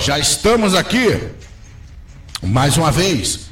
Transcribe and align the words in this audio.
Já 0.00 0.18
estamos 0.18 0.74
aqui. 0.74 1.20
Mais 2.42 2.78
uma 2.78 2.90
vez. 2.90 3.50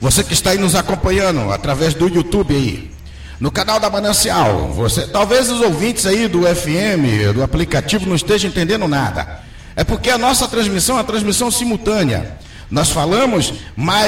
Você 0.00 0.24
que 0.24 0.32
está 0.32 0.50
aí 0.50 0.58
nos 0.58 0.74
acompanhando 0.74 1.52
através 1.52 1.94
do 1.94 2.08
YouTube 2.08 2.52
aí, 2.52 2.90
no 3.38 3.48
canal 3.48 3.78
da 3.78 3.88
Manancial. 3.88 4.72
Você, 4.72 5.06
talvez 5.06 5.48
os 5.48 5.60
ouvintes 5.60 6.04
aí 6.04 6.26
do 6.26 6.42
FM, 6.42 7.32
do 7.32 7.44
aplicativo 7.44 8.08
não 8.08 8.16
estejam 8.16 8.50
entendendo 8.50 8.88
nada. 8.88 9.40
É 9.76 9.84
porque 9.84 10.10
a 10.10 10.18
nossa 10.18 10.48
transmissão 10.48 10.96
é 10.96 10.98
uma 10.98 11.04
transmissão 11.04 11.48
simultânea. 11.48 12.36
Nós 12.68 12.90
falamos 12.90 13.54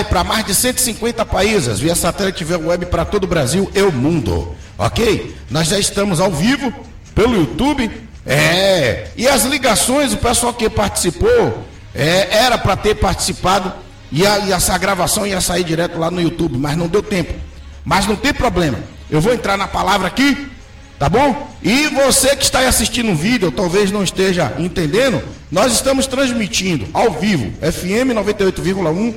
para 0.09 0.25
mais 0.25 0.45
de 0.45 0.57
150 0.57 1.25
países, 1.25 1.79
via 1.79 1.95
satélite 1.95 2.43
via 2.43 2.59
web 2.59 2.87
para 2.87 3.05
todo 3.05 3.25
o 3.25 3.29
Brasil 3.29 3.71
e 3.73 3.83
o 3.83 3.93
mundo. 3.93 4.57
Ok? 4.77 5.37
Nós 5.49 5.69
já 5.69 5.79
estamos 5.79 6.19
ao 6.19 6.33
vivo 6.33 6.75
pelo 7.15 7.37
YouTube. 7.37 7.89
É. 8.27 9.09
E 9.17 9.29
as 9.29 9.45
ligações, 9.45 10.13
o 10.13 10.17
pessoal 10.17 10.53
que 10.55 10.69
participou, 10.71 11.65
é, 11.95 12.29
era 12.31 12.59
para 12.59 12.77
ter 12.77 12.95
participado 12.97 13.73
e, 14.11 14.27
a, 14.27 14.39
e 14.41 14.53
essa 14.53 14.77
gravação 14.79 15.27
ia 15.27 15.41
sair 15.41 15.65
direto 15.65 15.99
lá 15.99 16.11
no 16.11 16.21
YouTube, 16.21 16.59
mas 16.59 16.77
não 16.77 16.89
deu 16.89 17.03
tempo. 17.03 17.35
Mas 17.85 18.07
não 18.07 18.17
tem 18.17 18.33
problema. 18.33 18.79
Eu 19.11 19.21
vou 19.21 19.33
entrar 19.35 19.57
na 19.57 19.69
palavra 19.69 20.09
aqui, 20.09 20.49
tá 20.99 21.09
bom? 21.09 21.51
E 21.63 21.89
você 21.89 22.35
que 22.35 22.45
está 22.45 22.61
aí 22.61 22.67
assistindo 22.67 23.13
o 23.13 23.17
vídeo, 23.17 23.51
talvez 23.51 23.91
não 23.91 24.03
esteja 24.03 24.55
entendendo, 24.59 25.23
nós 25.51 25.73
estamos 25.73 26.07
transmitindo 26.07 26.87
ao 26.93 27.13
vivo, 27.13 27.53
FM 27.61 28.15
98,1 28.15 29.15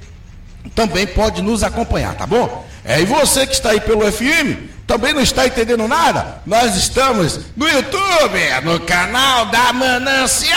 também 0.70 1.06
pode 1.06 1.42
nos 1.42 1.62
acompanhar, 1.62 2.14
tá 2.14 2.26
bom? 2.26 2.66
É, 2.84 3.00
e 3.00 3.04
você 3.04 3.46
que 3.46 3.52
está 3.52 3.70
aí 3.70 3.80
pelo 3.80 4.10
FM, 4.10 4.70
também 4.86 5.12
não 5.12 5.20
está 5.20 5.46
entendendo 5.46 5.86
nada? 5.86 6.42
Nós 6.44 6.76
estamos 6.76 7.40
no 7.56 7.68
YouTube, 7.68 8.38
no 8.64 8.80
canal 8.80 9.46
da 9.46 9.72
Manancial. 9.72 10.52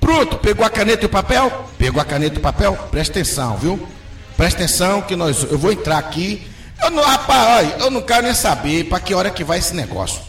Pronto, 0.00 0.38
pegou 0.38 0.64
a 0.64 0.70
caneta 0.70 1.04
e 1.04 1.06
o 1.06 1.10
papel? 1.10 1.68
Pegou 1.76 2.00
a 2.00 2.04
caneta 2.04 2.36
e 2.36 2.38
o 2.38 2.42
papel? 2.42 2.76
Presta 2.90 3.12
atenção, 3.12 3.56
viu? 3.56 3.88
Presta 4.36 4.64
atenção 4.64 5.02
que 5.02 5.14
nós, 5.14 5.42
eu 5.42 5.58
vou 5.58 5.70
entrar 5.70 5.98
aqui. 5.98 6.46
Eu 6.82 6.90
não, 6.90 7.02
rapaz, 7.02 7.66
olha, 7.66 7.76
eu 7.84 7.90
não 7.90 8.00
quero 8.00 8.22
nem 8.22 8.34
saber 8.34 8.84
para 8.84 9.00
que 9.00 9.14
hora 9.14 9.30
que 9.30 9.44
vai 9.44 9.58
esse 9.58 9.74
negócio. 9.74 10.20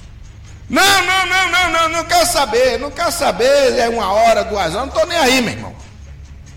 Não, 0.70 1.04
não, 1.04 1.26
não, 1.26 1.50
não, 1.50 1.72
não, 1.72 1.90
não 1.90 2.06
quero 2.06 2.26
saber, 2.28 2.78
não 2.78 2.92
quero 2.92 3.12
saber, 3.12 3.78
é 3.80 3.90
uma 3.90 4.12
hora, 4.12 4.44
duas 4.44 4.76
horas, 4.76 4.88
não 4.88 4.90
tô 4.90 5.06
nem 5.06 5.18
aí, 5.18 5.42
meu 5.42 5.54
irmão. 5.54 5.76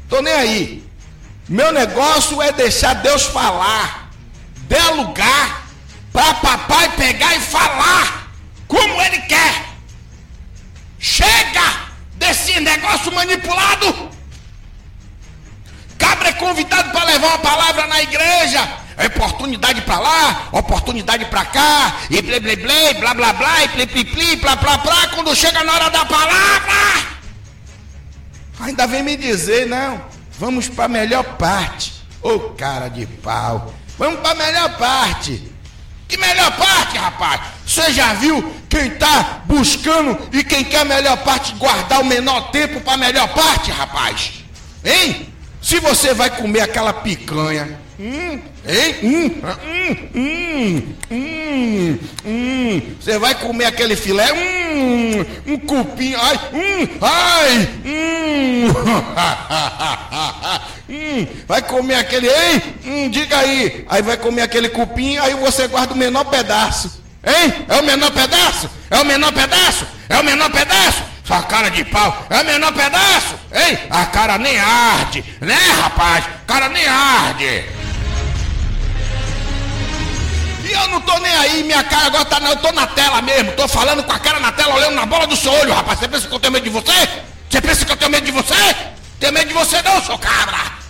Tô 0.09 0.21
nem 0.21 0.35
aí. 0.35 0.91
Meu 1.49 1.73
negócio 1.73 2.41
é 2.43 2.53
deixar 2.53 2.95
Deus 2.97 3.25
falar, 3.25 4.11
dar 4.69 4.91
lugar 4.91 5.67
para 6.13 6.35
papai 6.35 6.91
pegar 6.97 7.35
e 7.35 7.41
falar 7.41 8.31
como 8.69 9.01
ele 9.01 9.19
quer. 9.23 9.65
Chega! 10.99 11.83
desse 12.23 12.61
negócio 12.61 13.13
manipulado. 13.13 14.11
Cabra 15.99 16.29
é 16.29 16.33
convidado 16.33 16.91
para 16.91 17.05
levar 17.05 17.27
uma 17.29 17.39
palavra 17.39 17.87
na 17.89 18.03
igreja. 18.03 18.69
É 18.97 19.07
oportunidade 19.07 19.81
para 19.83 19.99
lá, 19.99 20.49
oportunidade 20.53 21.25
para 21.27 21.45
cá, 21.45 21.97
e 22.11 22.21
blé 22.21 22.41
blé 22.41 22.57
blé, 22.57 22.95
blá 22.95 23.15
blá 23.15 23.33
blá, 23.33 23.65
e 23.65 23.69
pli 23.69 23.87
pli 23.87 24.05
pli, 24.05 24.37
plá 24.37 24.57
plá 24.57 24.79
plá, 24.79 25.09
quando 25.15 25.35
chega 25.35 25.65
na 25.65 25.73
hora 25.75 25.91
da 25.91 26.05
palavra. 26.05 27.13
Ainda 28.61 28.87
vem 28.87 29.03
me 29.03 29.17
dizer, 29.17 29.67
não, 29.67 30.01
vamos 30.39 30.69
para 30.69 30.85
a 30.85 30.89
melhor 30.89 31.25
parte. 31.37 31.93
Ô 32.23 32.31
oh, 32.31 32.41
cara 32.51 32.89
de 32.89 33.07
pau, 33.07 33.75
vamos 33.99 34.21
para 34.21 34.31
a 34.31 34.35
melhor 34.35 34.77
parte. 34.77 35.53
Que 36.07 36.19
melhor 36.19 36.55
parte, 36.57 36.99
rapaz? 36.99 37.41
Você 37.67 37.91
já 37.91 38.13
viu 38.13 38.55
quem 38.69 38.89
está 38.89 39.41
buscando 39.47 40.29
e 40.31 40.45
quem 40.45 40.63
quer 40.63 40.83
a 40.83 40.85
melhor 40.85 41.17
parte 41.25 41.55
guardar 41.55 42.03
o 42.03 42.05
menor 42.05 42.51
tempo 42.51 42.83
para 42.83 42.93
a 42.93 42.97
melhor 42.99 43.29
parte, 43.29 43.71
rapaz? 43.71 44.45
Hein? 44.85 45.33
Se 45.63 45.81
você 45.81 46.13
vai 46.13 46.29
comer 46.29 46.61
aquela 46.61 46.93
picanha, 46.93 47.81
Você 53.01 53.17
vai 53.19 53.35
comer 53.37 53.67
aquele 53.67 53.95
filé, 53.95 54.33
hum, 54.33 55.25
um 55.47 55.59
cupim, 55.59 56.13
ai, 56.15 56.41
hum, 56.53 56.89
ai, 57.01 57.69
hum, 57.85 58.67
hum, 60.91 61.27
vai 61.47 61.63
comer 61.63 61.95
aquele, 61.95 62.29
hein? 62.29 62.63
Hum, 62.85 63.09
diga 63.09 63.39
aí, 63.39 63.85
aí 63.89 64.03
vai 64.03 64.17
comer 64.17 64.43
aquele 64.43 64.69
cupim, 64.69 65.17
aí 65.19 65.35
você 65.35 65.69
guarda 65.69 65.95
o 65.95 65.97
menor 65.97 66.25
pedaço. 66.25 67.01
Hein? 67.25 67.55
É 67.69 67.81
o 67.81 67.85
menor 67.85 68.11
pedaço? 68.11 68.69
É 68.91 68.99
o 68.99 69.05
menor 69.05 69.33
pedaço? 69.33 69.87
É 70.09 70.19
o 70.19 70.25
menor 70.25 70.51
pedaço? 70.51 71.05
Sua 71.25 71.41
cara 71.43 71.71
de 71.71 71.85
pau, 71.85 72.27
é 72.29 72.41
o 72.41 72.45
menor 72.45 72.73
pedaço? 72.73 73.37
Hein? 73.55 73.79
A 73.91 74.07
cara 74.07 74.39
nem 74.39 74.59
arde, 74.59 75.25
né, 75.41 75.59
rapaz? 75.81 76.25
A 76.25 76.53
cara 76.53 76.69
nem 76.69 76.85
arde. 76.85 77.82
E 80.65 80.73
eu 80.73 80.89
não 80.89 81.01
tô 81.01 81.19
nem 81.19 81.33
aí, 81.33 81.63
minha 81.65 81.83
cara 81.85 82.07
agora 82.07 82.25
tá. 82.25 82.39
Eu 82.41 82.57
tô 82.57 82.73
na 82.73 82.87
tela 82.87 83.21
mesmo, 83.23 83.53
tô 83.53 83.67
falando 83.67 84.03
com 84.05 84.13
a 84.13 84.19
cara 84.19 84.39
na 84.41 84.53
tela, 84.53 84.75
olhando 84.75 84.95
na 84.95 85.07
bola 85.07 85.27
do 85.27 85.37
seu 85.37 85.53
olho, 85.53 85.73
rapaz. 85.73 85.99
Você 85.99 86.09
pensa 86.09 86.29
que 86.29 86.35
eu 86.35 86.41
tenho 86.41 86.53
medo 86.53 86.65
de 86.65 86.71
você? 86.71 87.09
Você 87.49 87.61
pensa 87.61 87.85
que 87.85 87.93
eu 87.93 87.97
tenho 87.97 88.11
medo 88.11 88.25
de 88.25 88.33
você? 88.33 88.77
Tenho 89.19 89.33
medo 89.33 89.49
de 89.49 89.55
você 89.55 89.83
não, 89.83 90.03
seu 90.03 90.19
cabra. 90.19 90.82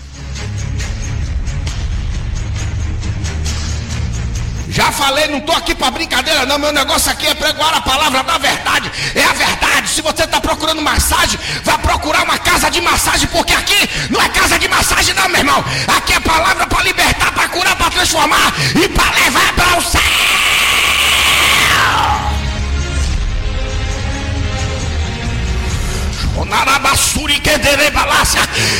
Já 4.72 4.90
falei, 4.90 5.28
não 5.28 5.36
estou 5.36 5.54
aqui 5.54 5.74
para 5.74 5.90
brincadeira, 5.90 6.46
não. 6.46 6.58
Meu 6.58 6.72
negócio 6.72 7.12
aqui 7.12 7.26
é 7.26 7.34
pregoar 7.34 7.76
a 7.76 7.82
palavra 7.82 8.22
da 8.22 8.38
verdade. 8.38 8.90
É 9.14 9.22
a 9.22 9.32
verdade. 9.34 9.90
Se 9.90 10.00
você 10.00 10.24
está 10.24 10.40
procurando 10.40 10.80
massagem, 10.80 11.38
vá 11.62 11.76
procurar 11.76 12.22
uma 12.22 12.38
casa 12.38 12.70
de 12.70 12.80
massagem, 12.80 13.28
porque 13.28 13.52
aqui 13.52 13.86
não 14.08 14.20
é 14.20 14.30
casa 14.30 14.58
de 14.58 14.66
massagem, 14.68 15.14
não, 15.14 15.28
meu 15.28 15.40
irmão. 15.40 15.62
Aqui 15.98 16.14
é 16.14 16.20
palavra 16.20 16.66
para 16.66 16.84
libertar, 16.84 17.32
para 17.32 17.48
curar, 17.50 17.76
para 17.76 17.90
transformar 17.90 18.54
e 18.74 18.88
para 18.88 19.10
levar 19.10 19.52
para 19.52 19.76
o 19.76 19.82
céu. 19.82 20.00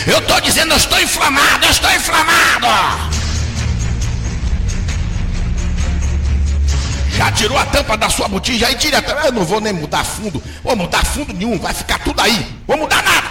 Eu 0.06 0.18
estou 0.18 0.40
dizendo, 0.40 0.72
eu 0.72 0.78
estou 0.78 1.00
inflamado, 1.00 1.66
eu 1.66 1.70
estou 1.70 1.90
inflamado. 1.92 3.21
Já 7.12 7.30
tirou 7.30 7.58
a 7.58 7.66
tampa 7.66 7.96
da 7.96 8.08
sua 8.08 8.26
botija 8.26 8.66
aí, 8.66 8.74
tira 8.74 8.98
a 8.98 9.02
tampa. 9.02 9.26
Eu 9.26 9.32
não 9.32 9.44
vou 9.44 9.60
nem 9.60 9.72
mudar 9.72 10.04
fundo. 10.04 10.42
Vou 10.64 10.74
mudar 10.74 11.04
fundo 11.04 11.32
nenhum, 11.32 11.58
vai 11.58 11.74
ficar 11.74 11.98
tudo 11.98 12.20
aí. 12.20 12.46
Vou 12.66 12.76
mudar 12.76 13.02
nada. 13.02 13.28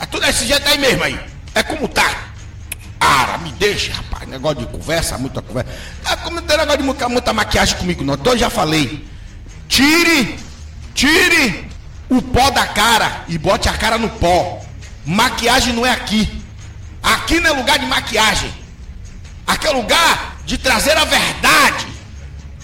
É 0.00 0.06
tudo 0.06 0.24
desse 0.24 0.46
jeito 0.46 0.66
aí 0.66 0.78
mesmo 0.78 1.04
aí. 1.04 1.18
É 1.54 1.62
como 1.62 1.86
tá. 1.86 2.10
Ara, 2.98 3.38
me 3.38 3.52
deixa, 3.52 3.92
rapaz. 3.92 4.26
Negócio 4.28 4.60
de 4.60 4.66
conversa, 4.66 5.18
muita 5.18 5.42
conversa. 5.42 5.70
É 6.10 6.16
como 6.16 6.40
tem 6.40 6.56
negócio 6.56 6.78
de 6.78 7.08
muita 7.08 7.32
maquiagem 7.32 7.76
comigo, 7.76 8.02
não. 8.02 8.14
Então 8.14 8.32
eu 8.32 8.38
já 8.38 8.48
falei. 8.48 9.06
Tire, 9.68 10.38
tire 10.94 11.68
o 12.08 12.22
pó 12.22 12.50
da 12.50 12.66
cara 12.66 13.24
e 13.28 13.36
bote 13.36 13.68
a 13.68 13.74
cara 13.74 13.98
no 13.98 14.08
pó. 14.08 14.62
Maquiagem 15.04 15.74
não 15.74 15.84
é 15.84 15.90
aqui. 15.90 16.42
Aqui 17.02 17.38
não 17.38 17.50
é 17.50 17.52
lugar 17.52 17.78
de 17.78 17.86
maquiagem. 17.86 18.52
Aqui 19.46 19.66
é 19.66 19.70
lugar 19.70 20.38
de 20.46 20.56
trazer 20.56 20.96
a 20.96 21.04
verdade 21.04 21.93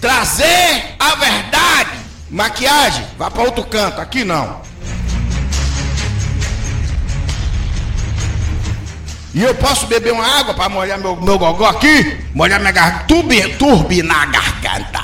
trazer 0.01 0.95
a 0.99 1.15
verdade. 1.15 1.91
Maquiagem, 2.29 3.05
vá 3.17 3.29
para 3.29 3.43
outro 3.43 3.63
canto, 3.63 4.01
aqui 4.01 4.23
não. 4.23 4.59
E 9.33 9.41
eu 9.41 9.55
posso 9.55 9.85
beber 9.85 10.11
uma 10.11 10.39
água 10.39 10.53
para 10.53 10.67
molhar 10.67 10.97
meu, 10.97 11.15
meu 11.15 11.37
gogó 11.39 11.65
aqui? 11.65 12.19
Molhar 12.33 12.59
minha 12.59 12.71
garganta, 12.71 13.05
turbi, 13.05 13.41
turbinar 13.53 14.23
a 14.23 14.25
garganta. 14.25 15.01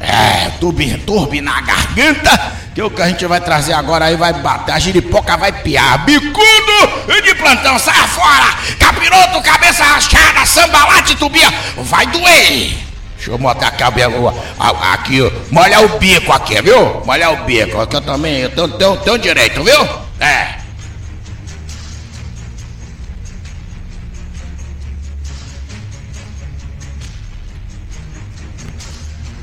É, 0.00 0.50
turbi, 0.60 0.96
turbinar 0.98 1.58
a 1.58 1.60
garganta. 1.60 2.52
Que 2.74 2.80
é 2.80 2.84
o 2.84 2.90
que 2.90 3.02
a 3.02 3.08
gente 3.08 3.24
vai 3.26 3.40
trazer 3.40 3.72
agora 3.72 4.06
aí 4.06 4.16
vai 4.16 4.32
bater. 4.32 4.72
A 4.72 4.78
giripoca 4.78 5.36
vai 5.36 5.52
piar. 5.52 6.04
Bicudo 6.04 7.22
de 7.22 7.34
plantão, 7.34 7.78
sai 7.78 8.06
fora. 8.08 8.54
Capiroto, 8.78 9.42
cabeça 9.42 9.84
rachada, 9.84 10.44
sambalate, 10.44 11.14
tubia. 11.16 11.52
Vai 11.76 12.06
doer. 12.06 12.83
Deixa 13.24 13.32
eu 13.32 13.38
botar 13.38 13.68
aqui, 13.68 13.82
aqui, 13.82 15.32
molhar 15.50 15.82
o 15.82 15.98
bico 15.98 16.30
aqui, 16.30 16.60
viu? 16.60 17.00
Molhar 17.06 17.32
o 17.32 17.44
bico, 17.44 17.80
aqui 17.80 17.96
eu 17.96 18.00
também 18.02 18.40
eu 18.40 18.50
tenho, 18.50 18.68
tenho, 18.68 18.96
tenho 18.98 19.18
direito, 19.18 19.64
viu? 19.64 19.80
É. 20.20 20.56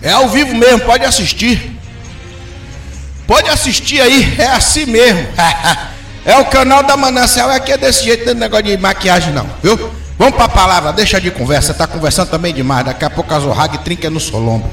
É 0.04 0.12
ao 0.12 0.30
vivo 0.30 0.54
mesmo, 0.54 0.82
pode 0.82 1.04
assistir. 1.04 1.76
Pode 3.26 3.50
assistir 3.50 4.00
aí, 4.00 4.36
é 4.38 4.46
assim 4.46 4.86
mesmo. 4.86 5.28
é 6.24 6.38
o 6.38 6.46
canal 6.46 6.84
da 6.84 6.96
Manancial, 6.96 7.50
aqui 7.50 7.72
é 7.72 7.78
desse 7.80 8.04
jeito, 8.04 8.26
não 8.26 8.34
tem 8.34 8.42
negócio 8.42 8.66
de 8.66 8.78
maquiagem 8.78 9.34
não, 9.34 9.50
viu? 9.64 10.01
Vamos 10.22 10.36
para 10.36 10.46
a 10.46 10.50
palavra, 10.50 10.94
deixa 10.94 11.20
de 11.20 11.32
conversa, 11.32 11.72
está 11.72 11.88
conversando 11.88 12.30
também 12.30 12.54
demais. 12.54 12.86
Daqui 12.86 13.04
a 13.04 13.10
pouco 13.10 13.34
a 13.34 13.40
Zorrag 13.40 13.80
trinca 13.80 14.08
no 14.08 14.20
solombo. 14.20 14.70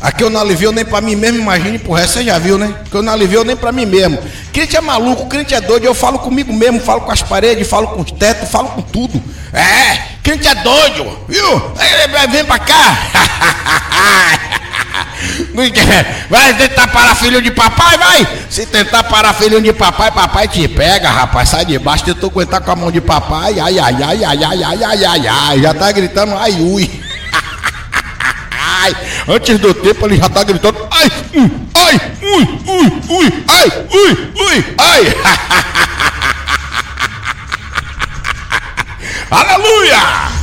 Aqui 0.00 0.24
eu 0.24 0.30
não 0.30 0.40
alivio 0.40 0.72
nem 0.72 0.86
para 0.86 1.02
mim 1.02 1.14
mesmo, 1.14 1.40
imagine 1.40 1.78
por 1.78 1.98
resto, 1.98 2.14
você 2.14 2.24
já 2.24 2.38
viu, 2.38 2.56
né? 2.56 2.76
Que 2.90 2.96
eu 2.96 3.02
não 3.02 3.12
alivio 3.12 3.44
nem 3.44 3.54
para 3.54 3.70
mim 3.72 3.84
mesmo. 3.84 4.18
Crente 4.54 4.74
é 4.74 4.80
maluco, 4.80 5.26
crente 5.26 5.54
é 5.54 5.60
doido, 5.60 5.84
eu 5.84 5.94
falo 5.94 6.18
comigo 6.18 6.50
mesmo, 6.50 6.80
falo 6.80 7.02
com 7.02 7.12
as 7.12 7.20
paredes, 7.20 7.68
falo 7.68 7.88
com 7.88 8.00
os 8.00 8.10
tetos, 8.10 8.48
falo 8.48 8.68
com 8.70 8.80
tudo. 8.80 9.22
É, 9.52 9.98
crente 10.22 10.48
é 10.48 10.54
doido, 10.54 11.18
viu? 11.28 11.62
Vem 12.30 12.44
para 12.46 12.58
cá. 12.58 12.98
Vai 16.28 16.52
tentar 16.52 16.86
parar 16.88 17.14
filho 17.14 17.40
de 17.40 17.50
papai, 17.50 17.96
vai! 17.96 18.28
Se 18.50 18.66
tentar 18.66 19.04
parar 19.04 19.32
filho 19.32 19.58
de 19.62 19.72
papai, 19.72 20.10
papai 20.10 20.46
te 20.46 20.68
pega, 20.68 21.08
rapaz. 21.08 21.48
Sai 21.48 21.64
de 21.64 21.78
baixo, 21.78 22.04
tentou 22.04 22.28
aguentar 22.28 22.60
com 22.60 22.72
a 22.72 22.76
mão 22.76 22.90
de 22.90 23.00
papai. 23.00 23.58
Ai, 23.58 23.78
ai, 23.78 24.02
ai, 24.02 24.22
ai, 24.22 24.44
ai, 24.44 24.64
ai, 24.64 24.84
ai, 24.84 25.04
ai, 25.04 25.26
ai. 25.26 25.62
Já 25.62 25.72
tá 25.72 25.90
gritando, 25.92 26.36
ai, 26.36 26.52
ui. 26.60 27.02
ai, 28.52 28.94
antes 29.28 29.58
do 29.58 29.72
tempo 29.72 30.04
ele 30.06 30.18
já 30.18 30.28
tá 30.28 30.44
gritando, 30.44 30.76
ai, 30.90 31.10
ui, 31.34 31.50
ai, 31.74 32.00
ui, 32.22 32.42
ui, 32.66 32.92
ui, 33.08 33.44
ai, 33.48 33.72
ui, 33.90 34.10
ui, 34.36 34.64
ai. 34.76 35.16
Aleluia! 39.30 40.35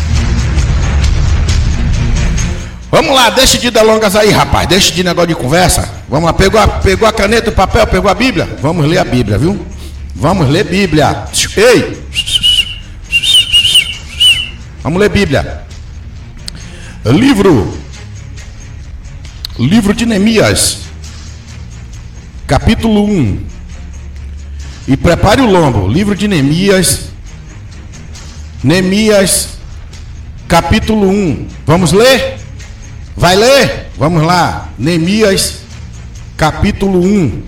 Vamos 2.94 3.16
lá, 3.16 3.32
deixa 3.32 3.58
de 3.58 3.72
delongas 3.72 4.16
aí, 4.16 4.30
rapaz. 4.30 4.68
Deixa 4.68 4.94
de 4.94 5.04
negócio 5.04 5.30
de 5.30 5.34
conversa. 5.34 5.92
Vamos 6.08 6.26
lá, 6.26 6.34
pegou 6.34 6.62
a, 6.62 6.68
pegou 6.68 7.08
a 7.08 7.12
caneta, 7.12 7.50
o 7.50 7.52
papel, 7.52 7.88
pegou 7.88 8.08
a 8.08 8.14
Bíblia? 8.14 8.48
Vamos 8.62 8.86
ler 8.86 9.00
a 9.00 9.04
Bíblia, 9.04 9.36
viu? 9.36 9.66
Vamos 10.14 10.48
ler 10.48 10.64
Bíblia. 10.64 11.26
Ei! 11.58 12.04
Vamos 14.84 15.00
ler 15.00 15.10
Bíblia. 15.10 15.64
Livro. 17.04 17.76
Livro 19.58 19.96
de 19.96 20.06
Neemias. 20.06 20.82
Capítulo 22.46 23.06
1. 23.06 23.44
E 24.90 24.96
prepare 24.96 25.42
o 25.42 25.48
lombo. 25.48 25.88
Livro 25.88 26.16
de 26.16 26.28
Neemias. 26.28 27.10
Neemias. 28.64 29.58
Capítulo 30.48 31.10
1. 31.10 31.48
Vamos 31.66 31.92
ler? 31.92 32.43
Vai 33.16 33.36
ler? 33.36 33.92
Vamos 33.98 34.24
lá. 34.24 34.70
Neemias, 34.78 35.60
capítulo 36.36 37.00
1. 37.00 37.44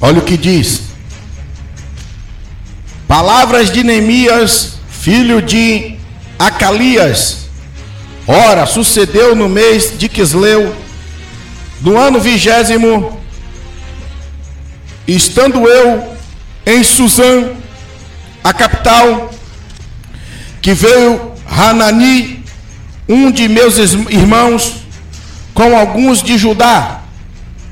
Olha 0.00 0.18
o 0.18 0.24
que 0.24 0.36
diz. 0.36 0.82
Palavras 3.08 3.70
de 3.70 3.82
Neemias, 3.82 4.74
filho 4.90 5.40
de 5.40 5.96
Acalias. 6.38 7.46
Ora, 8.26 8.66
sucedeu 8.66 9.34
no 9.34 9.48
mês 9.48 9.98
de 9.98 10.08
Quisleu, 10.08 10.74
do 11.80 11.96
ano 11.98 12.20
vigésimo, 12.20 13.20
estando 15.06 15.66
eu 15.66 16.16
em 16.64 16.84
Suzã, 16.84 17.50
a 18.44 18.52
capital, 18.52 19.30
que 20.60 20.72
veio 20.72 21.32
Hanani, 21.46 22.41
um 23.08 23.30
de 23.30 23.48
meus 23.48 23.78
irmãos 23.78 24.74
com 25.54 25.76
alguns 25.76 26.22
de 26.22 26.38
Judá 26.38 27.02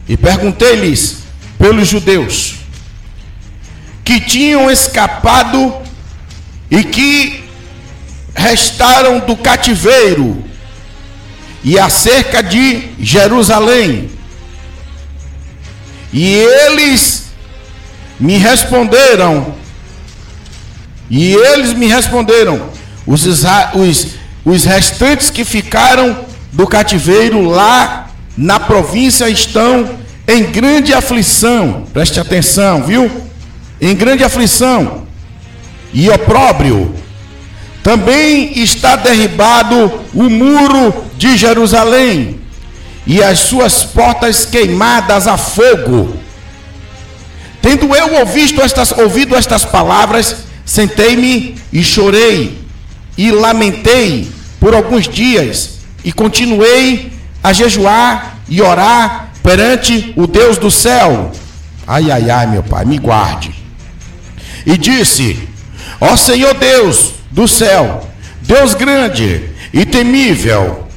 e 0.09 0.17
perguntei-lhes 0.17 1.19
pelos 1.59 1.89
judeus 1.89 2.57
que 4.05 4.21
tinham 4.21 4.71
escapado 4.71 5.73
e 6.71 6.83
que 6.83 7.45
restaram 8.35 9.21
do 9.21 9.37
cativeiro 9.37 10.45
e 11.63 11.79
acerca 11.79 12.43
de 12.43 12.89
Jerusalém. 12.99 14.11
E 16.13 16.27
eles 16.35 17.27
me 18.19 18.37
responderam, 18.37 19.55
e 21.09 21.35
eles 21.35 21.73
me 21.73 21.87
responderam, 21.87 22.69
os, 23.07 23.25
os 23.27 24.07
os 24.45 24.65
restantes 24.65 25.31
que 25.31 25.45
ficaram 25.45 26.25
do 26.53 26.67
cativeiro 26.67 27.43
lá 27.43 28.11
na 28.37 28.59
província 28.59 29.29
estão 29.29 29.99
em 30.27 30.45
grande 30.45 30.95
aflição. 30.95 31.87
Preste 31.93 32.19
atenção, 32.19 32.83
viu? 32.83 33.11
Em 33.81 33.95
grande 33.95 34.25
aflição 34.25 35.07
e 35.93 36.09
opróbrio. 36.09 36.95
Também 37.83 38.59
está 38.59 38.97
derribado 38.97 40.01
o 40.15 40.29
muro 40.29 41.05
de 41.17 41.37
Jerusalém 41.37 42.41
e 43.07 43.23
as 43.23 43.39
suas 43.41 43.83
portas 43.85 44.45
queimadas 44.45 45.27
a 45.27 45.37
fogo. 45.37 46.15
Tendo 47.63 47.95
eu 47.95 48.21
ouvido 48.21 48.63
estas, 48.63 48.93
ouvido 48.93 49.35
estas 49.35 49.65
palavras, 49.65 50.37
sentei-me 50.65 51.57
e 51.73 51.83
chorei 51.83 52.60
e 53.21 53.31
lamentei 53.31 54.33
por 54.59 54.75
alguns 54.75 55.07
dias 55.07 55.81
e 56.03 56.11
continuei 56.11 57.13
a 57.43 57.53
jejuar 57.53 58.39
e 58.49 58.63
orar 58.63 59.33
perante 59.43 60.15
o 60.17 60.27
Deus 60.27 60.57
do 60.57 60.71
céu. 60.71 61.31
Ai, 61.87 62.11
ai, 62.11 62.31
ai, 62.31 62.47
meu 62.47 62.63
pai, 62.63 62.87
me 62.87 62.97
guarde. 62.97 63.55
E 64.65 64.75
disse: 64.79 65.37
Ó 66.01 66.17
Senhor 66.17 66.55
Deus 66.55 67.13
do 67.31 67.47
céu, 67.47 68.09
Deus 68.41 68.73
grande 68.73 69.51
e 69.71 69.85
temível, 69.85 70.89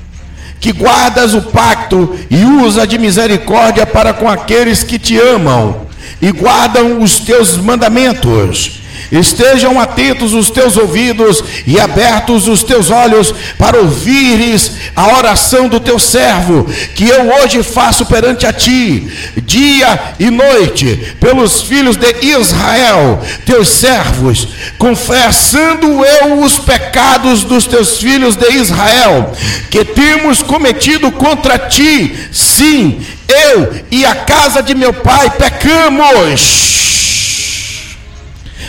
que 0.61 0.71
guardas 0.71 1.33
o 1.33 1.41
pacto 1.41 2.17
e 2.29 2.41
usa 2.45 2.87
de 2.87 2.97
misericórdia 2.97 3.85
para 3.85 4.13
com 4.13 4.29
aqueles 4.29 4.81
que 4.81 4.97
te 4.97 5.17
amam 5.19 5.87
e 6.21 6.31
guardam 6.31 7.01
os 7.01 7.19
teus 7.19 7.57
mandamentos 7.57 8.82
Estejam 9.11 9.79
atentos 9.79 10.33
os 10.33 10.49
teus 10.49 10.77
ouvidos 10.77 11.43
e 11.67 11.79
abertos 11.79 12.47
os 12.47 12.63
teus 12.63 12.89
olhos 12.89 13.33
para 13.57 13.77
ouvires 13.77 14.71
a 14.95 15.17
oração 15.17 15.67
do 15.67 15.79
teu 15.79 15.99
servo, 15.99 16.65
que 16.95 17.07
eu 17.07 17.31
hoje 17.35 17.61
faço 17.63 18.05
perante 18.05 18.45
a 18.45 18.53
ti, 18.53 19.07
dia 19.43 20.15
e 20.19 20.29
noite, 20.29 21.15
pelos 21.19 21.61
filhos 21.61 21.95
de 21.95 22.25
Israel, 22.25 23.21
teus 23.45 23.69
servos, 23.69 24.47
confessando 24.77 26.03
eu 26.03 26.39
os 26.41 26.57
pecados 26.57 27.43
dos 27.43 27.65
teus 27.65 27.97
filhos 27.97 28.35
de 28.35 28.51
Israel, 28.53 29.31
que 29.69 29.83
temos 29.85 30.41
cometido 30.41 31.11
contra 31.11 31.57
ti, 31.57 32.15
sim, 32.31 33.01
eu 33.27 33.73
e 33.91 34.05
a 34.05 34.15
casa 34.15 34.61
de 34.61 34.75
meu 34.75 34.93
pai 34.93 35.29
pecamos 35.31 36.73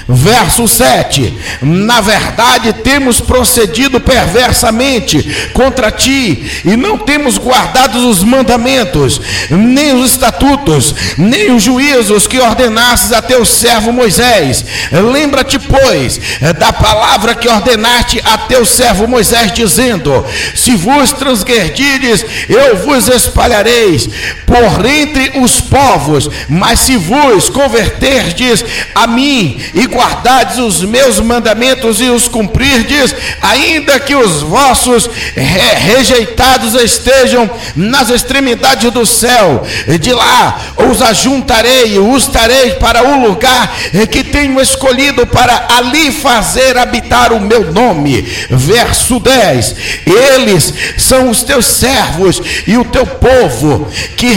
Verso 0.06 0.68
7: 0.68 1.32
Na 1.62 2.00
verdade, 2.00 2.75
temos 2.75 3.20
procedido 3.20 3.99
perversamente 3.99 5.49
contra 5.54 5.90
ti, 5.90 6.62
e 6.64 6.76
não 6.76 6.99
temos 6.99 7.38
guardado 7.38 8.08
os 8.08 8.23
mandamentos, 8.23 9.20
nem 9.49 9.94
os 9.94 10.11
estatutos, 10.11 10.94
nem 11.16 11.52
os 11.52 11.62
juízos 11.62 12.26
que 12.26 12.38
ordenastes 12.38 13.12
a 13.12 13.23
teu 13.23 13.46
servo 13.46 13.92
Moisés. 13.92 14.64
Lembra-te, 14.92 15.58
pois, 15.58 16.20
da 16.58 16.73
palavra 16.73 17.34
que 17.34 17.49
ordenaste 17.49 18.20
a 18.25 18.37
teu 18.37 18.66
servo 18.66 19.08
Moisés, 19.08 19.52
dizendo: 19.52 20.25
Se 20.54 20.76
vos 20.76 21.12
transgredirdes, 21.12 22.25
eu 22.49 22.76
vos 22.76 23.08
espalhareis 23.08 24.08
por 24.44 24.84
entre 24.84 25.38
os 25.40 25.62
povos, 25.62 26.28
mas 26.49 26.80
se 26.80 26.96
vos 26.96 27.49
converterdes 27.49 28.64
a 28.94 29.06
mim 29.06 29.58
e 29.73 29.93
guardardes 29.94 30.58
os 30.58 30.82
meus 30.82 31.20
mandamentos 31.20 32.00
e 32.00 32.10
os 32.10 32.28
cumprirdes, 32.28 33.14
ainda 33.40 33.98
que 34.00 34.14
os 34.14 34.42
vossos 34.42 35.08
re 35.34 35.94
rejeitados 35.94 36.74
estejam 36.74 37.48
nas 37.76 38.10
extremidades 38.10 38.90
do 38.90 39.06
céu, 39.06 39.64
de 40.00 40.12
lá 40.12 40.60
os 40.90 41.00
ajuntarei, 41.00 41.98
os 41.98 42.26
tarei 42.26 42.72
para 42.74 43.02
o 43.02 43.28
lugar 43.28 43.74
que 44.10 44.24
tenho 44.24 44.60
escolhido 44.60 45.26
para 45.26 45.66
ali 45.76 46.10
fazer 46.10 46.76
habitar 46.76 47.32
o 47.32 47.40
meu 47.40 47.72
nome. 47.72 48.22
Verso 48.50 49.20
10: 49.20 49.74
Eles 50.06 50.74
são 50.98 51.30
os 51.30 51.42
teus 51.42 51.66
servos 51.66 52.40
e 52.66 52.76
o 52.76 52.84
teu 52.84 53.06
povo 53.06 53.88
que 54.16 54.28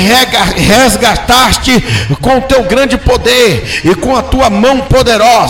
resgataste 0.55 1.83
com 2.21 2.37
o 2.37 2.41
teu 2.41 2.63
grande 2.63 2.97
poder 2.97 3.81
e 3.83 3.95
com 3.95 4.15
a 4.15 4.21
tua 4.21 4.49
mão 4.49 4.81
poderosa. 4.81 5.46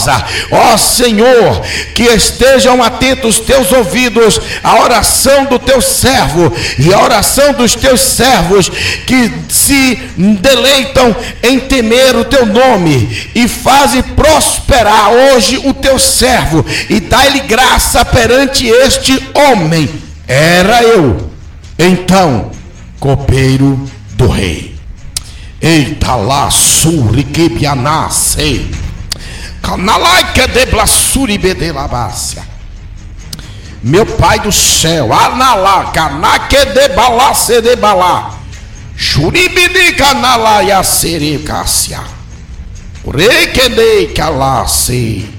Ó 0.51 0.77
Senhor, 0.77 1.61
que 1.93 2.03
estejam 2.03 2.83
atentos 2.83 3.39
teus 3.39 3.71
ouvidos 3.71 4.39
à 4.63 4.81
oração 4.81 5.45
do 5.45 5.57
teu 5.57 5.81
servo 5.81 6.51
e 6.77 6.93
à 6.93 6.99
oração 7.01 7.53
dos 7.53 7.75
teus 7.75 8.01
servos 8.01 8.69
que 9.05 9.31
se 9.49 9.95
deleitam 10.17 11.15
em 11.41 11.59
temer 11.59 12.15
o 12.15 12.25
teu 12.25 12.45
nome 12.45 13.29
e 13.33 13.47
faze 13.47 14.03
prosperar 14.03 15.11
hoje 15.11 15.61
o 15.65 15.73
teu 15.73 15.97
servo 15.97 16.65
e 16.89 16.99
dá-lhe 16.99 17.41
graça 17.41 18.03
perante 18.05 18.67
este 18.67 19.29
homem. 19.33 19.89
Era 20.27 20.83
eu, 20.83 21.31
então, 21.79 22.51
copeiro 22.99 23.89
do 24.13 24.27
rei. 24.27 24.75
Eita 25.61 26.15
lá, 26.15 26.49
suri 26.51 27.23
que 29.67 29.75
bianasse. 29.75 29.75
Canalai 29.75 30.33
que 30.33 30.47
de 30.47 30.65
blasuri 30.65 31.37
bedelabácia. 31.37 32.43
Meu 33.83 34.05
pai 34.05 34.39
do 34.39 34.51
céu, 34.51 35.13
analá, 35.13 35.91
canaque 35.91 36.65
de 36.65 36.89
balace 36.89 37.61
de 37.61 37.75
balá. 37.75 38.37
Shuribidi 38.95 39.93
canala 39.95 40.61
yasere 40.63 41.39
kassia. 41.39 42.01
Rekede 43.05 44.13
kalase. 44.13 45.29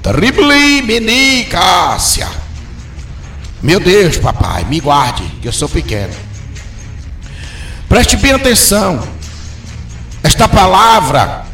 Tribli 0.00 0.82
mini 0.82 1.44
cássia. 1.46 2.28
Meu 3.60 3.80
Deus, 3.80 4.16
papai, 4.16 4.64
me 4.64 4.80
guarde, 4.80 5.24
que 5.42 5.48
eu 5.48 5.52
sou 5.52 5.68
pequeno. 5.68 6.14
Preste 7.88 8.16
bem 8.16 8.32
atenção. 8.32 9.02
Esta 10.22 10.48
palavra 10.48 11.47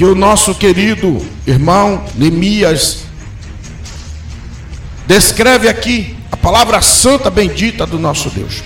que 0.00 0.04
o 0.06 0.14
nosso 0.14 0.54
querido 0.54 1.20
irmão 1.46 2.06
Neemias 2.14 3.00
descreve 5.06 5.68
aqui, 5.68 6.16
a 6.32 6.38
palavra 6.38 6.80
santa 6.80 7.28
bendita 7.28 7.84
do 7.84 7.98
nosso 7.98 8.30
Deus. 8.30 8.62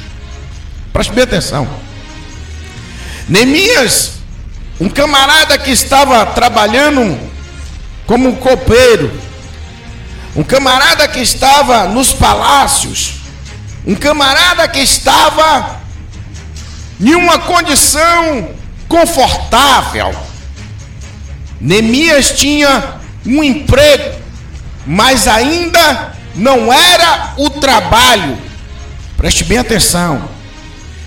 Preste 0.93 1.13
bem 1.13 1.25
atenção. 1.25 1.69
Neemias, 3.29 4.13
um 4.81 4.89
camarada 4.89 5.59
que 5.59 5.73
estava 5.73 6.25
trabalhando 6.25 7.19
como 8.07 8.29
um 8.29 8.37
copeiro, 8.37 9.11
um 10.37 10.45
camarada 10.45 11.09
que 11.09 11.19
estava 11.19 11.89
nos 11.89 12.13
palácios, 12.13 13.15
um 13.85 13.97
camarada 13.97 14.69
que 14.69 14.79
estava 14.79 15.81
em 17.01 17.13
uma 17.17 17.41
condição 17.41 18.51
confortável. 18.87 20.15
Neemias 21.61 22.33
tinha 22.33 22.95
um 23.27 23.43
emprego, 23.43 24.19
mas 24.87 25.27
ainda 25.27 26.15
não 26.35 26.73
era 26.73 27.35
o 27.39 27.49
trabalho. 27.49 28.39
Preste 29.17 29.45
bem 29.45 29.59
atenção. 29.59 30.29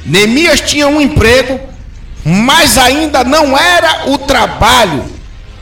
Neemias 0.05 0.61
tinha 0.61 0.87
um 0.87 1.01
emprego, 1.01 1.59
mas 2.23 2.77
ainda 2.77 3.23
não 3.23 3.57
era 3.57 4.09
o 4.09 4.17
trabalho. 4.17 5.05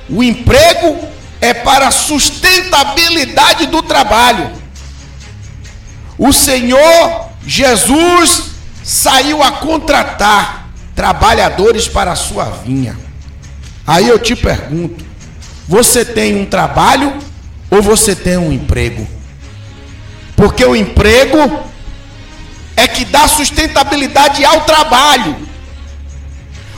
O 0.10 0.24
emprego 0.24 1.08
é 1.42 1.54
para 1.54 1.88
a 1.88 1.92
sustentabilidade 1.92 3.66
do 3.68 3.82
trabalho. 3.82 4.52
O 6.18 6.32
Senhor 6.32 7.30
Jesus 7.46 8.52
saiu 8.84 9.44
a 9.44 9.52
contratar 9.54 10.70
trabalhadores 10.96 11.88
para 11.88 12.12
a 12.12 12.16
sua 12.16 12.46
vinha. 12.46 13.05
Aí 13.86 14.08
eu 14.08 14.18
te 14.18 14.36
pergunto: 14.36 15.06
você 15.68 16.04
tem 16.04 16.36
um 16.36 16.46
trabalho 16.46 17.14
ou 17.70 17.82
você 17.82 18.16
tem 18.16 18.38
um 18.38 18.52
emprego? 18.52 19.08
Porque 20.36 20.66
o 20.66 20.76
emprego 20.76 21.64
é 22.76 22.88
que 22.88 23.06
dá 23.06 23.28
sustentabilidade 23.28 24.44
ao 24.44 24.62
trabalho. 24.62 25.36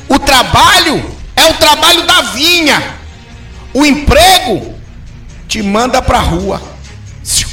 O 0.08 0.20
trabalho 0.20 1.04
é 1.36 1.46
o 1.46 1.54
trabalho 1.56 2.06
da 2.06 2.22
vinha. 2.22 2.96
O 3.74 3.86
emprego 3.86 4.76
te 5.48 5.62
manda 5.62 6.02
para 6.02 6.20
a 6.20 6.22
rua. 6.22 6.62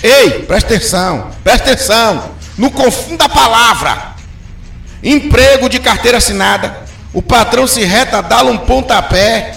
Ei, 0.02 0.42
presta 0.42 0.74
atenção, 0.74 1.30
presta 1.42 1.72
atenção. 1.72 2.34
Não 2.56 2.70
confunda 2.70 3.24
a 3.24 3.28
palavra. 3.28 4.14
Emprego 5.02 5.68
de 5.68 5.80
carteira 5.80 6.18
assinada. 6.18 6.83
O 7.14 7.22
patrão 7.22 7.66
se 7.66 7.82
reta, 7.84 8.20
dá 8.20 8.42
um 8.42 8.58
pontapé. 8.58 9.54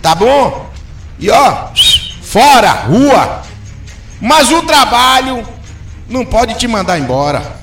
Tá 0.00 0.14
bom? 0.14 0.72
E 1.18 1.30
ó, 1.30 1.68
fora, 2.22 2.72
rua. 2.72 3.42
Mas 4.20 4.50
o 4.50 4.62
trabalho 4.62 5.46
não 6.08 6.24
pode 6.24 6.54
te 6.54 6.66
mandar 6.66 6.98
embora. 6.98 7.60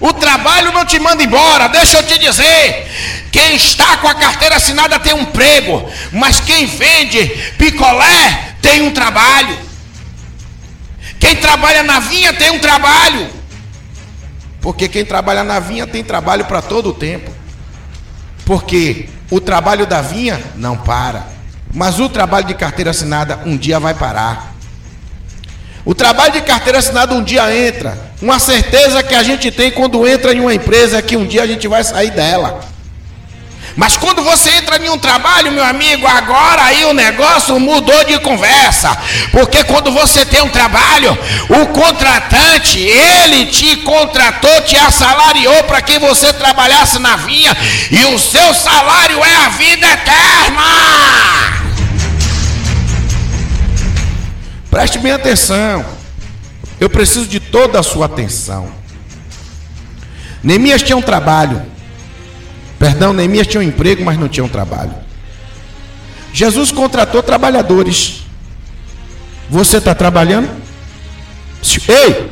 o 0.00 0.12
trabalho 0.12 0.72
não 0.72 0.84
te 0.84 0.98
manda 0.98 1.22
embora, 1.22 1.68
deixa 1.68 1.98
eu 1.98 2.02
te 2.02 2.18
dizer. 2.18 3.28
Quem 3.30 3.54
está 3.54 3.98
com 3.98 4.08
a 4.08 4.14
carteira 4.14 4.56
assinada 4.56 4.98
tem 4.98 5.14
um 5.14 5.20
emprego, 5.20 5.88
mas 6.12 6.40
quem 6.40 6.66
vende 6.66 7.24
picolé 7.56 8.56
tem 8.60 8.82
um 8.82 8.90
trabalho. 8.90 9.56
Quem 11.20 11.36
trabalha 11.36 11.84
na 11.84 12.00
vinha 12.00 12.32
tem 12.32 12.50
um 12.50 12.58
trabalho. 12.58 13.37
Porque 14.60 14.88
quem 14.88 15.04
trabalha 15.04 15.44
na 15.44 15.60
vinha 15.60 15.86
tem 15.86 16.02
trabalho 16.02 16.44
para 16.44 16.60
todo 16.60 16.90
o 16.90 16.94
tempo. 16.94 17.30
Porque 18.44 19.08
o 19.30 19.40
trabalho 19.40 19.86
da 19.86 20.00
vinha 20.00 20.40
não 20.56 20.76
para. 20.76 21.26
Mas 21.72 22.00
o 22.00 22.08
trabalho 22.08 22.46
de 22.46 22.54
carteira 22.54 22.90
assinada 22.90 23.40
um 23.44 23.56
dia 23.56 23.78
vai 23.78 23.94
parar. 23.94 24.54
O 25.84 25.94
trabalho 25.94 26.32
de 26.32 26.40
carteira 26.42 26.78
assinada 26.78 27.14
um 27.14 27.22
dia 27.22 27.54
entra. 27.56 27.98
Uma 28.20 28.38
certeza 28.38 29.02
que 29.02 29.14
a 29.14 29.22
gente 29.22 29.50
tem 29.50 29.70
quando 29.70 30.06
entra 30.06 30.32
em 30.32 30.40
uma 30.40 30.54
empresa 30.54 30.98
é 30.98 31.02
que 31.02 31.16
um 31.16 31.26
dia 31.26 31.42
a 31.42 31.46
gente 31.46 31.68
vai 31.68 31.84
sair 31.84 32.10
dela. 32.10 32.60
Mas 33.78 33.96
quando 33.96 34.24
você 34.24 34.50
entra 34.50 34.84
em 34.84 34.90
um 34.90 34.98
trabalho, 34.98 35.52
meu 35.52 35.64
amigo, 35.64 36.04
agora 36.04 36.64
aí 36.64 36.84
o 36.86 36.92
negócio 36.92 37.60
mudou 37.60 38.04
de 38.06 38.18
conversa. 38.18 38.90
Porque 39.30 39.62
quando 39.62 39.92
você 39.92 40.26
tem 40.26 40.42
um 40.42 40.48
trabalho, 40.48 41.16
o 41.48 41.66
contratante, 41.66 42.80
ele 42.80 43.46
te 43.46 43.76
contratou, 43.76 44.62
te 44.62 44.76
assalariou 44.76 45.62
para 45.62 45.80
que 45.80 45.96
você 46.00 46.32
trabalhasse 46.32 46.98
na 46.98 47.14
vinha, 47.18 47.56
e 47.92 48.04
o 48.06 48.18
seu 48.18 48.52
salário 48.52 49.22
é 49.24 49.46
a 49.46 49.48
vida 49.50 49.86
eterna. 49.86 50.64
Preste 54.72 54.98
bem 54.98 55.12
atenção. 55.12 55.86
Eu 56.80 56.90
preciso 56.90 57.28
de 57.28 57.38
toda 57.38 57.78
a 57.78 57.84
sua 57.84 58.06
atenção. 58.06 58.72
Neemias 60.42 60.82
tinha 60.82 60.96
um 60.96 61.02
trabalho. 61.02 61.77
Perdão, 62.78 63.12
Neemias 63.12 63.46
tinha 63.46 63.60
um 63.60 63.64
emprego, 63.64 64.04
mas 64.04 64.18
não 64.18 64.28
tinha 64.28 64.44
um 64.44 64.48
trabalho. 64.48 64.92
Jesus 66.32 66.70
contratou 66.70 67.22
trabalhadores. 67.22 68.24
Você 69.50 69.78
está 69.78 69.94
trabalhando? 69.94 70.48
Ei! 71.88 72.30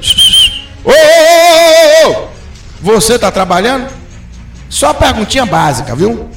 Ô, 0.84 0.90
ô, 0.90 2.10
ô, 2.12 2.28
Você 2.80 3.14
está 3.14 3.30
trabalhando? 3.30 3.90
Só 4.68 4.92
perguntinha 4.92 5.46
básica, 5.46 5.96
viu? 5.96 6.28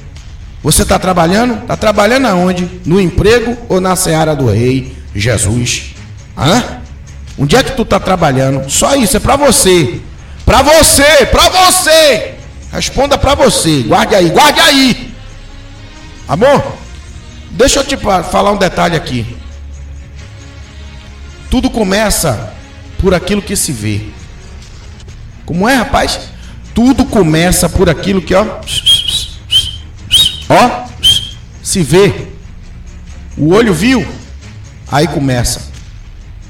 Você 0.64 0.82
está 0.82 0.98
trabalhando? 0.98 1.62
Está 1.62 1.78
trabalhando 1.78 2.26
aonde? 2.26 2.82
No 2.86 3.00
emprego 3.00 3.58
ou 3.70 3.80
na 3.80 3.96
seara 3.96 4.36
do 4.36 4.48
rei? 4.52 4.98
Jesus. 5.14 5.96
Hã? 6.38 6.80
Onde 7.38 7.56
é 7.56 7.64
que 7.64 7.72
tu 7.72 7.84
está 7.84 8.00
trabalhando? 8.00 8.70
Só 8.70 8.96
isso, 8.96 9.16
é 9.16 9.20
para 9.20 9.36
você. 9.36 10.02
Para 10.46 10.62
você, 10.62 11.26
para 11.28 11.50
você. 11.50 12.39
Responda 12.80 13.18
para 13.18 13.36
você. 13.36 13.84
Guarde 13.84 14.16
aí, 14.16 14.30
guarde 14.30 14.62
aí. 14.62 15.14
Amor, 16.26 16.78
deixa 17.52 17.82
eu 17.82 17.84
te 17.84 17.98
falar 17.98 18.54
um 18.54 18.58
detalhe 18.58 18.96
aqui. 18.96 19.38
Tudo 21.50 21.70
começa 21.70 22.54
por 22.98 23.14
aquilo 23.14 23.42
que 23.42 23.54
se 23.58 23.74
vê. 23.74 24.04
Como 25.46 25.68
é, 25.68 25.76
rapaz? 25.76 26.22
Tudo 26.74 27.04
começa 27.04 27.68
por 27.68 27.90
aquilo 27.90 28.22
que, 28.22 28.34
ó. 28.34 28.46
Ó. 30.48 30.88
se 31.62 31.84
vê. 31.84 32.30
O 33.36 33.54
olho 33.54 33.74
viu, 33.74 34.08
aí 34.90 35.06
começa. 35.06 35.70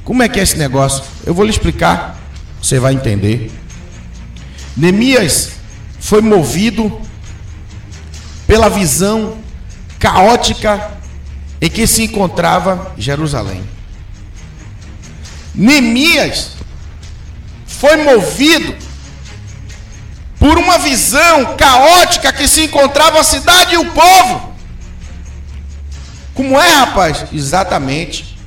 Como 0.04 0.22
é 0.22 0.30
que 0.30 0.40
é 0.40 0.44
esse 0.44 0.60
negócio? 0.60 1.04
Eu 1.26 1.34
vou 1.34 1.44
lhe 1.44 1.50
explicar, 1.50 2.20
você 2.62 2.78
vai 2.78 2.94
entender. 2.94 3.52
Neemias 4.78 5.59
foi 6.00 6.22
movido 6.22 7.02
pela 8.48 8.70
visão 8.70 9.38
caótica 10.00 10.92
em 11.62 11.70
que 11.70 11.86
se 11.86 12.04
encontrava 12.04 12.94
Jerusalém. 12.98 13.64
Neemias 15.54 16.52
foi 17.68 17.98
movido 17.98 18.76
por 20.40 20.58
uma 20.58 20.78
visão 20.78 21.58
caótica 21.58 22.32
que 22.32 22.48
se 22.48 22.64
encontrava 22.64 23.20
a 23.20 23.24
cidade 23.24 23.76
e 23.76 23.78
o 23.78 23.92
povo. 23.92 24.54
Como 26.34 26.60
é, 26.60 26.70
rapaz? 26.70 27.26
Exatamente. 27.34 28.38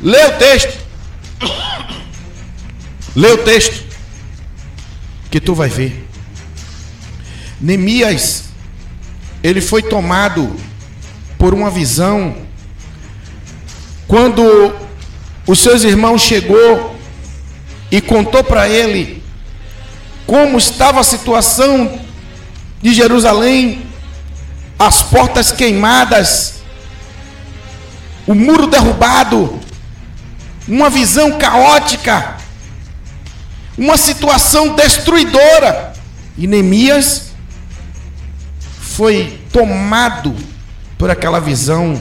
Lê 0.00 0.24
o 0.26 0.38
texto. 0.38 0.78
Lê 3.16 3.32
o 3.32 3.38
texto. 3.38 3.87
Que 5.30 5.40
tu 5.40 5.54
vai 5.54 5.68
ver. 5.68 6.08
Neemias, 7.60 8.44
ele 9.42 9.60
foi 9.60 9.82
tomado 9.82 10.54
por 11.36 11.54
uma 11.54 11.70
visão 11.70 12.36
quando 14.06 14.74
os 15.46 15.58
seus 15.58 15.84
irmãos 15.84 16.22
chegou 16.22 16.96
e 17.90 18.00
contou 18.00 18.42
para 18.42 18.68
ele 18.68 19.22
como 20.26 20.58
estava 20.58 21.00
a 21.00 21.04
situação 21.04 22.00
de 22.82 22.92
Jerusalém, 22.92 23.86
as 24.78 25.02
portas 25.02 25.50
queimadas, 25.50 26.56
o 28.26 28.34
muro 28.34 28.66
derrubado, 28.66 29.58
uma 30.68 30.90
visão 30.90 31.38
caótica, 31.38 32.36
uma 33.78 33.96
situação 33.96 34.74
destruidora. 34.74 35.92
E 36.36 36.46
Neemias 36.46 37.28
foi 38.80 39.40
tomado 39.52 40.34
por 40.98 41.08
aquela 41.08 41.40
visão 41.40 41.98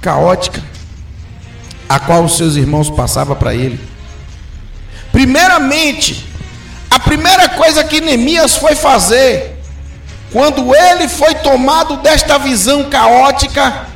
caótica, 0.00 0.62
a 1.88 2.00
qual 2.00 2.24
os 2.24 2.36
seus 2.36 2.56
irmãos 2.56 2.90
passavam 2.90 3.36
para 3.36 3.54
ele. 3.54 3.78
Primeiramente, 5.12 6.28
a 6.90 6.98
primeira 6.98 7.48
coisa 7.50 7.84
que 7.84 8.00
Neemias 8.00 8.56
foi 8.56 8.74
fazer, 8.74 9.56
quando 10.32 10.74
ele 10.74 11.08
foi 11.08 11.34
tomado 11.36 11.98
desta 11.98 12.38
visão 12.38 12.90
caótica, 12.90 13.86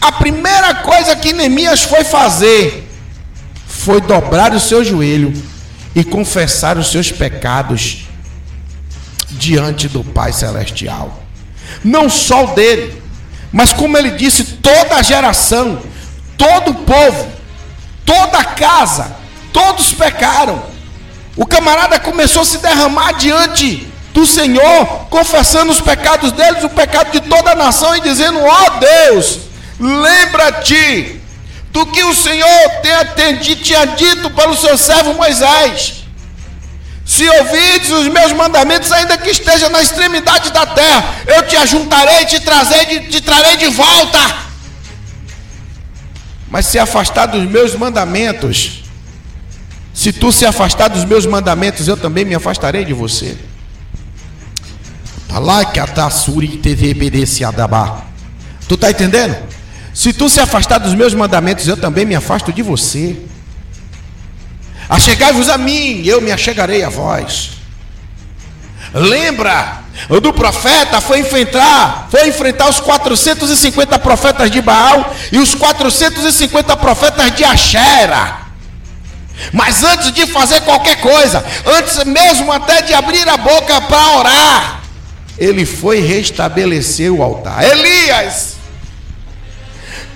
a 0.00 0.12
primeira 0.12 0.74
coisa 0.76 1.16
que 1.16 1.32
Neemias 1.32 1.82
foi 1.82 2.04
fazer 2.04 2.86
foi 3.66 4.00
dobrar 4.00 4.52
o 4.54 4.60
seu 4.60 4.84
joelho 4.84 5.32
e 5.94 6.02
confessar 6.04 6.76
os 6.76 6.90
seus 6.90 7.10
pecados 7.10 8.08
diante 9.30 9.88
do 9.88 10.02
Pai 10.02 10.32
Celestial. 10.32 11.22
Não 11.82 12.08
só 12.08 12.44
o 12.44 12.54
dele, 12.54 13.02
mas 13.52 13.72
como 13.72 13.96
ele 13.96 14.12
disse, 14.12 14.44
toda 14.44 14.96
a 14.96 15.02
geração, 15.02 15.80
todo 16.36 16.70
o 16.70 16.74
povo, 16.74 17.32
toda 18.04 18.38
a 18.38 18.44
casa, 18.44 19.24
Todos 19.54 19.92
pecaram. 19.92 20.60
O 21.36 21.46
camarada 21.46 22.00
começou 22.00 22.42
a 22.42 22.44
se 22.44 22.58
derramar 22.58 23.12
diante 23.12 23.86
do 24.12 24.26
Senhor, 24.26 25.06
confessando 25.08 25.70
os 25.70 25.80
pecados 25.80 26.32
deles, 26.32 26.64
o 26.64 26.68
pecado 26.68 27.12
de 27.12 27.20
toda 27.20 27.52
a 27.52 27.54
nação, 27.54 27.96
e 27.96 28.00
dizendo: 28.00 28.40
Ó 28.40 28.66
oh 28.66 28.70
Deus, 28.80 29.38
lembra-te 29.78 31.20
do 31.74 31.84
que 31.86 32.04
o 32.04 32.14
Senhor 32.14 32.70
tem 33.16 33.36
tinha 33.38 33.84
dito 33.84 34.30
pelo 34.30 34.56
seu 34.56 34.78
servo 34.78 35.12
Moisés. 35.14 36.04
Se 37.04 37.28
ouvides 37.28 37.90
os 37.90 38.06
meus 38.06 38.32
mandamentos, 38.32 38.92
ainda 38.92 39.18
que 39.18 39.28
esteja 39.28 39.68
na 39.68 39.82
extremidade 39.82 40.52
da 40.52 40.64
terra, 40.64 41.16
eu 41.26 41.42
te 41.48 41.56
ajuntarei, 41.56 42.26
te 42.26 42.38
trazei, 42.38 43.00
te 43.00 43.20
trarei 43.20 43.56
de 43.56 43.66
volta. 43.70 44.18
Mas 46.48 46.66
se 46.66 46.78
afastar 46.78 47.26
dos 47.26 47.44
meus 47.44 47.74
mandamentos, 47.74 48.84
se 49.92 50.12
tu 50.12 50.30
se 50.30 50.46
afastar 50.46 50.88
dos 50.88 51.04
meus 51.04 51.26
mandamentos, 51.26 51.88
eu 51.88 51.96
também 51.96 52.24
me 52.24 52.36
afastarei 52.36 52.84
de 52.84 52.92
você. 52.92 53.36
Tu 58.68 58.76
está 58.76 58.92
entendendo? 58.92 59.53
Se 59.94 60.12
tu 60.12 60.28
se 60.28 60.40
afastar 60.40 60.78
dos 60.78 60.92
meus 60.92 61.14
mandamentos, 61.14 61.68
eu 61.68 61.76
também 61.76 62.04
me 62.04 62.16
afasto 62.16 62.52
de 62.52 62.62
você. 62.62 63.16
Achegai-vos 64.88 65.48
a 65.48 65.56
mim, 65.56 66.02
eu 66.04 66.20
me 66.20 66.32
achegarei 66.32 66.82
a 66.82 66.88
vós. 66.88 67.52
Lembra 68.92 69.84
do 70.20 70.32
profeta 70.32 71.00
foi 71.00 71.20
enfrentar, 71.20 72.08
foi 72.10 72.28
enfrentar 72.28 72.68
os 72.68 72.80
450 72.80 73.98
profetas 74.00 74.50
de 74.50 74.60
Baal 74.60 75.14
e 75.30 75.38
os 75.38 75.54
450 75.54 76.76
profetas 76.76 77.34
de 77.34 77.44
Axera. 77.44 78.38
Mas 79.52 79.82
antes 79.82 80.12
de 80.12 80.26
fazer 80.26 80.60
qualquer 80.62 81.00
coisa, 81.00 81.44
antes 81.66 82.02
mesmo 82.04 82.52
até 82.52 82.82
de 82.82 82.94
abrir 82.94 83.28
a 83.28 83.36
boca 83.36 83.80
para 83.80 84.18
orar, 84.18 84.80
ele 85.38 85.64
foi 85.64 86.00
restabelecer 86.00 87.12
o 87.12 87.22
altar. 87.22 87.64
Elias, 87.64 88.53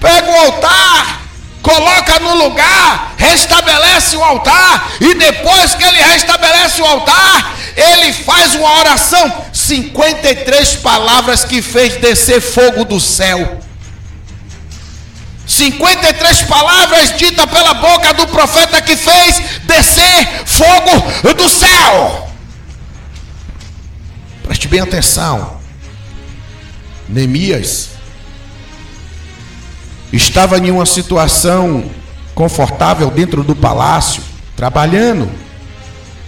pega 0.00 0.30
o 0.30 0.40
altar, 0.46 1.22
coloca 1.62 2.18
no 2.20 2.34
lugar, 2.34 3.14
restabelece 3.16 4.16
o 4.16 4.22
altar, 4.22 4.92
e 5.00 5.14
depois 5.14 5.74
que 5.74 5.84
ele 5.84 6.00
restabelece 6.00 6.80
o 6.80 6.86
altar, 6.86 7.56
ele 7.76 8.12
faz 8.12 8.54
uma 8.54 8.78
oração, 8.78 9.44
53 9.52 10.76
palavras 10.76 11.44
que 11.44 11.60
fez 11.62 11.96
descer 11.96 12.40
fogo 12.40 12.84
do 12.84 12.98
céu. 13.00 13.60
53 15.46 16.42
palavras 16.42 17.16
ditas 17.16 17.46
pela 17.46 17.74
boca 17.74 18.12
do 18.12 18.26
profeta 18.26 18.82
que 18.82 18.96
fez 18.96 19.36
descer 19.64 20.44
fogo 20.44 21.32
do 21.34 21.48
céu. 21.48 22.30
Preste 24.42 24.68
bem 24.68 24.80
atenção. 24.80 25.58
Neemias 27.08 27.97
estava 30.12 30.58
em 30.58 30.70
uma 30.70 30.86
situação 30.86 31.90
confortável 32.34 33.10
dentro 33.10 33.42
do 33.42 33.54
palácio, 33.54 34.22
trabalhando 34.56 35.30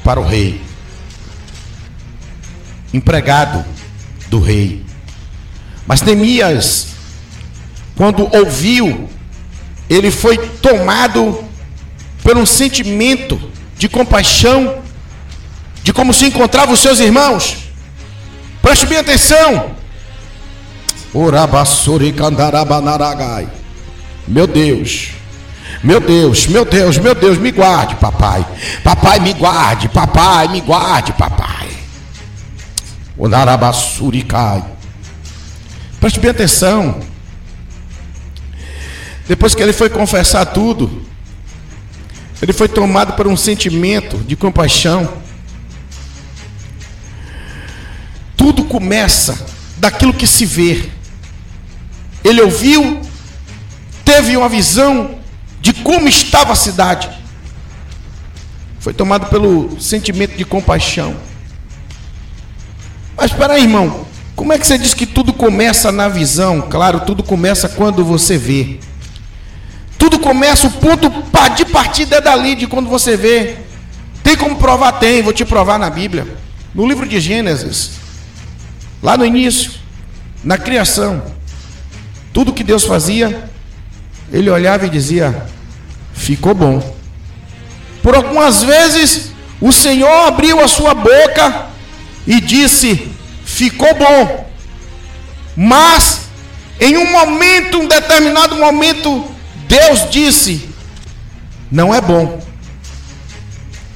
para 0.03 0.21
o 0.21 0.27
rei, 0.27 0.61
empregado 2.93 3.65
do 4.29 4.41
rei. 4.41 4.85
Mas 5.87 6.03
Neemias, 6.03 6.89
quando 7.97 8.29
ouviu 8.35 9.09
ele 9.91 10.13
foi 10.13 10.39
tomado 10.39 11.45
por 12.23 12.39
um 12.39 12.47
sentimento 12.47 13.41
de 13.77 13.89
compaixão 13.89 14.81
de 15.83 15.93
como 15.93 16.15
se 16.15 16.27
encontravam 16.27 16.75
os 16.75 16.81
seus 16.81 17.01
irmãos. 17.01 17.57
Preste 18.63 18.87
bem 18.87 18.99
atenção. 18.99 19.73
Meu 24.31 24.47
Deus. 24.47 25.11
Meu 25.83 25.99
Deus, 25.99 26.47
meu 26.47 26.65
Deus, 26.65 26.99
meu 26.99 27.15
Deus, 27.15 27.39
me 27.39 27.51
guarde, 27.51 27.97
papai. 27.97 28.47
Papai, 28.85 29.19
me 29.19 29.33
guarde, 29.33 29.89
papai, 29.89 30.47
me 30.49 30.61
guarde, 30.61 31.13
papai. 31.15 31.69
O 33.17 33.27
Narabassuricai. 33.27 34.65
Preste 35.99 36.21
bem 36.21 36.31
atenção. 36.31 37.01
Depois 39.27 39.55
que 39.55 39.63
ele 39.63 39.73
foi 39.73 39.91
confessar 39.91 40.47
tudo, 40.47 41.03
ele 42.41 42.53
foi 42.53 42.69
tomado 42.69 43.15
por 43.15 43.27
um 43.27 43.37
sentimento 43.37 44.19
de 44.19 44.37
compaixão. 44.37 45.13
Tudo 48.37 48.65
começa 48.65 49.47
daquilo 49.77 50.13
que 50.13 50.27
se 50.27 50.45
vê. 50.45 50.89
Ele 52.23 52.43
ouviu, 52.43 53.01
teve 54.11 54.37
uma 54.37 54.49
visão 54.49 55.19
de 55.61 55.73
como 55.73 56.09
estava 56.09 56.53
a 56.53 56.57
cidade. 56.57 57.09
Foi 58.81 58.93
tomado 58.93 59.27
pelo 59.27 59.81
sentimento 59.81 60.37
de 60.37 60.45
compaixão. 60.45 61.15
Mas 63.17 63.31
espera 63.31 63.55
aí, 63.55 63.63
irmão. 63.63 64.05
Como 64.35 64.53
é 64.53 64.59
que 64.59 64.67
você 64.67 64.77
diz 64.77 64.95
que 64.95 65.07
tudo 65.07 65.33
começa 65.33 65.93
na 65.93 66.09
visão? 66.09 66.63
Claro, 66.63 67.01
tudo 67.01 67.23
começa 67.23 67.69
quando 67.69 68.05
você 68.05 68.37
vê. 68.37 68.81
Tudo 69.97 70.19
começa, 70.19 70.67
o 70.67 70.71
ponto 70.73 71.09
de 71.55 71.65
partida 71.67 72.17
é 72.17 72.21
dali, 72.21 72.57
de 72.57 72.67
quando 72.67 72.89
você 72.89 73.17
vê. 73.17 73.59
Tem 74.25 74.37
como 74.37 74.57
provar? 74.57 74.93
Tem, 74.93 75.23
vou 75.23 75.33
te 75.33 75.45
provar 75.45 75.79
na 75.79 75.89
Bíblia. 75.89 76.27
No 76.75 76.85
livro 76.85 77.07
de 77.07 77.21
Gênesis, 77.21 77.93
lá 79.01 79.17
no 79.17 79.25
início, 79.25 79.71
na 80.43 80.59
criação. 80.59 81.23
Tudo 82.33 82.53
que 82.53 82.65
Deus 82.65 82.85
fazia, 82.85 83.51
ele 84.33 84.51
olhava 84.51 84.87
e 84.87 84.91
dizia: 84.91 85.47
ficou 86.13 86.55
bom. 86.55 86.97
Por 88.03 88.15
algumas 88.15 88.63
vezes, 88.63 89.33
o 89.61 89.73
Senhor 89.73 90.29
abriu 90.29 90.61
a 90.61 90.69
sua 90.69 90.95
boca 90.95 91.67
e 92.27 92.41
disse: 92.41 93.11
ficou 93.45 93.95
bom. 93.95 94.49
Mas, 95.57 96.23
em 96.79 96.97
um 96.97 97.11
momento, 97.11 97.79
um 97.79 97.89
determinado 97.89 98.57
momento, 98.57 99.25
Deus 99.69 100.09
disse: 100.11 100.69
não 101.71 101.95
é 101.95 102.01
bom. 102.01 102.41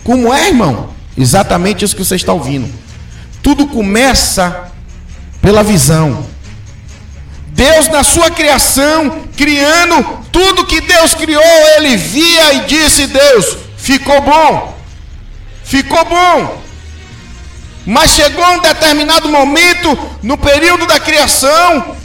Como 0.03 0.33
é, 0.33 0.49
irmão? 0.49 0.91
Exatamente 1.17 1.85
isso 1.85 1.97
que 1.97 2.05
você 2.05 2.17
está 2.17 2.33
ouvindo. 2.33 2.71
Tudo 3.43 3.67
começa 3.67 4.71
pela 5.41 5.63
visão. 5.63 6.27
Deus, 7.55 7.87
na 7.89 8.03
sua 8.03 8.31
criação, 8.33 9.23
criando 9.37 10.05
tudo 10.33 10.67
que 10.67 10.81
Deus 10.81 11.15
criou, 11.15 11.43
ele 11.77 11.97
via 11.97 12.55
e 12.55 12.61
disse: 12.63 13.07
Deus, 13.07 13.57
ficou 13.77 14.21
bom, 14.23 14.77
ficou 15.63 16.05
bom. 16.05 16.63
Mas 17.87 18.11
chegou 18.11 18.45
um 18.45 18.59
determinado 18.59 19.29
momento, 19.29 19.97
no 20.21 20.37
período 20.37 20.85
da 20.87 20.99
criação, 20.99 21.97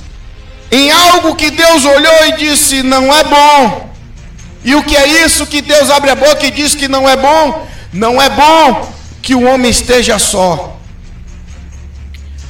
em 0.71 0.91
algo 0.91 1.35
que 1.35 1.49
Deus 1.49 1.83
olhou 1.83 2.27
e 2.27 2.33
disse: 2.33 2.83
não 2.83 3.12
é 3.12 3.23
bom. 3.23 3.89
E 4.63 4.75
o 4.75 4.83
que 4.83 4.95
é 4.95 5.07
isso 5.25 5.47
que 5.47 5.62
Deus 5.62 5.89
abre 5.89 6.12
a 6.12 6.15
boca 6.15 6.45
e 6.45 6.51
diz 6.51 6.75
que 6.75 6.88
não 6.88 7.09
é 7.09 7.15
bom? 7.15 7.67
Não 7.91 8.21
é 8.21 8.29
bom 8.29 8.93
que 9.23 9.33
o 9.33 9.45
homem 9.45 9.71
esteja 9.71 10.19
só. 10.19 10.78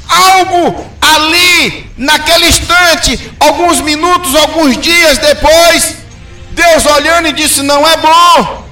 Algo 0.09 0.85
ali, 0.99 1.89
naquele 1.95 2.47
instante, 2.47 3.31
alguns 3.39 3.79
minutos, 3.79 4.35
alguns 4.35 4.75
dias 4.77 5.19
depois, 5.19 5.97
Deus 6.51 6.85
olhando 6.85 7.27
e 7.27 7.33
disse: 7.33 7.61
Não 7.61 7.87
é 7.87 7.95
bom. 7.97 8.65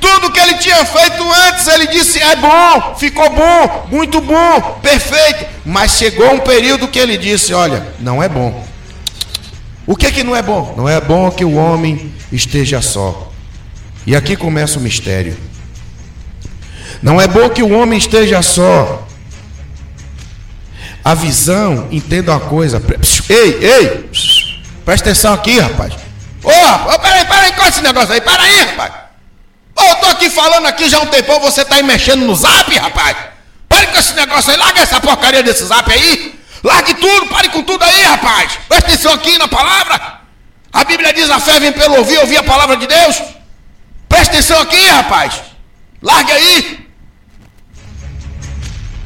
Tudo 0.00 0.30
que 0.30 0.40
ele 0.40 0.54
tinha 0.54 0.84
feito 0.84 1.22
antes, 1.48 1.66
ele 1.68 1.86
disse: 1.88 2.20
É 2.20 2.34
bom, 2.36 2.96
ficou 2.98 3.28
bom, 3.30 3.86
muito 3.90 4.20
bom, 4.20 4.78
perfeito. 4.82 5.46
Mas 5.64 5.92
chegou 5.92 6.32
um 6.32 6.40
período 6.40 6.88
que 6.88 6.98
ele 6.98 7.18
disse: 7.18 7.52
Olha, 7.52 7.86
não 8.00 8.22
é 8.22 8.28
bom. 8.28 8.64
O 9.86 9.94
que 9.94 10.10
que 10.10 10.24
não 10.24 10.34
é 10.34 10.42
bom? 10.42 10.74
Não 10.76 10.88
é 10.88 11.00
bom 11.00 11.30
que 11.30 11.44
o 11.44 11.54
homem 11.54 12.12
esteja 12.32 12.82
só. 12.82 13.30
E 14.06 14.16
aqui 14.16 14.36
começa 14.36 14.78
o 14.78 14.82
mistério. 14.82 15.36
Não 17.02 17.20
é 17.20 17.28
bom 17.28 17.48
que 17.48 17.62
o 17.62 17.72
homem 17.72 17.98
esteja 17.98 18.42
só. 18.42 19.05
A 21.06 21.14
visão, 21.14 21.86
entenda 21.92 22.32
uma 22.32 22.40
coisa. 22.40 22.82
Ei, 23.28 23.64
ei, 23.64 24.10
presta 24.84 25.10
atenção 25.10 25.34
aqui, 25.34 25.56
rapaz. 25.60 25.92
Ô, 26.42 26.50
oh, 26.50 26.98
peraí, 26.98 27.24
peraí, 27.24 27.52
qual 27.52 27.64
é 27.64 27.68
esse 27.68 27.80
negócio 27.80 28.12
aí? 28.12 28.20
Para 28.20 28.42
aí, 28.42 28.60
rapaz. 28.62 28.92
Oh, 29.78 29.84
eu 29.84 29.94
tô 29.98 30.06
aqui 30.06 30.28
falando 30.28 30.66
aqui 30.66 30.88
já 30.88 30.98
há 30.98 31.02
um 31.02 31.06
tempão, 31.06 31.38
você 31.38 31.64
tá 31.64 31.76
aí 31.76 31.84
mexendo 31.84 32.26
no 32.26 32.34
zap, 32.34 32.76
rapaz. 32.76 33.16
Pare 33.68 33.86
com 33.86 33.98
esse 34.00 34.14
negócio 34.14 34.50
aí, 34.50 34.56
larga 34.56 34.80
essa 34.80 35.00
porcaria 35.00 35.44
desse 35.44 35.64
zap 35.66 35.88
aí. 35.92 36.40
Largue 36.64 36.94
tudo, 36.94 37.28
pare 37.28 37.50
com 37.50 37.62
tudo 37.62 37.84
aí, 37.84 38.02
rapaz. 38.02 38.58
Presta 38.68 38.90
atenção 38.90 39.12
aqui 39.12 39.38
na 39.38 39.46
palavra. 39.46 40.22
A 40.72 40.82
Bíblia 40.82 41.12
diz: 41.12 41.30
a 41.30 41.38
fé 41.38 41.60
vem 41.60 41.70
pelo 41.70 41.98
ouvir, 41.98 42.18
ouvir 42.18 42.38
a 42.38 42.42
palavra 42.42 42.76
de 42.76 42.88
Deus. 42.88 43.22
Presta 44.08 44.32
atenção 44.32 44.60
aqui, 44.60 44.88
rapaz. 44.88 45.34
Largue 46.02 46.32
aí. 46.32 46.88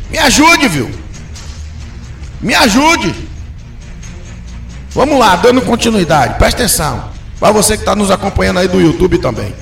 Me 0.09 0.17
ajude, 0.17 0.67
viu? 0.67 1.00
Me 2.41 2.55
ajude. 2.55 3.15
Vamos 4.91 5.19
lá, 5.19 5.37
dando 5.37 5.63
continuidade. 5.63 6.35
Presta 6.35 6.63
atenção. 6.63 7.11
Para 7.39 7.53
você 7.53 7.77
que 7.77 7.83
está 7.83 7.95
nos 7.95 8.11
acompanhando 8.11 8.59
aí 8.59 8.69
do 8.69 8.81
YouTube 8.81 9.19
também. 9.19 9.55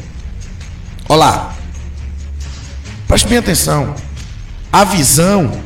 Olá. 1.08 1.54
Preste 3.06 3.28
bem 3.28 3.38
atenção. 3.38 3.94
A 4.72 4.84
visão 4.84 5.62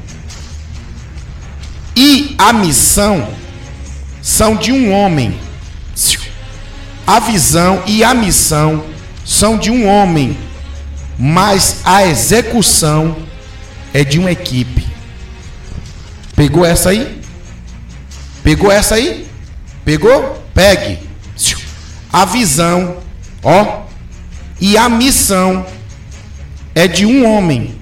e 1.96 2.34
a 2.38 2.52
missão 2.52 3.28
são 4.20 4.56
de 4.56 4.72
um 4.72 4.92
homem. 4.92 5.38
A 7.06 7.18
visão 7.18 7.82
e 7.86 8.04
a 8.04 8.14
missão 8.14 8.84
são 9.24 9.58
de 9.58 9.70
um 9.70 9.86
homem, 9.86 10.36
mas 11.18 11.80
a 11.84 12.06
execução 12.06 13.16
é 13.92 14.04
de 14.04 14.18
uma 14.18 14.30
equipe. 14.30 14.91
Pegou 16.34 16.64
essa 16.64 16.90
aí? 16.90 17.20
Pegou 18.42 18.70
essa 18.70 18.94
aí? 18.94 19.28
Pegou? 19.84 20.42
Pegue. 20.54 20.98
A 22.12 22.24
visão, 22.24 22.98
ó, 23.42 23.84
e 24.60 24.76
a 24.76 24.88
missão 24.88 25.66
é 26.74 26.86
de 26.86 27.06
um 27.06 27.26
homem, 27.26 27.74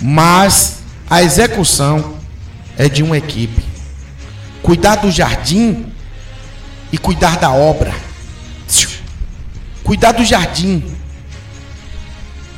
mas 0.00 0.80
a 1.08 1.22
execução 1.22 2.18
é 2.76 2.88
de 2.88 3.02
uma 3.02 3.16
equipe. 3.16 3.64
Cuidar 4.62 4.96
do 4.96 5.10
jardim 5.10 5.92
e 6.90 6.98
cuidar 6.98 7.38
da 7.38 7.50
obra. 7.50 7.94
Cuidar 9.84 10.12
do 10.12 10.24
jardim. 10.24 10.82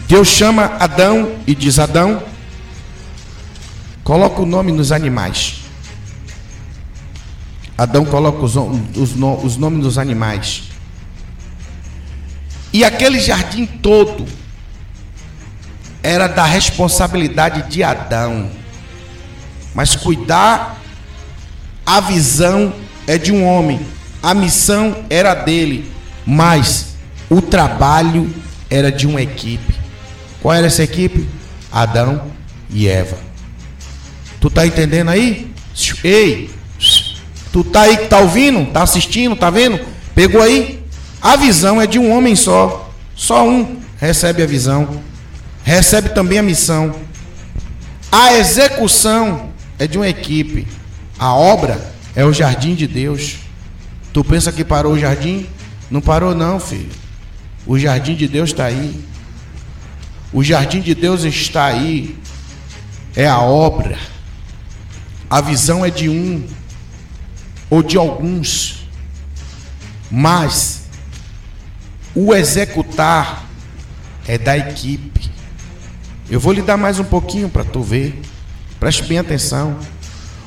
Deus 0.06 0.28
chama 0.28 0.76
Adão 0.78 1.36
e 1.46 1.54
diz: 1.54 1.78
Adão, 1.78 2.22
coloca 4.06 4.40
o 4.40 4.46
nome 4.46 4.70
nos 4.70 4.92
animais. 4.92 5.62
Adão 7.76 8.04
coloca 8.04 8.38
os, 8.38 8.54
os, 8.54 9.16
os 9.42 9.56
nomes 9.56 9.80
dos 9.82 9.98
animais. 9.98 10.70
E 12.72 12.84
aquele 12.84 13.18
jardim 13.18 13.66
todo 13.66 14.24
era 16.04 16.28
da 16.28 16.44
responsabilidade 16.44 17.68
de 17.68 17.82
Adão. 17.82 18.48
Mas 19.74 19.96
cuidar, 19.96 20.80
a 21.84 21.98
visão 21.98 22.72
é 23.08 23.18
de 23.18 23.32
um 23.32 23.44
homem, 23.44 23.84
a 24.22 24.32
missão 24.34 25.04
era 25.10 25.34
dele, 25.34 25.90
mas 26.24 26.94
o 27.28 27.42
trabalho 27.42 28.32
era 28.70 28.92
de 28.92 29.04
uma 29.04 29.20
equipe. 29.20 29.74
Qual 30.40 30.54
era 30.54 30.68
essa 30.68 30.84
equipe? 30.84 31.28
Adão 31.72 32.30
e 32.70 32.86
Eva. 32.86 33.25
Tu 34.40 34.50
tá 34.50 34.66
entendendo 34.66 35.10
aí? 35.10 35.50
Ei, 36.02 36.50
tu 37.52 37.64
tá 37.64 37.82
aí 37.82 37.96
que 37.96 38.06
tá 38.06 38.18
ouvindo? 38.18 38.70
Tá 38.72 38.82
assistindo? 38.82 39.36
Tá 39.36 39.50
vendo? 39.50 39.80
Pegou 40.14 40.40
aí? 40.40 40.82
A 41.20 41.36
visão 41.36 41.80
é 41.80 41.86
de 41.86 41.98
um 41.98 42.10
homem 42.10 42.36
só. 42.36 42.92
Só 43.14 43.46
um 43.48 43.80
recebe 43.98 44.42
a 44.42 44.46
visão. 44.46 45.02
Recebe 45.64 46.10
também 46.10 46.38
a 46.38 46.42
missão. 46.42 46.94
A 48.12 48.34
execução 48.34 49.50
é 49.78 49.86
de 49.86 49.98
uma 49.98 50.08
equipe. 50.08 50.66
A 51.18 51.34
obra 51.34 51.92
é 52.14 52.24
o 52.24 52.32
jardim 52.32 52.74
de 52.74 52.86
Deus. 52.86 53.38
Tu 54.12 54.24
pensa 54.24 54.52
que 54.52 54.64
parou 54.64 54.92
o 54.92 54.98
jardim? 54.98 55.46
Não 55.90 56.00
parou 56.00 56.34
não, 56.34 56.60
filho. 56.60 56.90
O 57.66 57.78
jardim 57.78 58.14
de 58.14 58.28
Deus 58.28 58.50
está 58.50 58.66
aí. 58.66 58.98
O 60.32 60.42
jardim 60.42 60.80
de 60.80 60.94
Deus 60.94 61.24
está 61.24 61.66
aí. 61.66 62.16
É 63.14 63.26
a 63.26 63.40
obra. 63.40 63.98
A 65.28 65.40
visão 65.40 65.84
é 65.84 65.90
de 65.90 66.08
um 66.08 66.46
ou 67.68 67.82
de 67.82 67.96
alguns. 67.96 68.86
Mas 70.10 70.82
o 72.14 72.34
executar 72.34 73.44
é 74.26 74.38
da 74.38 74.56
equipe. 74.56 75.30
Eu 76.30 76.40
vou 76.40 76.52
lhe 76.52 76.62
dar 76.62 76.76
mais 76.76 76.98
um 76.98 77.04
pouquinho 77.04 77.48
para 77.48 77.64
tu 77.64 77.82
ver. 77.82 78.20
Preste 78.78 79.02
bem 79.04 79.18
atenção. 79.18 79.76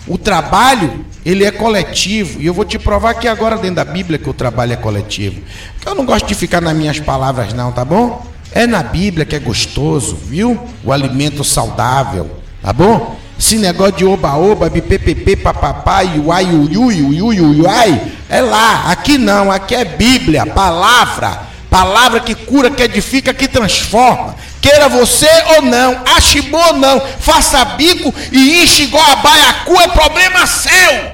O 0.08 0.18
trabalho, 0.18 1.06
ele 1.26 1.44
é 1.46 1.52
coletivo. 1.52 2.42
E 2.42 2.46
eu 2.46 2.54
vou 2.54 2.66
te 2.66 2.80
provar 2.80 3.12
aqui 3.12 3.28
agora 3.28 3.58
dentro 3.58 3.76
da 3.76 3.86
Bíblia 3.86 4.18
que 4.18 4.30
o 4.30 4.34
trabalho 4.34 4.74
é 4.74 4.76
coletivo. 4.76 5.42
Eu 5.86 5.94
não 5.94 6.06
gosto 6.06 6.26
de 6.26 6.36
ficar 6.36 6.62
nas 6.62 6.76
minhas 6.76 7.00
palavras, 7.00 7.54
não, 7.54 7.72
tá 7.72 7.86
bom? 7.86 8.26
É 8.52 8.66
na 8.66 8.82
Bíblia 8.82 9.26
que 9.26 9.36
é 9.36 9.40
gostoso, 9.40 10.16
viu? 10.16 10.60
O 10.84 10.92
alimento 10.92 11.44
saudável, 11.44 12.30
tá 12.62 12.74
bom? 12.74 13.20
Esse 13.40 13.58
negócio 13.58 13.94
de 13.94 14.06
oba-oba, 14.06 14.70
bipepepe, 14.70 15.38
papapá, 15.38 16.02
uai, 16.04 16.46
uiui, 16.48 17.02
uiui, 17.02 17.40
uiui, 17.40 18.12
é 18.28 18.42
lá. 18.42 18.92
Aqui 18.92 19.18
não, 19.18 19.50
aqui 19.50 19.74
é 19.74 19.86
Bíblia, 19.86 20.46
palavra. 20.46 21.48
Palavra 21.70 22.20
que 22.20 22.36
cura, 22.36 22.70
que 22.70 22.84
edifica, 22.84 23.34
que 23.34 23.48
transforma. 23.48 24.36
Queira 24.60 24.90
você 24.90 25.30
ou 25.56 25.62
não, 25.62 26.04
ache 26.18 26.50
ou 26.52 26.74
não, 26.74 27.00
faça 27.00 27.64
bico 27.64 28.14
e 28.30 28.62
enche 28.62 28.84
igual 28.84 29.10
a 29.10 29.16
baiacu, 29.16 29.80
é 29.80 29.88
problema 29.88 30.46
seu. 30.46 31.12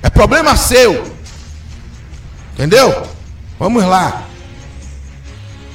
É 0.00 0.10
problema 0.10 0.56
seu. 0.56 1.12
Entendeu? 2.54 3.02
Vamos 3.58 3.84
lá. 3.84 4.22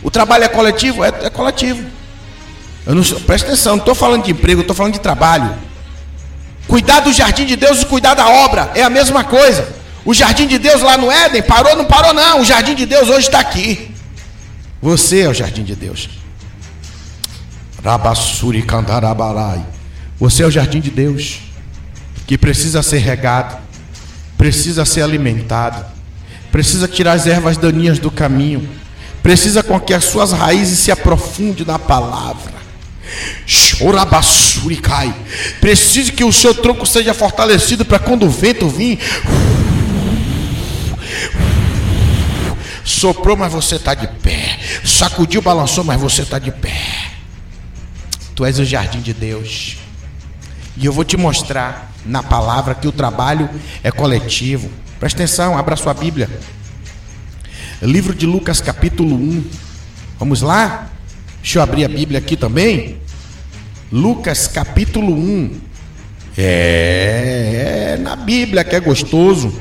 O 0.01 0.09
trabalho 0.09 0.45
é 0.45 0.47
coletivo? 0.47 1.03
É, 1.03 1.09
é 1.23 1.29
coletivo. 1.29 1.94
Eu 2.85 2.95
não, 2.95 3.03
presta 3.03 3.47
atenção, 3.47 3.73
não 3.73 3.79
estou 3.79 3.95
falando 3.95 4.23
de 4.23 4.31
emprego, 4.31 4.61
estou 4.61 4.75
falando 4.75 4.93
de 4.93 4.99
trabalho. 4.99 5.55
Cuidar 6.67 6.99
do 6.99 7.11
jardim 7.11 7.45
de 7.45 7.55
Deus 7.55 7.81
e 7.81 7.85
cuidar 7.85 8.13
da 8.13 8.27
obra 8.27 8.71
é 8.75 8.83
a 8.83 8.89
mesma 8.89 9.23
coisa. 9.23 9.67
O 10.03 10.13
jardim 10.13 10.45
de 10.45 10.57
Deus 10.59 10.81
lá 10.81 10.97
no 10.97 11.11
Éden 11.11 11.41
parou, 11.41 11.75
não 11.75 11.85
parou, 11.85 12.13
não. 12.13 12.41
O 12.41 12.45
jardim 12.45 12.75
de 12.75 12.85
Deus 12.85 13.09
hoje 13.09 13.27
está 13.27 13.39
aqui. 13.39 13.91
Você 14.81 15.21
é 15.21 15.29
o 15.29 15.33
jardim 15.33 15.63
de 15.63 15.75
Deus. 15.75 16.09
Rabassuri 17.83 18.61
Kandarabarai. 18.61 19.65
Você 20.19 20.43
é 20.43 20.45
o 20.45 20.51
jardim 20.51 20.79
de 20.79 20.91
Deus 20.91 21.39
que 22.25 22.37
precisa 22.37 22.81
ser 22.81 22.99
regado, 22.99 23.57
precisa 24.37 24.85
ser 24.85 25.01
alimentado, 25.01 25.85
precisa 26.51 26.87
tirar 26.87 27.13
as 27.13 27.27
ervas 27.27 27.57
daninhas 27.57 27.99
do 27.99 28.09
caminho, 28.09 28.67
precisa 29.21 29.61
com 29.61 29.79
que 29.79 29.93
as 29.93 30.05
suas 30.05 30.31
raízes 30.31 30.79
se 30.79 30.91
aprofundem 30.91 31.65
na 31.65 31.77
palavra. 31.77 32.53
Chorabassuri 33.45 34.81
Precisa 35.61 36.11
que 36.11 36.23
o 36.23 36.31
seu 36.31 36.53
tronco 36.53 36.85
seja 36.85 37.13
fortalecido 37.13 37.85
para 37.85 37.99
quando 37.99 38.25
o 38.25 38.29
vento 38.29 38.67
vir 38.67 38.99
Soprou, 42.85 43.35
mas 43.35 43.51
você 43.51 43.75
está 43.75 43.95
de 43.95 44.07
pé. 44.07 44.59
Sacudiu, 44.85 45.41
balançou, 45.41 45.83
mas 45.83 45.99
você 45.99 46.21
está 46.21 46.37
de 46.37 46.51
pé. 46.51 47.11
Tu 48.35 48.45
és 48.45 48.59
o 48.59 48.63
jardim 48.63 49.01
de 49.01 49.11
Deus. 49.11 49.77
E 50.77 50.85
eu 50.85 50.93
vou 50.93 51.03
te 51.03 51.17
mostrar 51.17 51.91
na 52.05 52.21
palavra 52.21 52.75
que 52.75 52.87
o 52.87 52.91
trabalho 52.91 53.49
é 53.83 53.91
coletivo. 53.91 54.69
Presta 54.99 55.23
atenção, 55.23 55.57
abra 55.57 55.75
sua 55.75 55.93
Bíblia. 55.95 56.29
Livro 57.81 58.13
de 58.13 58.25
Lucas, 58.25 58.61
capítulo 58.61 59.15
1. 59.15 59.43
Vamos 60.19 60.41
lá? 60.41 60.89
Deixa 61.41 61.59
eu 61.59 61.63
abrir 61.63 61.85
a 61.85 61.89
Bíblia 61.89 62.19
aqui 62.19 62.37
também. 62.37 63.01
Lucas, 63.91 64.47
capítulo 64.47 65.13
1. 65.13 65.61
É, 66.37 67.93
é 67.93 67.97
na 68.01 68.15
Bíblia 68.15 68.63
que 68.63 68.75
é 68.75 68.79
gostoso. 68.79 69.53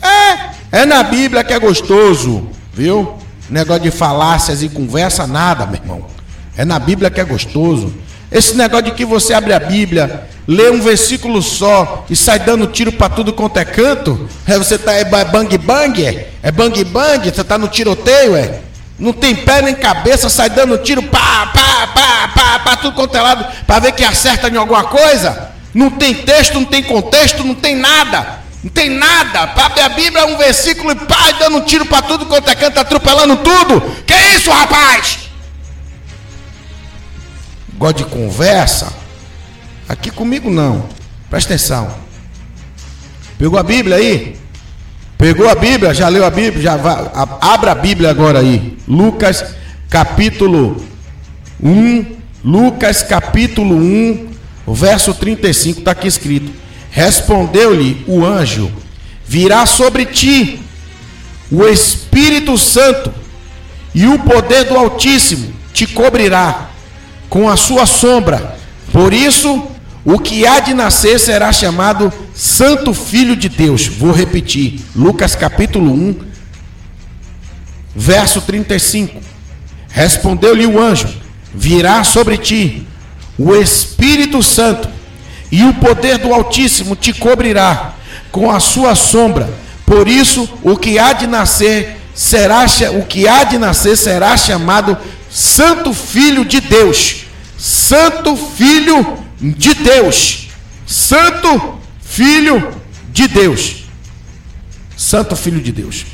É, 0.00 0.80
é 0.80 0.86
na 0.86 1.02
Bíblia 1.02 1.42
que 1.42 1.52
é 1.52 1.58
gostoso. 1.58 2.48
Viu? 2.72 3.14
Negócio 3.50 3.82
de 3.82 3.90
falácias 3.90 4.62
e 4.62 4.68
conversa, 4.68 5.26
nada, 5.26 5.66
meu 5.66 5.80
irmão. 5.80 6.06
É 6.56 6.64
na 6.64 6.78
Bíblia 6.78 7.10
que 7.10 7.20
é 7.20 7.24
gostoso. 7.24 7.92
Esse 8.30 8.54
negócio 8.56 8.86
de 8.86 8.92
que 8.92 9.04
você 9.04 9.34
abre 9.34 9.52
a 9.52 9.60
Bíblia, 9.60 10.28
lê 10.46 10.70
um 10.70 10.80
versículo 10.80 11.42
só 11.42 12.06
e 12.08 12.16
sai 12.16 12.38
dando 12.38 12.66
tiro 12.68 12.92
para 12.92 13.08
tudo 13.08 13.32
quanto 13.32 13.58
é 13.58 13.64
canto, 13.64 14.28
é 14.46 14.56
você 14.56 14.78
tá 14.78 14.92
é 14.92 15.04
bang 15.04 15.58
bang, 15.58 16.04
é, 16.04 16.30
é 16.42 16.50
bang 16.50 16.82
bang, 16.84 17.30
você 17.30 17.44
tá 17.44 17.58
no 17.58 17.68
tiroteio, 17.68 18.36
é. 18.36 18.60
Não 18.98 19.12
tem 19.12 19.34
pé 19.34 19.60
nem 19.60 19.74
cabeça, 19.74 20.28
sai 20.28 20.50
dando 20.50 20.78
tiro 20.78 21.02
pá, 21.02 21.46
pá, 21.46 21.86
pá, 21.88 22.28
pá, 22.28 22.58
pá, 22.60 22.76
tudo 22.76 22.94
quanto 22.94 23.16
é 23.16 23.20
lado, 23.20 23.44
para 23.66 23.80
ver 23.80 23.92
que 23.92 24.04
acerta 24.04 24.48
em 24.48 24.56
alguma 24.56 24.84
coisa. 24.84 25.50
Não 25.74 25.90
tem 25.90 26.14
texto, 26.14 26.54
não 26.54 26.64
tem 26.64 26.82
contexto, 26.82 27.42
não 27.42 27.54
tem 27.54 27.74
nada. 27.74 28.44
Não 28.62 28.70
tem 28.70 28.88
nada. 28.88 29.48
Para 29.48 29.84
a 29.84 29.88
Bíblia 29.88 30.24
um 30.26 30.38
versículo 30.38 30.92
e 30.92 30.94
pai 30.94 31.34
dando 31.38 31.60
tiro 31.62 31.84
para 31.84 32.02
tudo 32.02 32.26
quanto 32.26 32.48
é 32.48 32.54
canto, 32.54 32.78
atropelando 32.78 33.36
tudo. 33.38 33.80
Que 34.06 34.14
isso, 34.14 34.50
rapaz? 34.50 35.18
Gosta 37.74 37.98
de 37.98 38.04
conversa? 38.04 38.92
Aqui 39.88 40.10
comigo 40.10 40.48
não. 40.48 40.88
Presta 41.28 41.52
atenção. 41.52 41.92
Pegou 43.36 43.58
a 43.58 43.62
Bíblia 43.62 43.96
aí? 43.96 44.43
Pegou 45.24 45.48
a 45.48 45.54
Bíblia? 45.54 45.94
Já 45.94 46.06
leu 46.10 46.22
a 46.22 46.28
Bíblia? 46.28 46.62
Já 46.62 46.76
vai, 46.76 47.10
abra 47.40 47.72
a 47.72 47.74
Bíblia 47.74 48.10
agora 48.10 48.40
aí. 48.40 48.76
Lucas 48.86 49.42
capítulo 49.88 50.84
1. 51.62 52.04
Lucas 52.44 53.02
capítulo 53.02 53.74
1, 53.74 54.28
verso 54.68 55.14
35 55.14 55.78
está 55.78 55.92
aqui 55.92 56.08
escrito. 56.08 56.52
Respondeu-lhe 56.90 58.04
o 58.06 58.22
anjo: 58.22 58.70
Virá 59.24 59.64
sobre 59.64 60.04
ti 60.04 60.60
o 61.50 61.64
Espírito 61.64 62.58
Santo, 62.58 63.10
e 63.94 64.06
o 64.06 64.18
poder 64.18 64.64
do 64.64 64.76
Altíssimo 64.76 65.54
te 65.72 65.86
cobrirá 65.86 66.68
com 67.30 67.48
a 67.48 67.56
sua 67.56 67.86
sombra. 67.86 68.58
Por 68.92 69.14
isso, 69.14 69.73
o 70.04 70.18
que 70.18 70.46
há 70.46 70.60
de 70.60 70.74
nascer 70.74 71.18
será 71.18 71.50
chamado 71.50 72.12
Santo 72.34 72.92
Filho 72.92 73.34
de 73.34 73.48
Deus. 73.48 73.86
Vou 73.86 74.12
repetir. 74.12 74.80
Lucas 74.94 75.34
capítulo 75.34 75.92
1, 75.92 76.16
verso 77.96 78.40
35. 78.42 79.20
Respondeu-lhe 79.88 80.66
o 80.66 80.78
anjo: 80.80 81.08
Virá 81.54 82.04
sobre 82.04 82.36
ti 82.36 82.86
o 83.38 83.54
Espírito 83.54 84.42
Santo 84.42 84.88
e 85.50 85.64
o 85.64 85.72
poder 85.74 86.18
do 86.18 86.34
Altíssimo 86.34 86.94
te 86.94 87.12
cobrirá 87.12 87.94
com 88.30 88.50
a 88.50 88.60
sua 88.60 88.94
sombra. 88.94 89.48
Por 89.86 90.06
isso, 90.06 90.48
o 90.62 90.76
que 90.76 90.98
há 90.98 91.12
de 91.14 91.26
nascer 91.26 91.96
será 92.14 92.66
o 92.98 93.04
que 93.04 93.26
há 93.26 93.44
de 93.44 93.56
nascer 93.56 93.96
será 93.96 94.36
chamado 94.36 94.96
Santo 95.30 95.94
Filho 95.94 96.44
de 96.44 96.60
Deus. 96.60 97.24
Santo 97.56 98.36
Filho 98.36 99.02
de 99.02 99.23
Deus. 99.74 100.48
Santo 100.86 101.80
Filho 102.00 102.74
de 103.12 103.28
Deus. 103.28 103.84
Santo 104.96 105.36
Filho 105.36 105.60
de 105.60 105.72
Deus. 105.72 106.06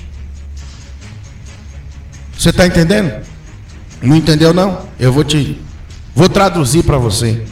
Você 2.36 2.50
está 2.50 2.66
entendendo? 2.66 3.24
Não 4.00 4.16
entendeu 4.16 4.54
não? 4.54 4.88
Eu 4.98 5.12
vou 5.12 5.22
te 5.22 5.60
vou 6.14 6.28
traduzir 6.28 6.84
para 6.84 6.96
você. 6.96 7.44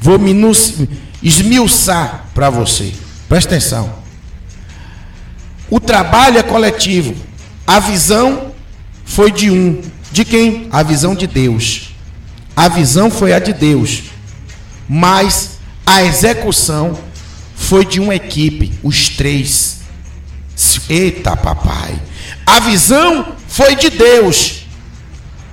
Vou 0.00 0.18
esmiuçar 1.22 2.26
para 2.34 2.50
você. 2.50 2.92
Presta 3.28 3.54
atenção. 3.54 3.94
O 5.70 5.78
trabalho 5.78 6.38
é 6.38 6.42
coletivo. 6.42 7.14
A 7.66 7.78
visão 7.78 8.52
foi 9.04 9.30
de 9.30 9.50
um. 9.50 9.80
De 10.10 10.24
quem? 10.24 10.68
A 10.72 10.82
visão 10.82 11.14
de 11.14 11.26
Deus. 11.28 11.94
A 12.56 12.68
visão 12.68 13.10
foi 13.10 13.32
a 13.32 13.38
de 13.38 13.52
Deus. 13.52 14.09
Mas 14.92 15.60
a 15.86 16.02
execução 16.02 16.98
foi 17.54 17.84
de 17.84 18.00
uma 18.00 18.12
equipe, 18.12 18.72
os 18.82 19.08
três. 19.08 19.78
Eita, 20.88 21.36
papai. 21.36 21.94
A 22.44 22.58
visão 22.58 23.36
foi 23.46 23.76
de 23.76 23.88
Deus. 23.88 24.64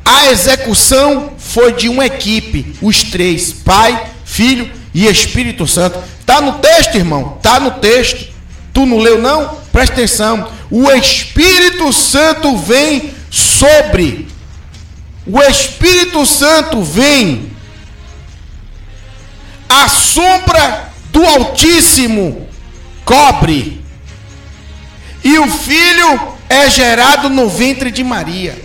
A 0.04 0.32
execução 0.32 1.34
foi 1.38 1.71
de 1.73 1.88
uma 1.88 2.08
equipe, 2.08 2.76
os 2.82 3.04
três: 3.04 3.54
Pai, 3.54 4.08
Filho 4.26 4.71
e 4.91 5.06
Espírito 5.06 5.67
Santo. 5.67 6.00
Está 6.19 6.41
no 6.41 6.54
texto, 6.54 6.95
irmão. 6.95 7.36
Está 7.38 7.60
no 7.60 7.71
texto. 7.71 8.34
Tu 8.73 8.88
não 8.88 8.97
leu, 8.97 9.21
não? 9.21 9.60
Presta 9.71 9.93
atenção. 9.93 10.52
O 10.71 10.89
Espírito 10.89 11.93
Santo 11.93 12.58
vem 12.58 13.13
sobre. 13.30 14.28
O 15.28 15.39
Espírito 15.43 16.26
Santo 16.26 16.82
vem. 16.82 17.56
A 19.69 19.88
sombra 19.88 20.91
do 21.12 21.25
Altíssimo 21.25 22.47
cobre. 23.03 23.84
E 25.23 25.38
o 25.39 25.47
filho 25.47 26.34
é 26.49 26.69
gerado 26.69 27.30
no 27.30 27.49
ventre 27.49 27.91
de 27.91 28.03
Maria. 28.03 28.58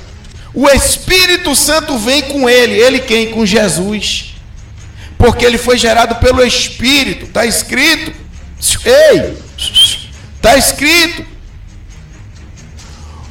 O 0.55 0.69
Espírito 0.69 1.57
Santo 1.57 1.99
vem 1.99 2.23
com 2.23 2.49
ele. 2.49 2.75
Ele 2.75 3.01
quem? 3.01 3.31
Com 3.31 3.45
Jesus 3.45 4.33
porque 5.23 5.45
ele 5.45 5.57
foi 5.57 5.79
gerado 5.79 6.17
pelo 6.17 6.45
Espírito. 6.45 7.27
Está 7.27 7.47
escrito. 7.47 8.13
Ei, 8.85 9.39
está 10.35 10.57
escrito. 10.57 11.25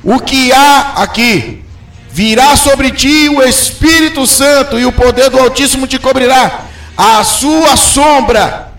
O 0.02 0.18
que 0.22 0.54
há 0.54 0.94
aqui? 1.04 1.62
Virá 2.10 2.56
sobre 2.56 2.92
ti 2.92 3.28
o 3.28 3.44
Espírito 3.44 4.26
Santo 4.26 4.80
e 4.80 4.86
o 4.86 4.94
poder 4.94 5.30
do 5.30 5.38
Altíssimo 5.38 5.86
te 5.86 6.00
cobrirá. 6.00 6.68
A 6.98 7.24
sua 7.24 7.76
sombra. 7.76 8.72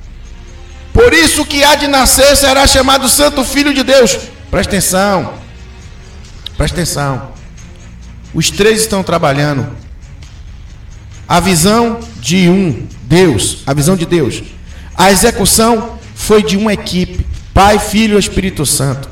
Por 0.92 1.12
isso 1.12 1.44
que 1.44 1.64
há 1.64 1.74
de 1.74 1.88
nascer 1.88 2.36
será 2.36 2.66
chamado 2.66 3.08
Santo 3.08 3.44
Filho 3.44 3.72
de 3.72 3.82
Deus. 3.82 4.18
Presta 4.50 4.72
atenção. 4.72 5.34
Presta 6.56 6.76
atenção. 6.76 7.32
Os 8.34 8.50
três 8.50 8.82
estão 8.82 9.02
trabalhando. 9.02 9.68
A 11.26 11.40
visão 11.40 12.00
de 12.20 12.48
um 12.48 12.86
Deus, 13.04 13.58
a 13.66 13.72
visão 13.72 13.96
de 13.96 14.04
Deus. 14.04 14.42
A 14.94 15.10
execução 15.10 15.98
foi 16.14 16.42
de 16.42 16.56
uma 16.56 16.72
equipe, 16.72 17.26
Pai, 17.54 17.78
Filho 17.78 18.16
e 18.16 18.20
Espírito 18.20 18.64
Santo. 18.66 19.08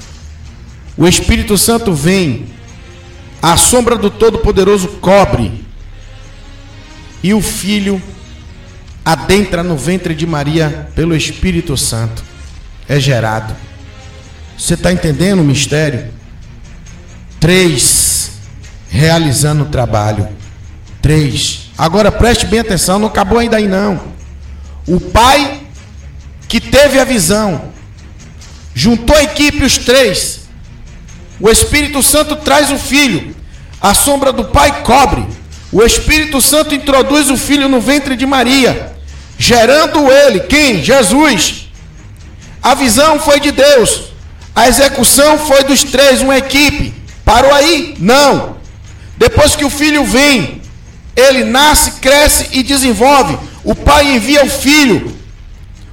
O 0.97 1.07
Espírito 1.09 1.57
Santo 1.57 1.95
vem, 1.95 2.47
a 3.41 3.57
sombra 3.57 3.97
do 3.97 4.11
Todo-Poderoso 4.11 4.89
cobre, 5.01 5.65
e 7.23 7.33
o 7.33 7.41
Filho 7.41 8.01
adentra 9.13 9.63
no 9.63 9.77
ventre 9.77 10.15
de 10.15 10.27
Maria 10.27 10.89
pelo 10.95 11.17
Espírito 11.17 11.77
Santo. 11.77 12.23
É 12.89 12.99
gerado. 12.99 13.55
Você 14.57 14.75
está 14.75 14.93
entendendo 14.93 15.41
o 15.41 15.45
mistério? 15.45 16.09
Três 17.39 18.33
realizando 18.89 19.65
o 19.65 19.69
trabalho. 19.69 20.29
Três 21.01 21.71
Agora 21.81 22.13
preste 22.13 22.45
bem 22.45 22.61
atenção, 22.61 22.99
não 22.99 23.09
acabou 23.09 23.39
ainda 23.39 23.57
aí 23.57 23.67
não. 23.67 23.99
O 24.87 25.01
Pai 25.01 25.61
que 26.47 26.61
teve 26.61 26.99
a 26.99 27.05
visão, 27.05 27.71
juntou 28.75 29.17
a 29.17 29.23
equipe 29.23 29.65
os 29.65 29.79
três. 29.79 30.41
O 31.41 31.49
Espírito 31.49 32.03
Santo 32.03 32.35
traz 32.35 32.73
o 32.73 32.77
filho, 32.77 33.35
a 33.81 33.95
sombra 33.95 34.33
do 34.33 34.47
pai 34.47 34.83
cobre. 34.83 35.25
O 35.71 35.81
Espírito 35.81 36.41
Santo 36.41 36.75
introduz 36.75 37.31
o 37.31 37.37
filho 37.37 37.69
no 37.69 37.81
ventre 37.81 38.17
de 38.17 38.27
Maria, 38.27 38.93
gerando 39.41 40.13
ele, 40.13 40.41
quem? 40.41 40.85
Jesus. 40.85 41.71
A 42.63 42.75
visão 42.75 43.19
foi 43.19 43.41
de 43.41 43.51
Deus, 43.51 44.13
a 44.55 44.69
execução 44.69 45.39
foi 45.39 45.65
dos 45.65 45.83
três, 45.83 46.21
uma 46.21 46.37
equipe. 46.37 46.93
Parou 47.25 47.51
aí? 47.55 47.95
Não. 47.99 48.59
Depois 49.17 49.57
que 49.57 49.65
o 49.65 49.71
filho 49.71 50.05
vem, 50.05 50.61
ele 51.17 51.43
nasce, 51.43 51.93
cresce 51.93 52.49
e 52.53 52.63
desenvolve. 52.63 53.39
O 53.65 53.75
pai 53.75 54.15
envia 54.15 54.45
o 54.45 54.51
filho. 54.51 55.17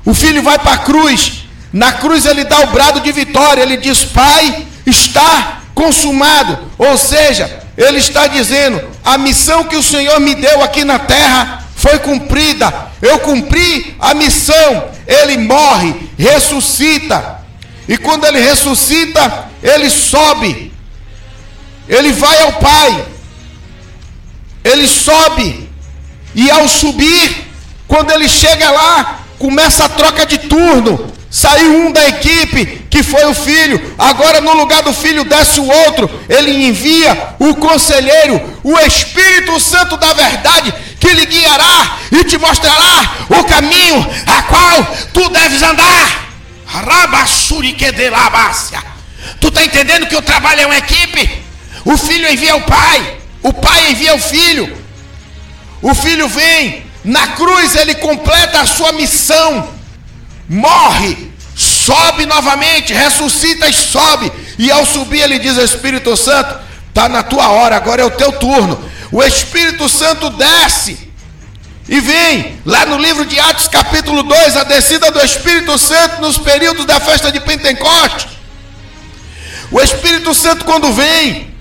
O 0.04 0.14
filho 0.14 0.44
vai 0.44 0.60
para 0.60 0.74
a 0.74 0.80
cruz. 0.80 1.46
Na 1.72 1.94
cruz 1.94 2.26
ele 2.26 2.44
dá 2.44 2.60
o 2.60 2.68
brado 2.68 3.00
de 3.00 3.14
vitória. 3.14 3.62
Ele 3.62 3.78
diz: 3.78 4.04
Pai, 4.04 4.68
está 4.86 5.62
consumado. 5.74 6.60
Ou 6.78 6.98
seja, 6.98 7.62
ele 7.78 8.00
está 8.00 8.28
dizendo: 8.28 8.82
a 9.06 9.18
missão 9.18 9.64
que 9.64 9.78
o 9.78 9.84
Senhor 9.84 10.20
me 10.20 10.36
deu 10.36 10.62
aqui 10.62 10.84
na 10.84 11.00
terra 11.00 11.67
foi 11.78 12.00
cumprida. 12.00 12.92
Eu 13.02 13.20
cumpri 13.20 13.96
a 14.00 14.14
missão. 14.16 14.90
Ele 15.06 15.38
morre, 15.38 15.96
ressuscita. 16.18 17.38
E 17.88 17.98
quando 17.98 18.26
ele 18.26 18.40
ressuscita, 18.40 19.46
ele 19.64 19.90
sobe. 19.90 20.74
Ele 21.88 22.12
vai 22.12 22.42
ao 22.42 22.54
Pai. 22.54 23.06
Ele 24.64 24.88
sobe. 24.88 25.70
E 26.36 26.50
ao 26.50 26.68
subir, 26.68 27.48
quando 27.88 28.12
ele 28.12 28.28
chega 28.28 28.70
lá, 28.70 29.20
começa 29.38 29.86
a 29.86 29.90
troca 29.90 30.26
de 30.26 30.40
turno. 30.40 31.14
Saiu 31.38 31.86
um 31.86 31.92
da 31.92 32.04
equipe, 32.08 32.88
que 32.90 33.04
foi 33.04 33.24
o 33.26 33.34
filho. 33.36 33.94
Agora, 33.96 34.42
no 34.42 34.54
lugar 34.54 34.82
do 34.82 34.92
filho, 34.92 35.24
desce 35.24 35.60
o 35.60 35.68
outro. 35.68 36.10
Ele 36.28 36.66
envia 36.66 37.36
o 37.38 37.54
conselheiro, 37.54 38.42
o 38.64 38.76
Espírito 38.80 39.60
Santo 39.60 39.98
da 39.98 40.14
verdade, 40.14 40.74
que 41.00 41.14
lhe 41.14 41.28
guiará 41.28 41.98
e 42.12 42.24
te 42.24 42.40
mostrará 42.40 43.28
o 43.30 43.44
caminho 43.44 44.04
a 44.26 44.42
qual 44.42 44.84
tu 45.14 45.30
deves 45.30 45.62
andar. 45.62 46.28
Tu 49.40 49.50
está 49.50 49.64
entendendo 49.64 50.08
que 50.08 50.16
o 50.16 50.24
trabalho 50.24 50.62
é 50.62 50.66
uma 50.66 50.78
equipe? 50.78 51.44
O 51.86 51.96
filho 51.96 52.28
envia 52.32 52.56
o 52.56 52.62
pai, 52.62 53.18
o 53.44 53.54
pai 53.54 53.92
envia 53.92 54.16
o 54.16 54.20
filho. 54.20 54.76
O 55.84 55.94
filho 55.94 56.28
vem, 56.28 56.84
na 57.04 57.28
cruz 57.28 57.76
ele 57.76 57.94
completa 57.94 58.62
a 58.62 58.66
sua 58.66 58.92
missão 58.94 59.78
morre, 60.48 61.27
sobe 61.88 62.26
novamente, 62.26 62.94
ressuscita 62.94 63.70
e 63.70 63.74
sobe. 63.74 64.32
E 64.60 64.70
ao 64.70 64.86
subir, 64.86 65.22
ele 65.22 65.40
diz: 65.40 65.56
Espírito 65.58 66.18
Santo, 66.18 66.60
está 66.90 67.08
na 67.08 67.24
tua 67.24 67.48
hora, 67.50 67.78
agora 67.78 68.02
é 68.02 68.06
o 68.06 68.12
teu 68.12 68.34
turno. 68.34 68.78
O 69.10 69.24
Espírito 69.24 69.88
Santo 69.88 70.30
desce 70.32 71.08
e 71.88 72.02
vem, 72.02 72.60
lá 72.66 72.86
no 72.86 72.98
livro 72.98 73.26
de 73.26 73.40
Atos, 73.40 73.70
capítulo 73.70 74.22
2, 74.22 74.58
a 74.58 74.64
descida 74.66 75.10
do 75.10 75.24
Espírito 75.24 75.78
Santo 75.78 76.20
nos 76.20 76.38
períodos 76.38 76.86
da 76.86 77.00
festa 77.00 77.32
de 77.32 77.40
Pentecostes. 77.40 78.28
O 79.72 79.80
Espírito 79.80 80.34
Santo, 80.34 80.66
quando 80.66 80.92
vem, 80.92 81.54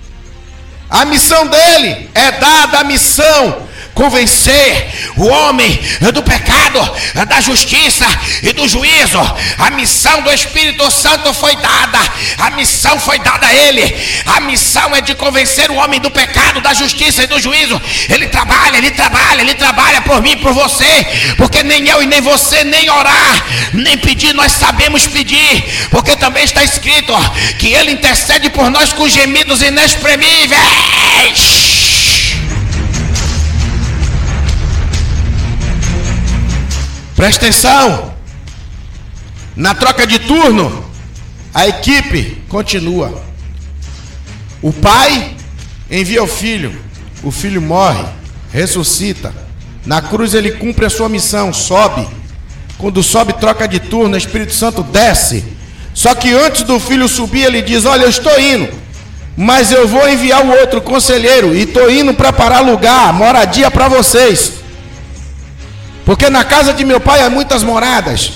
a 0.89 1.05
missão 1.05 1.47
dele 1.47 2.09
é 2.13 2.31
dada 2.31 2.79
a 2.79 2.83
missão 2.83 3.66
convencer 3.97 5.11
o 5.17 5.25
homem 5.25 5.81
do 6.13 6.21
pecado, 6.21 6.79
da 7.27 7.41
justiça 7.41 8.05
e 8.43 8.53
do 8.53 8.67
juízo. 8.67 9.19
A 9.57 9.71
missão 9.71 10.21
do 10.21 10.31
Espírito 10.31 10.91
Santo 10.91 11.33
foi 11.33 11.55
dada, 11.55 11.97
a 12.37 12.51
missão 12.51 12.99
foi 12.99 13.17
dada 13.17 13.47
a 13.47 13.53
ele. 13.53 13.81
A 14.27 14.39
missão 14.41 14.95
é 14.95 15.01
de 15.01 15.15
convencer 15.15 15.71
o 15.71 15.75
homem 15.75 15.99
do 15.99 16.11
pecado, 16.11 16.61
da 16.61 16.75
justiça 16.75 17.23
e 17.23 17.27
do 17.27 17.39
juízo. 17.39 17.81
Ele 18.07 18.27
trabalha, 18.27 18.77
ele 18.77 18.91
trabalha, 18.91 19.41
ele 19.41 19.55
trabalha 19.55 19.99
por 20.01 20.21
mim, 20.21 20.37
por 20.37 20.53
você, 20.53 21.33
porque 21.35 21.63
nem 21.63 21.89
eu 21.89 22.03
e 22.03 22.05
nem 22.05 22.21
você, 22.21 22.63
nem 22.63 22.87
orar, 22.91 23.45
nem 23.73 23.97
pedir, 23.97 24.35
nós 24.35 24.51
sabemos 24.51 25.07
pedir, 25.07 25.87
porque 25.89 26.15
também 26.15 26.43
está 26.43 26.63
escrito 26.63 27.11
que 27.57 27.73
ele 27.73 27.93
intercede 27.93 28.51
por 28.51 28.69
nós 28.69 28.93
com 28.93 29.09
gemidos 29.09 29.63
inexprimíveis. 29.63 32.16
Presta 37.17 37.47
atenção. 37.47 38.13
Na 39.55 39.73
troca 39.73 40.05
de 40.05 40.19
turno, 40.19 40.85
a 41.51 41.67
equipe 41.67 42.43
continua. 42.47 43.23
O 44.61 44.71
pai 44.71 45.35
envia 45.89 46.21
o 46.21 46.27
filho, 46.27 46.79
o 47.23 47.31
filho 47.31 47.59
morre, 47.59 48.05
ressuscita. 48.53 49.33
Na 49.83 49.99
cruz 49.99 50.35
ele 50.35 50.51
cumpre 50.51 50.85
a 50.85 50.91
sua 50.91 51.09
missão, 51.09 51.51
sobe. 51.51 52.07
Quando 52.77 53.01
sobe, 53.01 53.33
troca 53.33 53.67
de 53.67 53.79
turno, 53.79 54.13
o 54.13 54.17
Espírito 54.19 54.53
Santo 54.53 54.83
desce. 54.83 55.43
Só 55.95 56.13
que 56.13 56.31
antes 56.31 56.61
do 56.61 56.79
filho 56.79 57.07
subir, 57.07 57.45
ele 57.45 57.63
diz: 57.63 57.83
Olha, 57.85 58.03
eu 58.03 58.09
estou 58.09 58.39
indo, 58.39 58.71
mas 59.35 59.71
eu 59.71 59.87
vou 59.87 60.07
enviar 60.07 60.45
o 60.45 60.51
outro 60.51 60.81
conselheiro 60.81 61.55
e 61.55 61.63
estou 61.63 61.89
indo 61.89 62.13
para 62.13 62.31
parar 62.31 62.59
lugar, 62.59 63.11
moradia 63.11 63.71
para 63.71 63.87
vocês. 63.87 64.56
Porque 66.07 66.29
na 66.29 66.45
casa 66.45 66.73
de 66.73 66.85
meu 66.85 67.01
pai 67.01 67.21
há 67.21 67.29
muitas 67.29 67.63
moradas. 67.63 68.31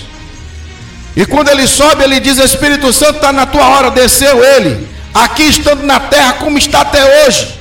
E 1.16 1.26
quando 1.26 1.48
ele 1.48 1.66
sobe, 1.66 2.04
ele 2.04 2.20
diz: 2.20 2.38
Espírito 2.38 2.92
Santo 2.92 3.16
está 3.16 3.32
na 3.32 3.46
tua 3.46 3.66
hora, 3.66 3.90
desceu 3.90 4.44
ele. 4.44 4.90
Aqui 5.14 5.44
estando 5.44 5.82
na 5.84 5.98
terra, 5.98 6.34
como 6.34 6.58
está 6.58 6.82
até 6.82 7.26
hoje. 7.26 7.58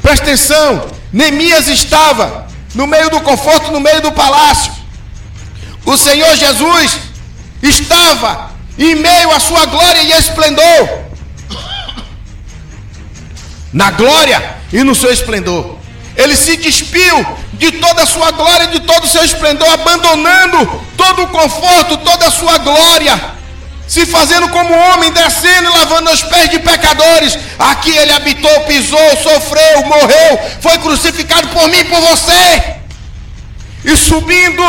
Presta 0.00 0.24
atenção: 0.24 0.86
Neemias 1.12 1.68
estava 1.68 2.46
no 2.74 2.86
meio 2.86 3.10
do 3.10 3.20
conforto, 3.20 3.70
no 3.70 3.78
meio 3.78 4.00
do 4.00 4.10
palácio. 4.10 4.72
O 5.84 5.98
Senhor 5.98 6.34
Jesus 6.34 6.98
estava 7.62 8.52
em 8.78 8.94
meio 8.94 9.30
à 9.32 9.38
sua 9.38 9.66
glória 9.66 10.00
e 10.00 10.12
esplendor. 10.12 11.04
Na 13.70 13.90
glória 13.90 14.56
e 14.72 14.82
no 14.82 14.94
seu 14.94 15.12
esplendor. 15.12 15.76
Ele 16.16 16.34
se 16.34 16.56
despiu 16.56 17.26
de 17.58 17.72
toda 17.72 18.02
a 18.02 18.06
sua 18.06 18.30
glória, 18.30 18.66
de 18.68 18.80
todo 18.80 19.04
o 19.04 19.08
seu 19.08 19.24
esplendor, 19.24 19.68
abandonando 19.72 20.82
todo 20.96 21.22
o 21.22 21.28
conforto, 21.28 21.96
toda 21.98 22.26
a 22.26 22.30
sua 22.30 22.58
glória, 22.58 23.18
se 23.86 24.04
fazendo 24.04 24.48
como 24.48 24.74
homem, 24.74 25.12
descendo 25.12 25.70
e 25.70 25.78
lavando 25.78 26.10
os 26.10 26.22
pés 26.22 26.50
de 26.50 26.58
pecadores. 26.58 27.38
Aqui 27.58 27.96
ele 27.96 28.12
habitou, 28.12 28.60
pisou, 28.62 29.16
sofreu, 29.22 29.84
morreu, 29.84 30.40
foi 30.60 30.78
crucificado 30.78 31.48
por 31.48 31.68
mim 31.68 31.78
e 31.78 31.84
por 31.84 32.00
você. 32.00 32.76
E 33.84 33.96
subindo, 33.96 34.62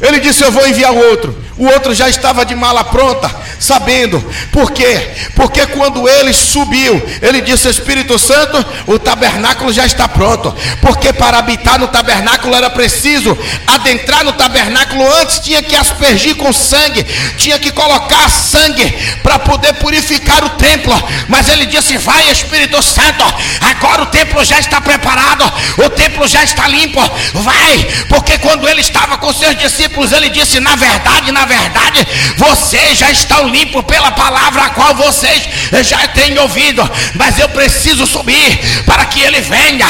ele 0.00 0.20
disse: 0.20 0.42
Eu 0.42 0.50
vou 0.50 0.66
enviar 0.66 0.92
outro. 0.92 1.43
O 1.56 1.66
outro 1.66 1.94
já 1.94 2.08
estava 2.08 2.44
de 2.44 2.54
mala 2.54 2.82
pronta, 2.82 3.30
sabendo. 3.60 4.20
Por 4.50 4.72
quê? 4.72 5.12
Porque 5.36 5.64
quando 5.68 6.08
ele 6.08 6.32
subiu, 6.32 7.00
ele 7.22 7.40
disse: 7.40 7.68
Espírito 7.68 8.18
Santo, 8.18 8.64
o 8.88 8.98
tabernáculo 8.98 9.72
já 9.72 9.86
está 9.86 10.08
pronto. 10.08 10.52
Porque 10.80 11.12
para 11.12 11.38
habitar 11.38 11.78
no 11.78 11.86
tabernáculo 11.86 12.54
era 12.56 12.70
preciso 12.70 13.38
adentrar 13.68 14.24
no 14.24 14.32
tabernáculo 14.32 15.06
antes, 15.20 15.38
tinha 15.38 15.62
que 15.62 15.76
aspergir 15.76 16.34
com 16.36 16.52
sangue, 16.52 17.04
tinha 17.36 17.58
que 17.58 17.70
colocar 17.70 18.28
sangue 18.28 18.90
para 19.22 19.38
poder 19.38 19.74
purificar 19.74 20.42
o 20.44 20.50
templo. 20.50 20.94
Mas 21.28 21.48
ele 21.48 21.66
disse: 21.66 21.96
Vai, 21.98 22.30
Espírito 22.32 22.82
Santo, 22.82 23.24
agora 23.60 24.02
o 24.02 24.06
templo 24.06 24.44
já 24.44 24.58
está 24.58 24.80
preparado, 24.80 25.44
o 25.78 25.90
templo 25.90 26.26
já 26.26 26.42
está 26.42 26.66
limpo. 26.66 27.00
Vai, 27.32 27.86
porque 28.08 28.38
quando 28.38 28.68
ele 28.68 28.80
estava 28.80 29.18
com 29.18 29.32
seus 29.32 29.56
discípulos, 29.56 30.10
ele 30.10 30.30
disse: 30.30 30.58
Na 30.58 30.74
verdade, 30.74 31.30
na 31.30 31.43
verdade, 31.44 32.06
vocês 32.36 32.98
já 32.98 33.10
estão 33.10 33.48
limpos 33.48 33.84
pela 33.84 34.10
palavra 34.12 34.64
a 34.64 34.70
qual 34.70 34.94
vocês 34.94 35.42
já 35.82 36.06
têm 36.08 36.38
ouvido, 36.38 36.88
mas 37.14 37.38
eu 37.38 37.48
preciso 37.48 38.06
subir 38.06 38.84
para 38.84 39.04
que 39.06 39.20
ele 39.20 39.40
venha. 39.40 39.86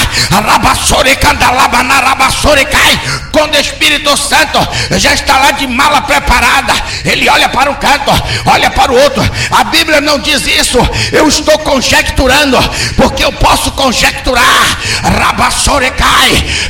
Quando 3.32 3.55
o 3.55 3.61
Espírito 3.61 4.16
Santo 4.16 4.59
já 4.98 5.12
está 5.12 5.38
lá 5.38 5.50
de 5.52 5.66
mala 5.66 6.02
preparada, 6.02 6.72
ele 7.05 7.28
olha 7.28 7.48
para 7.48 7.70
um 7.70 7.74
canto, 7.74 8.11
olha 8.46 8.70
para 8.70 8.92
o 8.92 9.00
outro. 9.02 9.22
A 9.50 9.64
Bíblia 9.64 10.00
não 10.00 10.18
diz 10.18 10.46
isso, 10.46 10.78
eu 11.12 11.28
estou 11.28 11.59
conjecturando, 11.59 12.59
porque 12.96 13.24
eu 13.24 13.32
posso 13.32 13.70
conjecturar. 13.72 14.44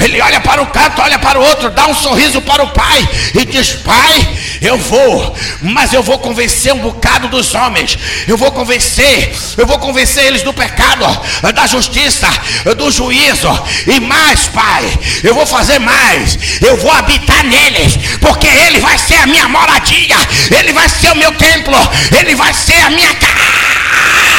Ele 0.00 0.20
olha 0.20 0.40
para 0.40 0.62
um 0.62 0.66
canto, 0.66 1.02
olha 1.02 1.18
para 1.18 1.38
o 1.38 1.42
outro, 1.42 1.70
dá 1.70 1.86
um 1.86 1.94
sorriso 1.94 2.40
para 2.42 2.62
o 2.62 2.68
pai 2.68 3.08
e 3.34 3.44
diz: 3.44 3.72
Pai, 3.72 4.28
eu 4.60 4.73
Eu 4.74 4.78
vou, 4.78 5.36
mas 5.62 5.92
eu 5.92 6.02
vou 6.02 6.18
convencer 6.18 6.74
um 6.74 6.80
bocado 6.80 7.28
dos 7.28 7.54
homens. 7.54 7.96
Eu 8.26 8.36
vou 8.36 8.50
convencer, 8.50 9.32
eu 9.56 9.64
vou 9.68 9.78
convencer 9.78 10.24
eles 10.24 10.42
do 10.42 10.52
pecado, 10.52 11.04
da 11.54 11.64
justiça, 11.64 12.26
do 12.76 12.90
juízo. 12.90 13.48
E 13.86 14.00
mais, 14.00 14.48
Pai, 14.48 14.82
eu 15.22 15.32
vou 15.32 15.46
fazer 15.46 15.78
mais. 15.78 16.36
Eu 16.60 16.76
vou 16.76 16.90
habitar 16.90 17.44
neles, 17.44 17.96
porque 18.20 18.48
Ele 18.48 18.80
vai 18.80 18.98
ser 18.98 19.14
a 19.18 19.28
minha 19.28 19.48
moradia, 19.48 20.16
Ele 20.50 20.72
vai 20.72 20.88
ser 20.88 21.12
o 21.12 21.16
meu 21.16 21.30
templo, 21.30 21.76
Ele 22.18 22.34
vai 22.34 22.52
ser 22.52 22.80
a 22.82 22.90
minha 22.90 23.14
casa. 23.14 24.33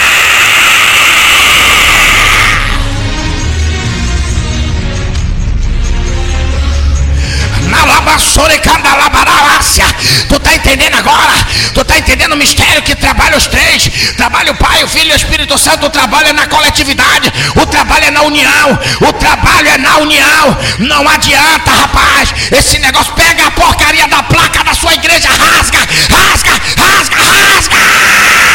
Tu 10.28 10.36
está 10.36 10.54
entendendo 10.54 10.96
agora? 10.96 11.34
Tu 11.74 11.82
está 11.82 11.98
entendendo 11.98 12.34
o 12.34 12.38
mistério 12.38 12.82
que 12.82 12.96
trabalha 12.96 13.38
os 13.38 13.48
três? 13.48 13.90
Trabalha 14.18 14.52
o 14.52 14.56
Pai, 14.56 14.84
o 14.84 14.88
Filho 14.88 15.10
e 15.10 15.14
o 15.14 15.16
Espírito 15.16 15.58
Santo. 15.58 15.86
O 15.86 15.90
trabalho 15.90 16.30
é 16.30 16.34
na 16.34 16.48
coletividade. 16.48 17.32
O 17.56 17.66
trabalho 17.66 18.06
é 18.06 18.12
na 18.12 18.22
união. 18.24 18.80
O 19.02 19.14
trabalho 19.14 19.68
é 19.68 19.78
na 19.78 19.98
união. 19.98 20.58
Não 20.80 21.08
adianta, 21.08 21.72
rapaz. 21.72 22.34
Esse 22.52 22.80
negócio 22.80 23.14
pega 23.14 23.48
a 23.48 23.52
porcaria 23.52 24.08
da 24.08 24.24
placa 24.24 24.64
da 24.64 24.74
sua 24.74 24.94
igreja, 24.94 25.30
rasga, 25.30 25.80
rasga, 26.10 26.52
rasga, 26.78 27.18
rasga. 27.18 28.55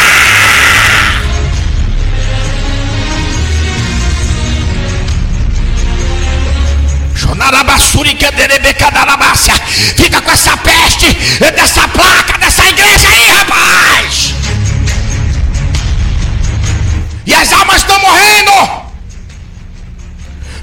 Fica 9.97 10.21
com 10.21 10.31
essa 10.31 10.57
peste 10.57 11.13
dessa 11.55 11.87
placa, 11.89 12.39
dessa 12.39 12.65
igreja 12.65 13.09
aí, 13.09 13.31
rapaz. 13.31 14.35
E 17.27 17.35
as 17.35 17.53
almas 17.53 17.77
estão 17.77 17.99
morrendo. 18.01 18.91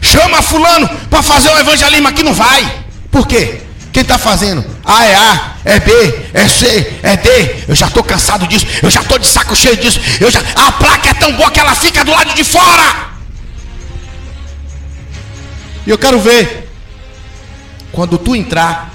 Chama 0.01 0.41
fulano 0.41 0.87
para 1.09 1.21
fazer 1.21 1.49
o 1.49 1.59
evangelismo 1.59 2.07
aqui 2.07 2.23
não 2.23 2.33
vai. 2.33 2.83
Por 3.11 3.27
quê? 3.27 3.61
Quem 3.91 4.01
está 4.01 4.17
fazendo? 4.17 4.63
A 4.85 5.05
é 5.05 5.15
A, 5.15 5.51
é 5.65 5.79
B, 5.79 5.91
é 6.33 6.47
C, 6.47 6.99
é 7.01 7.17
D. 7.17 7.63
Eu 7.67 7.75
já 7.75 7.87
estou 7.87 8.03
cansado 8.03 8.45
disso. 8.47 8.65
Eu 8.81 8.89
já 8.89 9.01
estou 9.01 9.17
de 9.17 9.27
saco 9.27 9.55
cheio 9.55 9.77
disso. 9.77 9.99
Eu 10.19 10.29
já, 10.29 10.39
a 10.55 10.71
placa 10.73 11.09
é 11.09 11.13
tão 11.13 11.31
boa 11.33 11.49
que 11.49 11.59
ela 11.59 11.73
fica 11.73 12.03
do 12.05 12.11
lado 12.11 12.33
de 12.33 12.43
fora. 12.43 13.06
E 15.87 15.89
eu 15.89 15.97
quero 15.97 16.19
ver 16.19 16.69
quando 17.93 18.17
tu 18.17 18.35
entrar, 18.35 18.93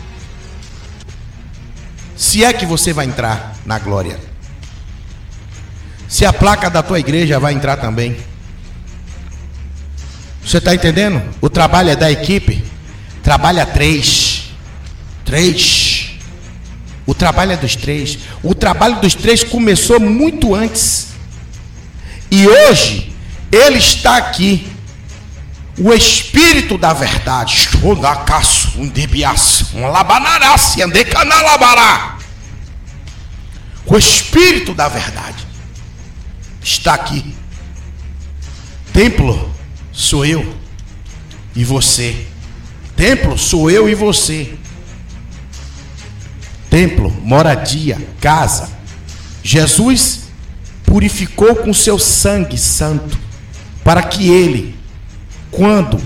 se 2.15 2.45
é 2.45 2.53
que 2.53 2.67
você 2.67 2.93
vai 2.93 3.07
entrar 3.07 3.57
na 3.65 3.79
glória, 3.79 4.21
se 6.07 6.27
a 6.27 6.35
placa 6.35 6.69
da 6.69 6.83
tua 6.83 7.01
igreja 7.01 7.41
vai 7.41 7.55
entrar 7.55 7.79
também. 7.79 8.19
Você 10.45 10.59
está 10.59 10.75
entendendo? 10.75 11.23
O 11.41 11.49
trabalho 11.49 11.89
é 11.89 11.97
da 11.97 12.13
equipe. 12.13 12.63
Trabalha 13.23 13.65
três. 13.65 14.51
Três. 15.25 16.11
O 17.07 17.15
trabalho 17.15 17.53
é 17.53 17.57
dos 17.57 17.75
três. 17.75 18.19
O 18.43 18.55
trabalho 18.55 19.01
dos 19.01 19.15
três 19.15 19.43
começou 19.43 19.99
muito 19.99 20.55
antes. 20.55 21.09
E 22.31 22.47
hoje, 22.47 23.15
ele 23.51 23.79
está 23.79 24.19
aqui 24.19 24.72
o 25.79 25.93
Espírito 25.93 26.77
da 26.77 26.93
verdade. 26.93 27.69
O 33.87 33.99
Espírito 33.99 34.75
da 34.75 34.89
verdade 34.89 35.47
está 36.63 36.95
aqui. 36.95 37.35
Templo 38.93 39.51
sou 39.91 40.25
eu 40.25 40.55
e 41.57 41.65
você. 41.65 42.27
Templo 42.95 43.39
sou 43.39 43.71
eu 43.71 43.89
e 43.89 43.95
você. 43.95 44.55
Templo, 46.69 47.11
moradia, 47.23 47.99
casa. 48.21 48.71
Jesus 49.43 50.23
purificou 50.85 51.57
com 51.57 51.73
seu 51.75 51.99
sangue 51.99 52.59
santo 52.59 53.19
para 53.83 54.03
que 54.03 54.31
ele 54.31 54.82
quando 55.53 56.01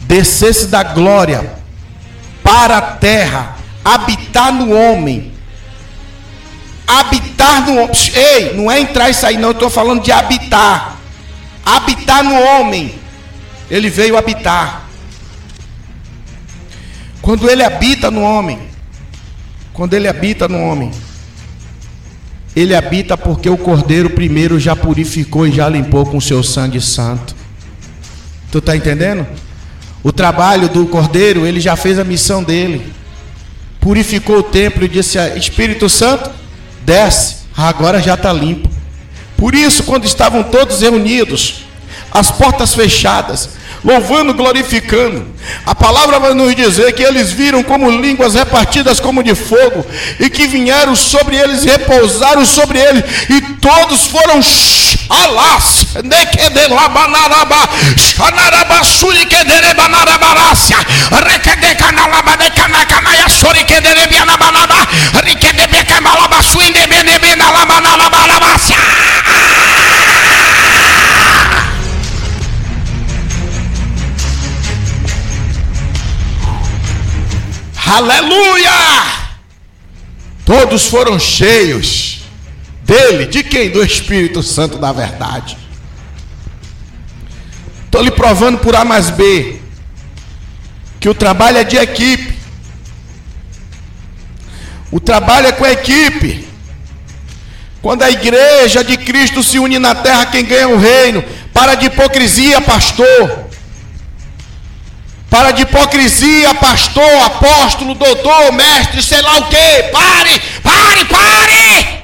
descesse 0.00 0.66
da 0.66 0.82
glória 0.82 1.58
para 2.42 2.78
a 2.78 2.82
terra, 2.82 3.56
habitar 3.84 4.52
no 4.52 4.72
homem. 4.74 5.32
Habitar 6.86 7.66
no 7.66 7.82
homem. 7.82 7.94
Ei, 8.14 8.56
não 8.56 8.70
é 8.70 8.80
entrar 8.80 9.10
e 9.10 9.14
sair, 9.14 9.36
não. 9.36 9.50
Eu 9.50 9.52
estou 9.52 9.68
falando 9.68 10.02
de 10.02 10.10
habitar. 10.10 10.96
Habitar 11.64 12.24
no 12.24 12.34
homem. 12.34 12.94
Ele 13.70 13.90
veio 13.90 14.16
habitar. 14.16 14.88
Quando 17.20 17.50
ele 17.50 17.62
habita 17.62 18.10
no 18.10 18.22
homem, 18.22 18.58
quando 19.74 19.92
ele 19.92 20.08
habita 20.08 20.48
no 20.48 20.58
homem, 20.62 20.90
ele 22.56 22.74
habita 22.74 23.18
porque 23.18 23.50
o 23.50 23.58
Cordeiro 23.58 24.10
primeiro 24.10 24.58
já 24.58 24.74
purificou 24.74 25.46
e 25.46 25.52
já 25.52 25.68
limpou 25.68 26.06
com 26.06 26.18
seu 26.18 26.42
sangue 26.42 26.80
santo. 26.80 27.37
Tu 28.50 28.58
está 28.58 28.76
entendendo? 28.76 29.26
O 30.02 30.12
trabalho 30.12 30.68
do 30.68 30.86
Cordeiro, 30.86 31.46
ele 31.46 31.60
já 31.60 31.76
fez 31.76 31.98
a 31.98 32.04
missão 32.04 32.42
dele. 32.42 32.92
Purificou 33.80 34.38
o 34.38 34.42
templo 34.42 34.84
e 34.84 34.88
disse: 34.88 35.18
Espírito 35.36 35.88
Santo, 35.88 36.30
desce, 36.84 37.36
agora 37.56 38.00
já 38.00 38.14
está 38.14 38.32
limpo. 38.32 38.68
Por 39.36 39.54
isso, 39.54 39.84
quando 39.84 40.04
estavam 40.04 40.42
todos 40.42 40.80
reunidos, 40.80 41.64
as 42.10 42.30
portas 42.30 42.74
fechadas, 42.74 43.50
louvando, 43.84 44.34
glorificando. 44.34 45.26
A 45.64 45.74
palavra 45.74 46.18
vai 46.18 46.34
nos 46.34 46.54
dizer 46.54 46.92
que 46.92 47.02
eles 47.02 47.32
viram 47.32 47.62
como 47.62 47.90
línguas 47.90 48.34
repartidas 48.34 49.00
como 49.00 49.22
de 49.22 49.34
fogo, 49.34 49.84
e 50.18 50.28
que 50.30 50.46
vieram 50.46 50.94
sobre 50.94 51.36
eles, 51.36 51.64
repousaram 51.64 52.44
sobre 52.44 52.78
eles, 52.78 53.04
e 53.30 53.40
todos 53.60 54.06
foram 54.06 54.40
alas, 55.08 55.86
Aleluia! 77.90 78.70
Todos 80.44 80.86
foram 80.86 81.18
cheios 81.18 82.20
dele, 82.82 83.24
de 83.24 83.42
quem? 83.42 83.70
Do 83.70 83.82
Espírito 83.82 84.42
Santo 84.42 84.76
da 84.76 84.92
verdade. 84.92 85.56
Estou 87.86 88.02
lhe 88.02 88.10
provando 88.10 88.58
por 88.58 88.76
A 88.76 88.84
mais 88.84 89.08
B 89.08 89.58
que 91.00 91.08
o 91.08 91.14
trabalho 91.14 91.56
é 91.56 91.64
de 91.64 91.78
equipe. 91.78 92.36
O 94.90 95.00
trabalho 95.00 95.46
é 95.46 95.52
com 95.52 95.64
a 95.64 95.72
equipe. 95.72 96.46
Quando 97.80 98.02
a 98.02 98.10
igreja 98.10 98.84
de 98.84 98.98
Cristo 98.98 99.42
se 99.42 99.58
une 99.58 99.78
na 99.78 99.94
terra, 99.94 100.26
quem 100.26 100.44
ganha 100.44 100.68
o 100.68 100.76
reino? 100.76 101.24
Para 101.54 101.74
de 101.74 101.86
hipocrisia, 101.86 102.60
pastor. 102.60 103.47
Para 105.30 105.50
de 105.50 105.62
hipocrisia, 105.62 106.54
pastor, 106.54 107.22
apóstolo, 107.24 107.94
doutor, 107.94 108.50
mestre, 108.52 109.02
sei 109.02 109.20
lá 109.20 109.38
o 109.38 109.48
que. 109.48 109.82
Pare, 109.92 110.40
pare, 110.62 111.04
pare. 111.04 112.02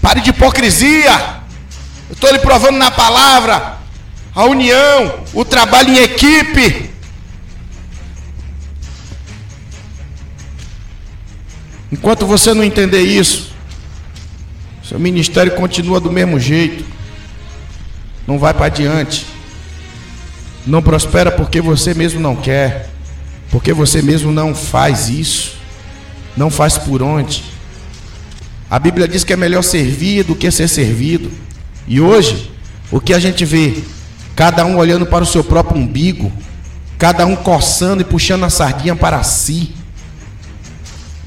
Pare 0.00 0.20
de 0.20 0.30
hipocrisia. 0.30 1.42
Eu 2.08 2.14
estou 2.14 2.30
lhe 2.30 2.38
provando 2.38 2.76
na 2.76 2.90
palavra 2.90 3.78
a 4.34 4.44
união, 4.44 5.24
o 5.32 5.44
trabalho 5.44 5.90
em 5.90 5.98
equipe. 5.98 6.90
Enquanto 11.90 12.26
você 12.26 12.52
não 12.52 12.62
entender 12.62 13.02
isso, 13.02 13.52
seu 14.82 14.98
ministério 14.98 15.52
continua 15.52 16.00
do 16.00 16.10
mesmo 16.10 16.38
jeito, 16.38 16.84
não 18.26 18.38
vai 18.38 18.52
para 18.52 18.66
adiante. 18.66 19.33
Não 20.66 20.82
prospera 20.82 21.30
porque 21.30 21.60
você 21.60 21.92
mesmo 21.94 22.20
não 22.20 22.34
quer, 22.34 22.88
porque 23.50 23.72
você 23.72 24.00
mesmo 24.00 24.32
não 24.32 24.54
faz 24.54 25.08
isso, 25.08 25.56
não 26.36 26.50
faz 26.50 26.78
por 26.78 27.02
onde. 27.02 27.44
A 28.70 28.78
Bíblia 28.78 29.06
diz 29.06 29.22
que 29.24 29.32
é 29.32 29.36
melhor 29.36 29.62
servir 29.62 30.24
do 30.24 30.34
que 30.34 30.50
ser 30.50 30.68
servido. 30.68 31.30
E 31.86 32.00
hoje, 32.00 32.50
o 32.90 32.98
que 33.00 33.12
a 33.12 33.18
gente 33.18 33.44
vê? 33.44 33.82
Cada 34.34 34.64
um 34.64 34.76
olhando 34.76 35.06
para 35.06 35.22
o 35.22 35.26
seu 35.26 35.44
próprio 35.44 35.80
umbigo, 35.80 36.32
cada 36.98 37.26
um 37.26 37.36
coçando 37.36 38.00
e 38.00 38.04
puxando 38.04 38.44
a 38.44 38.50
sardinha 38.50 38.96
para 38.96 39.22
si. 39.22 39.74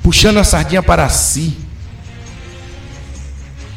puxando 0.01 0.37
a 0.37 0.43
sardinha 0.43 0.81
para 0.81 1.07
si. 1.09 1.57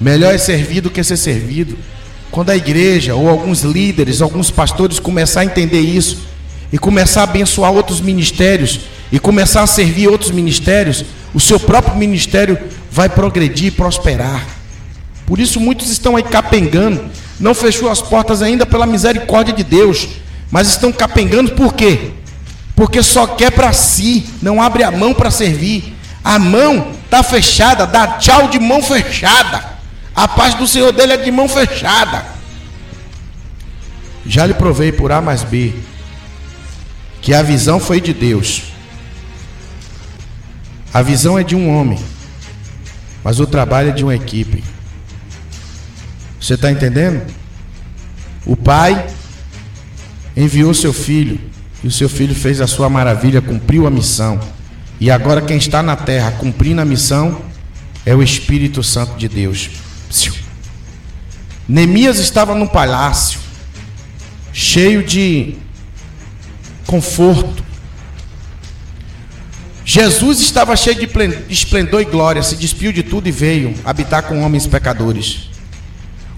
Melhor 0.00 0.34
é 0.34 0.38
servir 0.38 0.80
do 0.80 0.90
que 0.90 1.02
ser 1.04 1.16
servido. 1.16 1.76
Quando 2.31 2.51
a 2.51 2.57
igreja 2.57 3.14
ou 3.14 3.28
alguns 3.28 3.62
líderes, 3.62 4.22
alguns 4.22 4.51
pastores 4.51 5.01
começar 5.01 5.41
a 5.41 5.45
entender 5.45 5.81
isso 5.81 6.28
e 6.72 6.78
começar 6.78 7.22
a 7.22 7.24
abençoar 7.24 7.72
outros 7.72 8.01
ministérios 8.01 8.81
e 9.11 9.18
começar 9.18 9.62
a 9.62 9.66
servir 9.66 10.09
outros 10.09 10.31
ministérios, 10.31 11.05
o 11.35 11.41
seu 11.41 11.59
próprio 11.59 11.97
ministério 11.97 12.57
vai 12.91 13.09
progredir 13.09 13.68
e 13.68 13.70
prosperar. 13.72 14.47
Por 15.26 15.41
isso 15.41 15.59
muitos 15.59 15.91
estão 15.91 16.16
aí 16.16 16.22
capengando, 16.22 17.05
não 17.39 17.55
fechou 17.55 17.91
as 17.91 18.01
portas 18.01 18.43
ainda 18.43 18.64
pela 18.64 18.87
misericórdia 18.87 19.53
de 19.53 19.64
Deus, 19.64 20.09
mas 20.51 20.68
estão 20.68 20.93
capengando 20.93 21.53
por 21.53 21.74
quê? 21.74 22.12
Porque 22.76 23.03
só 23.03 23.26
quer 23.26 23.51
para 23.51 23.72
si, 23.72 24.24
não 24.41 24.62
abre 24.62 24.83
a 24.83 24.91
mão 24.91 25.12
para 25.12 25.31
servir. 25.31 25.97
A 26.22 26.39
mão 26.39 26.93
está 27.05 27.22
fechada, 27.22 27.87
dá 27.87 28.07
tchau 28.18 28.49
de 28.49 28.59
mão 28.59 28.83
fechada. 28.83 29.80
A 30.21 30.29
paz 30.29 30.53
do 30.55 30.68
Senhor 30.68 30.93
dele 30.93 31.14
é 31.14 31.16
de 31.16 31.31
mão 31.31 31.49
fechada. 31.49 32.27
Já 34.27 34.45
lhe 34.45 34.53
provei 34.53 34.93
por 34.93 35.11
A 35.11 35.23
mais 35.23 35.43
B 35.43 35.73
que 37.23 37.33
a 37.33 37.43
visão 37.43 37.81
foi 37.81 38.03
de 38.03 38.12
Deus. 38.12 38.64
A 40.93 41.01
visão 41.01 41.39
é 41.39 41.43
de 41.43 41.57
um 41.57 41.75
homem, 41.75 41.99
mas 43.25 43.41
o 43.41 43.47
trabalho 43.47 43.89
é 43.89 43.93
de 43.93 44.05
uma 44.05 44.14
equipe. 44.14 44.62
Você 46.39 46.53
está 46.53 46.71
entendendo? 46.71 47.27
O 48.45 48.55
pai 48.55 49.07
enviou 50.37 50.75
seu 50.75 50.93
filho, 50.93 51.41
e 51.83 51.87
o 51.87 51.91
seu 51.91 52.11
filho 52.11 52.35
fez 52.35 52.61
a 52.61 52.66
sua 52.66 52.91
maravilha, 52.91 53.41
cumpriu 53.41 53.87
a 53.87 53.91
missão. 53.91 54.39
E 55.01 55.11
agora 55.11 55.41
quem 55.41 55.57
está 55.57 55.83
na 55.83 55.97
terra 55.97 56.33
cumprindo 56.33 56.83
a 56.83 56.85
missão 56.85 57.41
é 58.05 58.14
o 58.14 58.23
Espírito 58.23 58.83
Santo 58.83 59.16
de 59.16 59.27
Deus. 59.27 59.80
Neemias 61.68 62.18
estava 62.18 62.54
num 62.54 62.66
palácio, 62.66 63.38
cheio 64.52 65.04
de 65.04 65.54
conforto. 66.84 67.62
Jesus 69.84 70.40
estava 70.40 70.76
cheio 70.76 70.96
de 70.96 71.08
esplendor 71.48 72.00
e 72.00 72.04
glória, 72.04 72.42
se 72.42 72.56
despiu 72.56 72.92
de 72.92 73.02
tudo 73.02 73.28
e 73.28 73.32
veio 73.32 73.74
habitar 73.84 74.24
com 74.24 74.42
homens 74.42 74.66
pecadores. 74.66 75.48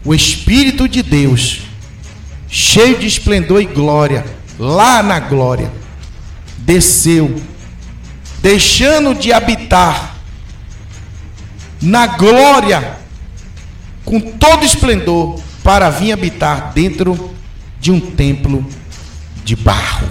O 0.04 0.14
Espírito 0.14 0.86
de 0.86 1.02
Deus, 1.02 1.62
cheio 2.48 2.98
de 2.98 3.06
esplendor 3.06 3.62
e 3.62 3.66
glória, 3.66 4.24
lá 4.58 5.02
na 5.02 5.18
glória, 5.18 5.72
desceu, 6.58 7.40
deixando 8.42 9.14
de 9.14 9.32
habitar 9.32 10.16
na 11.80 12.06
glória, 12.06 13.01
com 14.04 14.20
todo 14.20 14.64
esplendor, 14.64 15.40
para 15.62 15.90
vir 15.90 16.12
habitar 16.12 16.72
dentro 16.72 17.32
de 17.80 17.92
um 17.92 18.00
templo 18.00 18.66
de 19.44 19.54
barro. 19.56 20.08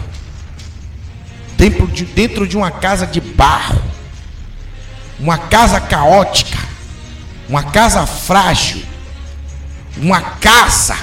Dentro 1.57 1.87
de, 1.87 2.05
dentro 2.05 2.47
de 2.47 2.57
uma 2.57 2.71
casa 2.71 3.05
de 3.05 3.21
barro, 3.21 3.81
uma 5.19 5.37
casa 5.37 5.79
caótica, 5.79 6.57
uma 7.47 7.63
casa 7.63 8.05
frágil, 8.07 8.81
uma 9.97 10.21
casa 10.21 10.97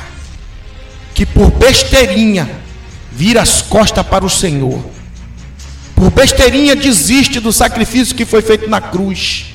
que 1.15 1.25
por 1.25 1.51
besteirinha 1.53 2.51
vira 3.13 3.43
as 3.43 3.63
costas 3.63 4.05
para 4.07 4.25
o 4.25 4.31
Senhor, 4.31 4.85
por 5.95 6.11
besteirinha 6.11 6.75
desiste 6.75 7.39
do 7.39 7.53
sacrifício 7.53 8.15
que 8.15 8.25
foi 8.25 8.43
feito 8.43 8.69
na 8.69 8.81
cruz, 8.81 9.55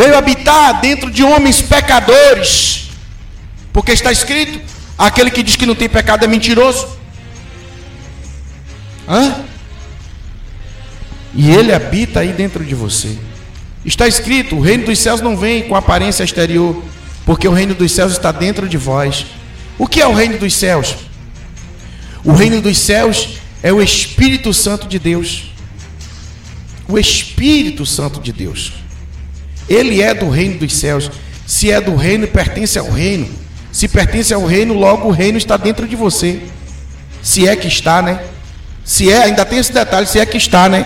veio 0.00 0.16
habitar 0.16 0.80
dentro 0.80 1.10
de 1.10 1.22
homens 1.22 1.60
pecadores, 1.60 2.88
porque 3.70 3.92
está 3.92 4.10
escrito: 4.10 4.58
aquele 4.96 5.30
que 5.30 5.42
diz 5.42 5.56
que 5.56 5.66
não 5.66 5.74
tem 5.74 5.90
pecado 5.90 6.24
é 6.24 6.28
mentiroso. 6.28 6.88
Hã? 9.06 9.44
E 11.34 11.50
ele 11.50 11.72
habita 11.72 12.20
aí 12.20 12.32
dentro 12.32 12.64
de 12.64 12.74
você. 12.74 13.18
Está 13.84 14.08
escrito: 14.08 14.56
o 14.56 14.60
reino 14.60 14.86
dos 14.86 14.98
céus 14.98 15.20
não 15.20 15.36
vem 15.36 15.68
com 15.68 15.76
aparência 15.76 16.24
exterior, 16.24 16.82
porque 17.26 17.46
o 17.46 17.52
reino 17.52 17.74
dos 17.74 17.92
céus 17.92 18.12
está 18.12 18.32
dentro 18.32 18.66
de 18.66 18.78
vós. 18.78 19.26
O 19.76 19.86
que 19.86 20.00
é 20.00 20.06
o 20.06 20.14
reino 20.14 20.38
dos 20.38 20.54
céus? 20.54 20.96
O 22.24 22.32
reino 22.32 22.62
dos 22.62 22.78
céus 22.78 23.36
é 23.62 23.70
o 23.70 23.82
Espírito 23.82 24.54
Santo 24.54 24.86
de 24.86 24.98
Deus. 24.98 25.52
O 26.88 26.98
Espírito 26.98 27.84
Santo 27.84 28.18
de 28.18 28.32
Deus. 28.32 28.79
Ele 29.70 30.02
é 30.02 30.12
do 30.12 30.28
reino 30.28 30.58
dos 30.58 30.74
céus. 30.74 31.08
Se 31.46 31.70
é 31.70 31.80
do 31.80 31.94
reino, 31.94 32.26
pertence 32.26 32.76
ao 32.76 32.90
reino. 32.90 33.28
Se 33.70 33.86
pertence 33.86 34.34
ao 34.34 34.44
reino, 34.44 34.74
logo 34.74 35.08
o 35.08 35.12
reino 35.12 35.38
está 35.38 35.56
dentro 35.56 35.86
de 35.86 35.94
você. 35.94 36.40
Se 37.22 37.46
é 37.46 37.54
que 37.54 37.68
está, 37.68 38.02
né? 38.02 38.20
Se 38.84 39.10
é, 39.10 39.22
ainda 39.22 39.44
tem 39.44 39.60
esse 39.60 39.72
detalhe, 39.72 40.06
se 40.06 40.18
é 40.18 40.26
que 40.26 40.36
está, 40.36 40.68
né? 40.68 40.84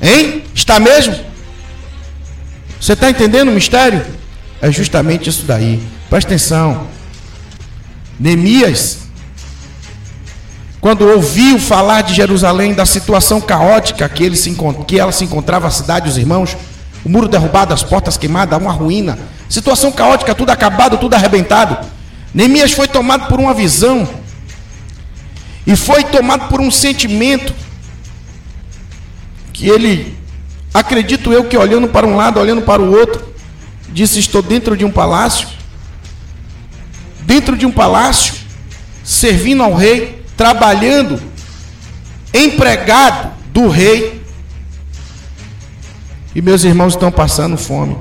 Hein? 0.00 0.42
Está 0.54 0.80
mesmo? 0.80 1.14
Você 2.80 2.94
está 2.94 3.10
entendendo 3.10 3.50
o 3.50 3.52
mistério? 3.52 4.04
É 4.62 4.72
justamente 4.72 5.28
isso 5.28 5.44
daí. 5.44 5.82
Presta 6.08 6.30
atenção. 6.30 6.86
Neemias, 8.18 9.00
quando 10.80 11.06
ouviu 11.06 11.58
falar 11.58 12.02
de 12.02 12.14
Jerusalém, 12.14 12.72
da 12.72 12.86
situação 12.86 13.40
caótica 13.40 14.08
que, 14.08 14.24
ele 14.24 14.36
se, 14.36 14.56
que 14.86 14.98
ela 14.98 15.12
se 15.12 15.24
encontrava, 15.24 15.66
a 15.66 15.70
cidade, 15.70 16.08
os 16.08 16.16
irmãos, 16.16 16.56
o 17.06 17.08
muro 17.08 17.28
derrubado, 17.28 17.72
as 17.72 17.84
portas 17.84 18.16
queimadas, 18.16 18.60
uma 18.60 18.72
ruína, 18.72 19.16
situação 19.48 19.92
caótica, 19.92 20.34
tudo 20.34 20.50
acabado, 20.50 20.98
tudo 20.98 21.14
arrebentado. 21.14 21.86
Neemias 22.34 22.72
foi 22.72 22.88
tomado 22.88 23.28
por 23.28 23.38
uma 23.38 23.54
visão 23.54 24.08
e 25.64 25.76
foi 25.76 26.02
tomado 26.02 26.48
por 26.48 26.60
um 26.60 26.68
sentimento 26.68 27.54
que 29.52 29.68
ele, 29.68 30.18
acredito 30.74 31.32
eu, 31.32 31.44
que 31.44 31.56
olhando 31.56 31.86
para 31.86 32.04
um 32.04 32.16
lado, 32.16 32.40
olhando 32.40 32.62
para 32.62 32.82
o 32.82 32.90
outro, 32.90 33.24
disse: 33.90 34.18
Estou 34.18 34.42
dentro 34.42 34.76
de 34.76 34.84
um 34.84 34.90
palácio, 34.90 35.46
dentro 37.20 37.56
de 37.56 37.64
um 37.64 37.70
palácio, 37.70 38.34
servindo 39.04 39.62
ao 39.62 39.74
rei, 39.74 40.24
trabalhando, 40.36 41.22
empregado 42.34 43.30
do 43.52 43.68
rei, 43.68 44.15
e 46.36 46.42
meus 46.42 46.64
irmãos 46.64 46.92
estão 46.92 47.10
passando 47.10 47.56
fome, 47.56 47.96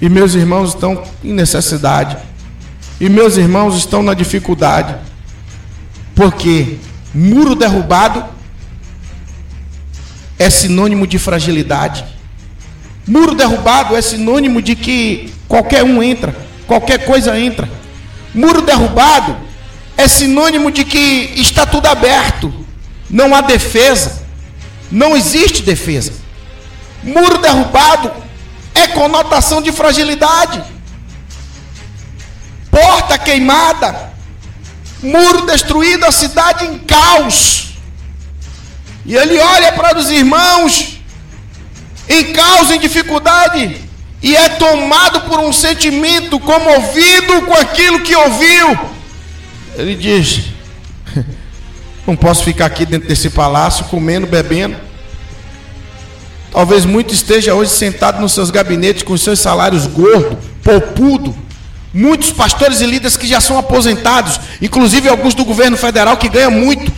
e 0.00 0.08
meus 0.08 0.34
irmãos 0.34 0.70
estão 0.70 1.00
em 1.22 1.32
necessidade, 1.32 2.16
e 3.00 3.08
meus 3.08 3.36
irmãos 3.36 3.76
estão 3.76 4.02
na 4.02 4.14
dificuldade. 4.14 4.96
Porque 6.12 6.76
muro 7.14 7.54
derrubado 7.54 8.24
é 10.36 10.50
sinônimo 10.50 11.06
de 11.06 11.16
fragilidade. 11.16 12.04
Muro 13.06 13.36
derrubado 13.36 13.94
é 13.94 14.02
sinônimo 14.02 14.60
de 14.60 14.74
que 14.74 15.32
qualquer 15.46 15.84
um 15.84 16.02
entra, 16.02 16.34
qualquer 16.66 17.04
coisa 17.04 17.38
entra. 17.38 17.70
Muro 18.34 18.60
derrubado 18.60 19.36
é 19.96 20.08
sinônimo 20.08 20.68
de 20.68 20.84
que 20.84 21.32
está 21.36 21.64
tudo 21.64 21.86
aberto, 21.86 22.52
não 23.08 23.36
há 23.36 23.40
defesa, 23.40 24.24
não 24.90 25.16
existe 25.16 25.62
defesa. 25.62 26.23
Muro 27.04 27.38
derrubado 27.38 28.12
é 28.74 28.88
conotação 28.88 29.62
de 29.62 29.70
fragilidade. 29.70 30.62
Porta 32.70 33.16
queimada 33.16 34.14
muro 35.04 35.42
destruído, 35.46 36.04
a 36.04 36.12
cidade 36.12 36.64
em 36.64 36.78
caos. 36.78 37.74
E 39.04 39.14
ele 39.14 39.38
olha 39.38 39.72
para 39.72 39.98
os 39.98 40.10
irmãos 40.10 40.98
em 42.08 42.32
caos, 42.32 42.70
em 42.70 42.78
dificuldade, 42.78 43.82
e 44.22 44.34
é 44.34 44.48
tomado 44.50 45.22
por 45.22 45.38
um 45.38 45.52
sentimento 45.52 46.40
comovido 46.40 47.42
com 47.42 47.54
aquilo 47.54 48.00
que 48.00 48.16
ouviu. 48.16 48.78
Ele 49.76 49.94
diz: 49.94 50.46
Não 52.06 52.16
posso 52.16 52.42
ficar 52.44 52.66
aqui 52.66 52.86
dentro 52.86 53.08
desse 53.08 53.28
palácio 53.30 53.84
comendo, 53.86 54.26
bebendo. 54.26 54.76
Talvez 56.54 56.86
muito 56.86 57.12
esteja 57.12 57.52
hoje 57.52 57.72
sentado 57.72 58.18
nos 58.18 58.32
seus 58.32 58.50
gabinetes 58.50 59.02
com 59.02 59.14
seus 59.18 59.38
salários 59.40 59.86
gordos, 59.86 60.38
poupudo, 60.62 61.36
Muitos 61.94 62.32
pastores 62.32 62.80
e 62.80 62.86
líderes 62.86 63.16
que 63.16 63.24
já 63.24 63.40
são 63.40 63.56
aposentados, 63.56 64.40
inclusive 64.60 65.08
alguns 65.08 65.32
do 65.32 65.44
governo 65.44 65.76
federal 65.76 66.16
que 66.16 66.28
ganham 66.28 66.50
muito 66.50 66.92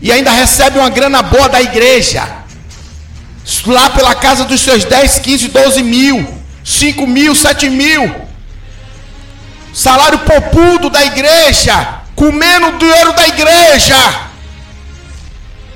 e 0.00 0.10
ainda 0.10 0.30
recebem 0.30 0.80
uma 0.80 0.88
grana 0.88 1.20
boa 1.20 1.46
da 1.46 1.60
igreja. 1.60 2.26
Lá 3.66 3.90
pela 3.90 4.14
casa 4.14 4.46
dos 4.46 4.62
seus 4.62 4.82
10, 4.82 5.18
15, 5.18 5.48
12 5.48 5.82
mil, 5.82 6.26
5 6.64 7.06
mil, 7.06 7.34
7 7.34 7.68
mil. 7.68 8.14
Salário 9.74 10.20
popudo 10.20 10.88
da 10.88 11.04
igreja, 11.04 12.00
comendo 12.16 12.78
dinheiro 12.78 13.12
da 13.12 13.28
igreja. 13.28 13.96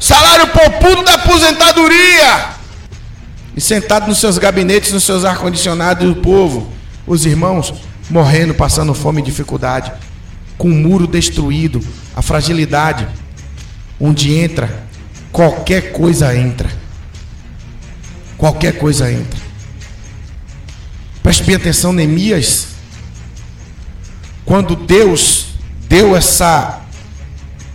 Salário 0.00 0.46
popudo 0.46 1.02
da 1.02 1.16
aposentadoria. 1.16 2.57
E 3.58 3.60
sentado 3.60 4.06
nos 4.06 4.18
seus 4.18 4.38
gabinetes, 4.38 4.92
nos 4.92 5.02
seus 5.02 5.24
ar-condicionados, 5.24 6.08
o 6.08 6.14
povo, 6.14 6.70
os 7.04 7.26
irmãos, 7.26 7.74
morrendo, 8.08 8.54
passando 8.54 8.94
fome 8.94 9.20
e 9.20 9.24
dificuldade, 9.24 9.90
com 10.56 10.68
o 10.68 10.74
muro 10.74 11.08
destruído, 11.08 11.84
a 12.14 12.22
fragilidade, 12.22 13.08
onde 13.98 14.32
entra, 14.32 14.86
qualquer 15.32 15.90
coisa 15.90 16.36
entra. 16.36 16.70
Qualquer 18.36 18.78
coisa 18.78 19.10
entra. 19.10 19.40
Preste 21.20 21.42
bem 21.42 21.56
atenção, 21.56 21.92
Neemias, 21.92 22.68
quando 24.44 24.76
Deus 24.76 25.48
deu 25.88 26.14
essa 26.14 26.82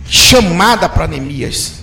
chamada 0.06 0.88
para 0.88 1.06
Neemias. 1.06 1.74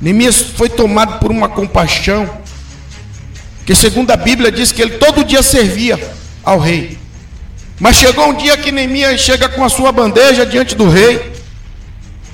Neemias 0.00 0.42
foi 0.42 0.68
tomado 0.68 1.20
por 1.20 1.30
uma 1.30 1.48
compaixão, 1.48 2.39
que 3.70 3.74
segundo 3.76 4.10
a 4.10 4.16
Bíblia 4.16 4.50
diz 4.50 4.72
que 4.72 4.82
ele 4.82 4.98
todo 4.98 5.22
dia 5.22 5.44
servia 5.44 5.96
ao 6.42 6.58
rei. 6.58 6.98
Mas 7.78 7.94
chegou 7.94 8.26
um 8.26 8.34
dia 8.34 8.56
que 8.56 8.72
Neemias 8.72 9.20
chega 9.20 9.48
com 9.48 9.64
a 9.64 9.68
sua 9.68 9.92
bandeja 9.92 10.44
diante 10.44 10.74
do 10.74 10.88
rei. 10.88 11.32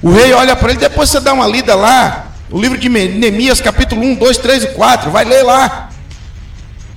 O 0.00 0.10
rei 0.10 0.32
olha 0.32 0.56
para 0.56 0.70
ele, 0.70 0.80
depois 0.80 1.10
você 1.10 1.20
dá 1.20 1.34
uma 1.34 1.46
lida 1.46 1.74
lá, 1.74 2.32
o 2.50 2.58
livro 2.58 2.78
de 2.78 2.88
Neemias, 2.88 3.60
capítulo 3.60 4.00
1, 4.00 4.14
2, 4.14 4.38
3 4.38 4.64
e 4.64 4.66
4, 4.68 5.10
vai 5.10 5.26
ler 5.26 5.42
lá. 5.42 5.90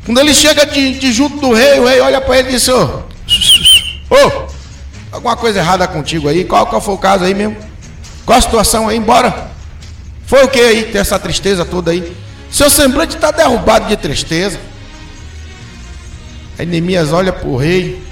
Quando 0.05 0.19
ele 0.21 0.33
chega 0.33 0.65
de, 0.65 0.97
de 0.97 1.11
junto 1.11 1.35
do 1.35 1.53
rei, 1.53 1.77
o 1.77 1.85
rei 1.85 1.99
olha 1.99 2.21
para 2.21 2.39
ele 2.39 2.47
e 2.47 2.51
diz: 2.53 2.65
Ô, 2.69 3.03
oh, 4.09 4.47
alguma 5.11 5.35
coisa 5.35 5.59
errada 5.59 5.85
contigo 5.85 6.29
aí? 6.29 6.45
Qual, 6.45 6.65
qual 6.65 6.79
foi 6.79 6.93
o 6.93 6.97
caso 6.97 7.25
aí 7.25 7.33
mesmo? 7.33 7.57
Qual 8.25 8.37
a 8.37 8.41
situação 8.41 8.87
aí? 8.87 8.95
Embora. 8.95 9.49
Foi 10.25 10.45
o 10.45 10.47
que 10.47 10.61
aí? 10.61 10.83
Tem 10.83 11.01
essa 11.01 11.19
tristeza 11.19 11.65
toda 11.65 11.91
aí. 11.91 12.15
Seu 12.51 12.69
semblante 12.69 13.15
está 13.15 13.31
derrubado 13.31 13.87
de 13.87 13.95
tristeza. 13.95 14.59
Aí 16.57 16.65
Neemias 16.65 17.13
olha 17.13 17.31
para 17.31 17.47
o 17.47 17.55
rei. 17.55 18.03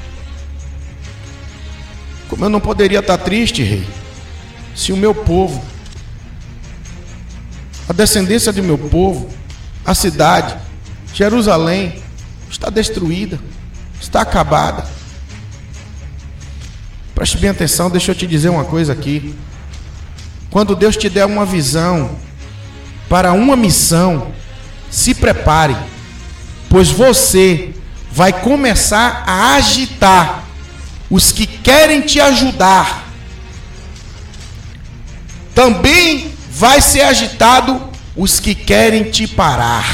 Como 2.30 2.46
eu 2.46 2.50
não 2.50 2.60
poderia 2.60 3.00
estar 3.00 3.18
tá 3.18 3.24
triste, 3.24 3.64
rei, 3.64 3.88
se 4.76 4.92
o 4.92 4.98
meu 4.98 5.16
povo, 5.16 5.64
a 7.88 7.94
descendência 7.94 8.52
do 8.52 8.62
meu 8.62 8.78
povo, 8.78 9.30
a 9.86 9.96
cidade, 9.96 10.56
Jerusalém, 11.14 12.02
está 12.50 12.70
destruída, 12.70 13.40
está 14.00 14.22
acabada. 14.22 14.86
Preste 17.16 17.38
bem 17.38 17.50
atenção, 17.50 17.90
deixa 17.90 18.12
eu 18.12 18.16
te 18.16 18.28
dizer 18.28 18.50
uma 18.50 18.66
coisa 18.66 18.94
aqui. 18.94 19.34
Quando 20.52 20.76
Deus 20.76 20.96
te 20.96 21.10
der 21.10 21.26
uma 21.26 21.46
visão 21.46 22.18
para 23.10 23.34
uma 23.34 23.56
missão, 23.56 24.32
se 24.90 25.14
prepare, 25.14 25.76
pois 26.70 26.90
você 26.90 27.74
vai 28.12 28.34
começar 28.34 29.24
a 29.26 29.56
agitar 29.56 30.44
os 31.10 31.32
que 31.32 31.46
querem 31.46 32.02
te 32.02 32.20
ajudar. 32.20 33.06
Também 35.54 36.34
vai 36.52 36.82
ser 36.82 37.02
agitado 37.02 37.82
os 38.16 38.40
que 38.40 38.54
querem 38.54 39.04
te 39.04 39.28
parar. 39.28 39.86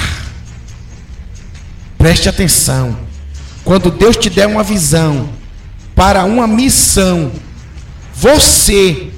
Preste 1.97 2.27
atenção. 2.27 2.97
Quando 3.63 3.91
Deus 3.91 4.17
te 4.17 4.29
der 4.29 4.47
uma 4.47 4.63
visão 4.63 5.29
para 5.95 6.25
uma 6.25 6.47
missão, 6.47 7.31
você 8.13 9.11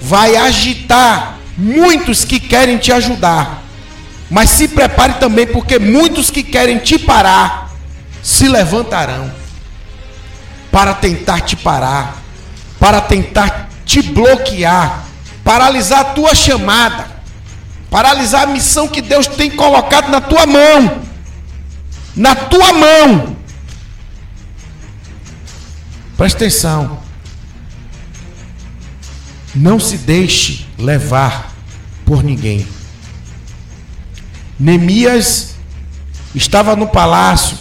vai 0.00 0.36
agitar 0.36 1.33
muitos 1.56 2.24
que 2.24 2.40
querem 2.40 2.78
te 2.78 2.92
ajudar. 2.92 3.62
Mas 4.30 4.50
se 4.50 4.68
prepare 4.68 5.14
também, 5.14 5.46
porque 5.46 5.78
muitos 5.78 6.30
que 6.30 6.42
querem 6.42 6.78
te 6.78 6.98
parar 6.98 7.70
se 8.22 8.48
levantarão 8.48 9.30
para 10.72 10.94
tentar 10.94 11.40
te 11.42 11.54
parar, 11.54 12.16
para 12.80 13.00
tentar 13.00 13.68
te 13.84 14.02
bloquear, 14.02 15.04
paralisar 15.44 16.00
a 16.00 16.04
tua 16.04 16.34
chamada, 16.34 17.06
paralisar 17.90 18.42
a 18.42 18.46
missão 18.46 18.88
que 18.88 19.00
Deus 19.00 19.26
tem 19.26 19.50
colocado 19.50 20.10
na 20.10 20.20
tua 20.20 20.46
mão. 20.46 21.02
Na 22.16 22.34
tua 22.34 22.72
mão. 22.72 23.36
Presta 26.16 26.38
atenção. 26.38 27.03
Não 29.54 29.78
se 29.78 29.98
deixe 29.98 30.66
levar 30.76 31.54
por 32.04 32.22
ninguém. 32.22 32.66
Neemias 34.58 35.54
estava 36.34 36.74
no 36.74 36.88
palácio, 36.88 37.56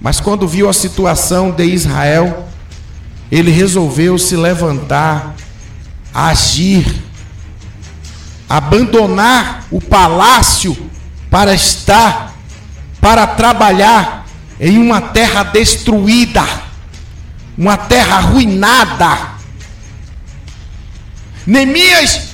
mas 0.00 0.20
quando 0.20 0.46
viu 0.46 0.68
a 0.68 0.72
situação 0.72 1.50
de 1.50 1.64
Israel, 1.64 2.48
ele 3.30 3.50
resolveu 3.50 4.18
se 4.18 4.36
levantar, 4.36 5.34
agir, 6.14 7.02
abandonar 8.48 9.66
o 9.70 9.80
palácio 9.80 10.76
para 11.28 11.54
estar, 11.54 12.34
para 13.00 13.26
trabalhar 13.26 14.26
em 14.60 14.78
uma 14.78 15.00
terra 15.00 15.42
destruída, 15.42 16.44
uma 17.56 17.76
terra 17.76 18.16
arruinada 18.16 19.37
Neemias, 21.48 22.28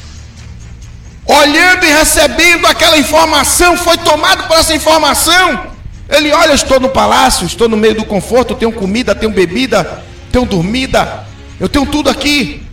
olhando 1.24 1.86
e 1.86 1.92
recebendo 1.92 2.66
aquela 2.66 2.98
informação, 2.98 3.76
foi 3.76 3.96
tomado 3.96 4.48
por 4.48 4.56
essa 4.56 4.74
informação. 4.74 5.68
Ele 6.08 6.32
olha, 6.32 6.52
estou 6.52 6.80
no 6.80 6.88
palácio, 6.88 7.46
estou 7.46 7.68
no 7.68 7.76
meio 7.76 7.94
do 7.94 8.04
conforto, 8.04 8.56
tenho 8.56 8.72
comida, 8.72 9.14
tenho 9.14 9.30
bebida, 9.30 10.02
tenho 10.32 10.44
dormida, 10.44 11.24
eu 11.60 11.68
tenho 11.68 11.86
tudo 11.86 12.10
aqui, 12.10 12.66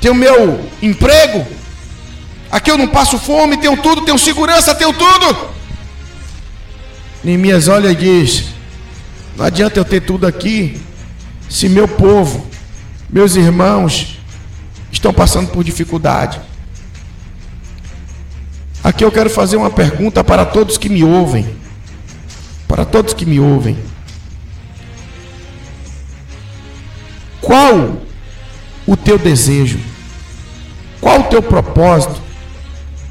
tenho 0.00 0.14
meu 0.14 0.66
emprego, 0.80 1.46
aqui 2.50 2.70
eu 2.70 2.78
não 2.78 2.88
passo 2.88 3.18
fome, 3.18 3.58
tenho 3.58 3.76
tudo, 3.76 4.00
tenho 4.00 4.18
segurança, 4.18 4.74
tenho 4.74 4.94
tudo. 4.94 5.50
Neemias 7.22 7.68
olha 7.68 7.90
e 7.90 7.94
diz: 7.94 8.44
Não 9.36 9.44
adianta 9.44 9.78
eu 9.78 9.84
ter 9.84 10.00
tudo 10.00 10.26
aqui, 10.26 10.80
se 11.50 11.68
meu 11.68 11.86
povo, 11.86 12.46
meus 13.10 13.36
irmãos, 13.36 14.21
estão 14.92 15.12
passando 15.12 15.50
por 15.50 15.64
dificuldade. 15.64 16.40
Aqui 18.84 19.02
eu 19.04 19.10
quero 19.10 19.30
fazer 19.30 19.56
uma 19.56 19.70
pergunta 19.70 20.22
para 20.22 20.44
todos 20.44 20.76
que 20.76 20.88
me 20.88 21.02
ouvem. 21.02 21.56
Para 22.68 22.84
todos 22.84 23.14
que 23.14 23.24
me 23.24 23.40
ouvem. 23.40 23.76
Qual 27.40 28.02
o 28.86 28.96
teu 28.96 29.18
desejo? 29.18 29.80
Qual 31.00 31.20
o 31.20 31.24
teu 31.24 31.42
propósito? 31.42 32.20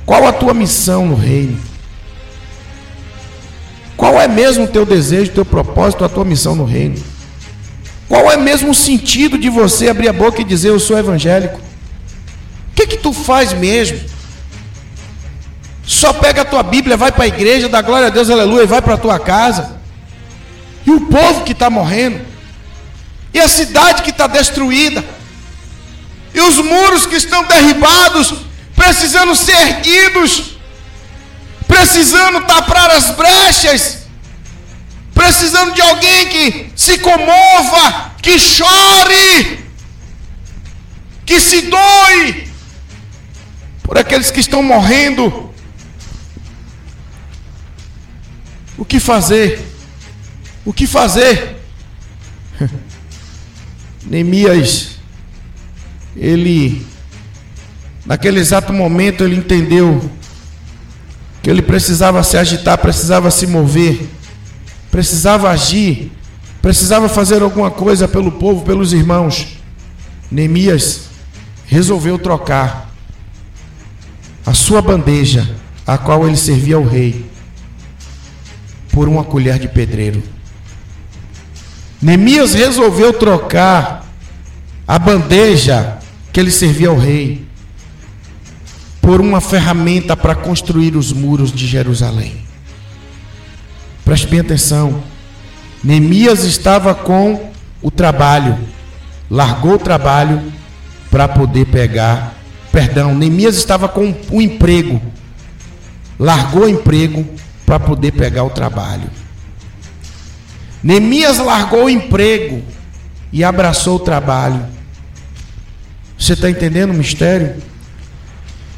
Qual 0.05 0.25
a 0.27 0.33
tua 0.33 0.53
missão 0.53 1.05
no 1.05 1.15
reino? 1.15 1.59
Qual 3.95 4.19
é 4.19 4.27
mesmo 4.27 4.65
o 4.65 4.67
teu 4.67 4.85
desejo, 4.85 5.31
o 5.31 5.35
teu 5.35 5.45
propósito, 5.45 6.03
a 6.03 6.09
tua 6.09 6.25
missão 6.25 6.55
no 6.55 6.65
reino? 6.65 6.97
Qual 8.09 8.31
é 8.31 8.35
mesmo 8.35 8.71
o 8.71 8.75
sentido 8.75 9.37
de 9.37 9.49
você 9.49 9.89
abrir 9.89 10.09
a 10.09 10.13
boca 10.13 10.41
e 10.41 10.43
dizer 10.43 10.69
eu 10.69 10.79
sou 10.79 10.97
evangélico? 10.97 11.70
O 12.71 12.73
que 12.75 12.87
que 12.87 12.97
tu 12.97 13.13
faz 13.13 13.53
mesmo? 13.53 13.99
Só 15.85 16.13
pega 16.13 16.41
a 16.41 16.45
tua 16.45 16.63
Bíblia, 16.63 16.95
vai 16.95 17.11
para 17.11 17.25
a 17.25 17.27
igreja, 17.27 17.67
dá 17.67 17.81
glória 17.81 18.07
a 18.07 18.09
Deus, 18.09 18.29
aleluia, 18.29 18.63
e 18.63 18.67
vai 18.67 18.81
para 18.81 18.93
a 18.93 18.97
tua 18.97 19.19
casa. 19.19 19.79
E 20.85 20.91
o 20.91 21.01
povo 21.01 21.43
que 21.43 21.51
está 21.51 21.69
morrendo, 21.69 22.25
e 23.33 23.39
a 23.39 23.47
cidade 23.47 24.01
que 24.01 24.09
está 24.09 24.25
destruída, 24.27 25.03
e 26.33 26.39
os 26.39 26.57
muros 26.57 27.05
que 27.05 27.15
estão 27.15 27.43
derribados, 27.43 28.33
precisando 28.75 29.35
ser 29.35 29.55
erguidos, 29.55 30.57
precisando 31.67 32.41
tapar 32.45 32.89
as 32.91 33.11
brechas, 33.11 33.99
precisando 35.13 35.73
de 35.73 35.81
alguém 35.81 36.27
que 36.27 36.71
se 36.75 36.99
comova, 36.99 38.11
que 38.21 38.39
chore, 38.39 39.65
que 41.25 41.39
se 41.39 41.61
doe, 41.61 42.50
por 43.91 43.97
aqueles 43.97 44.31
que 44.31 44.39
estão 44.39 44.63
morrendo. 44.63 45.49
O 48.77 48.85
que 48.85 49.01
fazer? 49.01 49.61
O 50.63 50.71
que 50.71 50.87
fazer? 50.87 51.57
Neemias, 54.07 54.91
ele, 56.15 56.87
naquele 58.05 58.39
exato 58.39 58.71
momento, 58.71 59.25
ele 59.25 59.35
entendeu 59.35 60.09
que 61.43 61.49
ele 61.49 61.61
precisava 61.61 62.23
se 62.23 62.37
agitar, 62.37 62.77
precisava 62.77 63.29
se 63.29 63.45
mover, 63.45 64.07
precisava 64.89 65.49
agir, 65.49 66.13
precisava 66.61 67.09
fazer 67.09 67.41
alguma 67.41 67.69
coisa 67.69 68.07
pelo 68.07 68.31
povo, 68.31 68.63
pelos 68.63 68.93
irmãos. 68.93 69.57
Neemias 70.31 71.09
resolveu 71.67 72.17
trocar 72.17 72.90
a 74.45 74.53
sua 74.53 74.81
bandeja, 74.81 75.55
a 75.85 75.97
qual 75.97 76.27
ele 76.27 76.37
servia 76.37 76.75
ao 76.75 76.83
rei, 76.83 77.25
por 78.91 79.07
uma 79.07 79.23
colher 79.23 79.59
de 79.59 79.67
pedreiro. 79.67 80.21
Neemias 82.01 82.53
resolveu 82.53 83.13
trocar 83.13 84.05
a 84.87 84.97
bandeja 84.97 85.99
que 86.33 86.39
ele 86.39 86.51
servia 86.51 86.89
ao 86.89 86.97
rei 86.97 87.45
por 89.01 89.21
uma 89.21 89.41
ferramenta 89.41 90.15
para 90.15 90.35
construir 90.35 90.95
os 90.95 91.11
muros 91.11 91.51
de 91.51 91.67
Jerusalém. 91.67 92.37
Preste 94.03 94.27
bem 94.27 94.39
atenção. 94.39 95.03
Neemias 95.83 96.43
estava 96.43 96.93
com 96.93 97.51
o 97.81 97.89
trabalho, 97.89 98.57
largou 99.29 99.75
o 99.75 99.79
trabalho 99.79 100.41
para 101.09 101.27
poder 101.27 101.65
pegar. 101.65 102.35
Perdão, 102.71 103.13
Neemias 103.13 103.55
estava 103.55 103.89
com 103.89 104.15
o 104.31 104.41
emprego, 104.41 105.01
largou 106.17 106.63
o 106.63 106.69
emprego 106.69 107.25
para 107.65 107.79
poder 107.79 108.13
pegar 108.13 108.43
o 108.43 108.49
trabalho. 108.49 109.09
Neemias 110.81 111.37
largou 111.37 111.85
o 111.85 111.89
emprego 111.89 112.63
e 113.31 113.43
abraçou 113.43 113.97
o 113.97 113.99
trabalho. 113.99 114.65
Você 116.17 116.33
está 116.33 116.49
entendendo 116.49 116.91
o 116.91 116.93
mistério? 116.93 117.55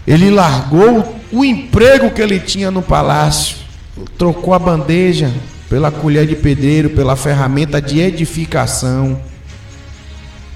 Ele 0.07 0.29
largou 0.29 1.15
o 1.31 1.45
emprego 1.45 2.11
que 2.11 2.21
ele 2.21 2.39
tinha 2.39 2.69
no 2.69 2.81
palácio, 2.81 3.57
trocou 4.17 4.53
a 4.53 4.59
bandeja 4.59 5.31
pela 5.69 5.91
colher 5.91 6.27
de 6.27 6.35
pedreiro, 6.35 6.89
pela 6.89 7.15
ferramenta 7.15 7.81
de 7.81 7.99
edificação. 7.99 9.19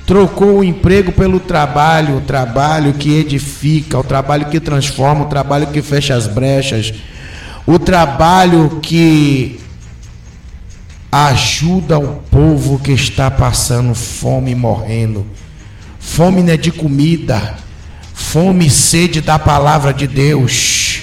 Trocou 0.07 0.59
o 0.59 0.63
emprego 0.63 1.11
pelo 1.11 1.37
trabalho, 1.37 2.15
o 2.15 2.21
trabalho 2.21 2.93
que 2.93 3.13
edifica, 3.13 3.99
o 3.99 4.03
trabalho 4.05 4.45
que 4.45 4.57
transforma, 4.57 5.25
o 5.25 5.27
trabalho 5.27 5.67
que 5.67 5.81
fecha 5.81 6.15
as 6.15 6.27
brechas, 6.27 6.93
o 7.65 7.77
trabalho 7.77 8.79
que 8.81 9.59
ajuda 11.11 11.99
o 11.99 12.23
povo 12.31 12.79
que 12.79 12.93
está 12.93 13.29
passando 13.29 13.93
fome 13.93 14.51
e 14.51 14.55
morrendo. 14.55 15.27
Fome 15.99 16.41
não 16.41 16.53
é 16.53 16.57
de 16.57 16.71
comida, 16.71 17.57
fome 18.13 18.67
e 18.67 18.69
sede 18.69 19.19
da 19.19 19.37
palavra 19.37 19.93
de 19.93 20.07
Deus. 20.07 21.01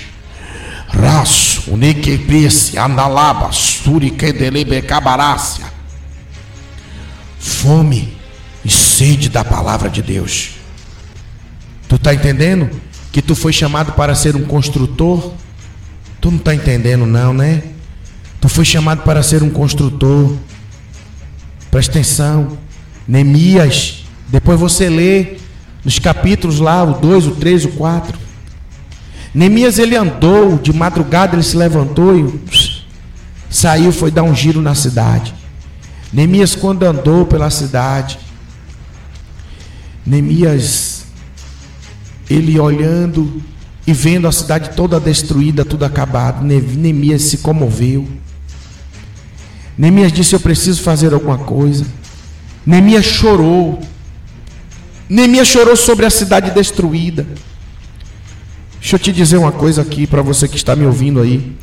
Raço, 0.88 1.70
cabarácia. 4.80 5.66
Fome 7.38 8.23
e 8.64 8.70
sede 8.70 9.28
da 9.28 9.44
palavra 9.44 9.90
de 9.90 10.02
Deus. 10.02 10.52
Tu 11.88 11.96
está 11.96 12.14
entendendo 12.14 12.70
que 13.12 13.20
tu 13.20 13.34
foi 13.34 13.52
chamado 13.52 13.92
para 13.92 14.14
ser 14.14 14.34
um 14.34 14.44
construtor? 14.44 15.32
Tu 16.20 16.30
não 16.30 16.38
está 16.38 16.54
entendendo, 16.54 17.06
não, 17.06 17.34
né? 17.34 17.62
Tu 18.40 18.48
foi 18.48 18.64
chamado 18.64 19.02
para 19.02 19.22
ser 19.22 19.42
um 19.42 19.50
construtor. 19.50 20.36
Presta 21.70 21.92
atenção. 21.92 22.58
Neemias. 23.06 24.04
Depois 24.28 24.58
você 24.58 24.88
lê 24.88 25.36
nos 25.84 25.98
capítulos 25.98 26.58
lá, 26.58 26.82
o 26.82 26.94
2, 26.94 27.26
o 27.26 27.30
3, 27.32 27.66
o 27.66 27.68
4. 27.70 28.18
Neemias 29.34 29.78
ele 29.78 29.96
andou, 29.96 30.56
de 30.58 30.72
madrugada 30.72 31.34
ele 31.34 31.42
se 31.42 31.56
levantou 31.56 32.18
e 32.18 32.40
saiu, 33.50 33.92
foi 33.92 34.10
dar 34.10 34.22
um 34.22 34.34
giro 34.34 34.62
na 34.62 34.74
cidade. 34.74 35.34
Neemias, 36.12 36.54
quando 36.54 36.84
andou 36.84 37.26
pela 37.26 37.50
cidade, 37.50 38.18
Neemias, 40.06 41.04
ele 42.28 42.58
olhando 42.58 43.42
e 43.86 43.92
vendo 43.92 44.26
a 44.26 44.32
cidade 44.32 44.70
toda 44.76 45.00
destruída, 45.00 45.64
tudo 45.64 45.84
acabado, 45.84 46.44
Neemias 46.44 47.22
se 47.22 47.38
comoveu. 47.38 48.08
Neemias 49.76 50.12
disse: 50.12 50.34
Eu 50.34 50.40
preciso 50.40 50.82
fazer 50.82 51.12
alguma 51.12 51.38
coisa. 51.38 51.84
Neemias 52.64 53.04
chorou. 53.04 53.80
Neemias 55.08 55.48
chorou 55.48 55.76
sobre 55.76 56.06
a 56.06 56.10
cidade 56.10 56.50
destruída. 56.50 57.26
Deixa 58.80 58.96
eu 58.96 59.00
te 59.00 59.12
dizer 59.12 59.36
uma 59.36 59.52
coisa 59.52 59.82
aqui 59.82 60.06
para 60.06 60.22
você 60.22 60.46
que 60.46 60.56
está 60.56 60.76
me 60.76 60.84
ouvindo 60.84 61.20
aí. 61.20 61.56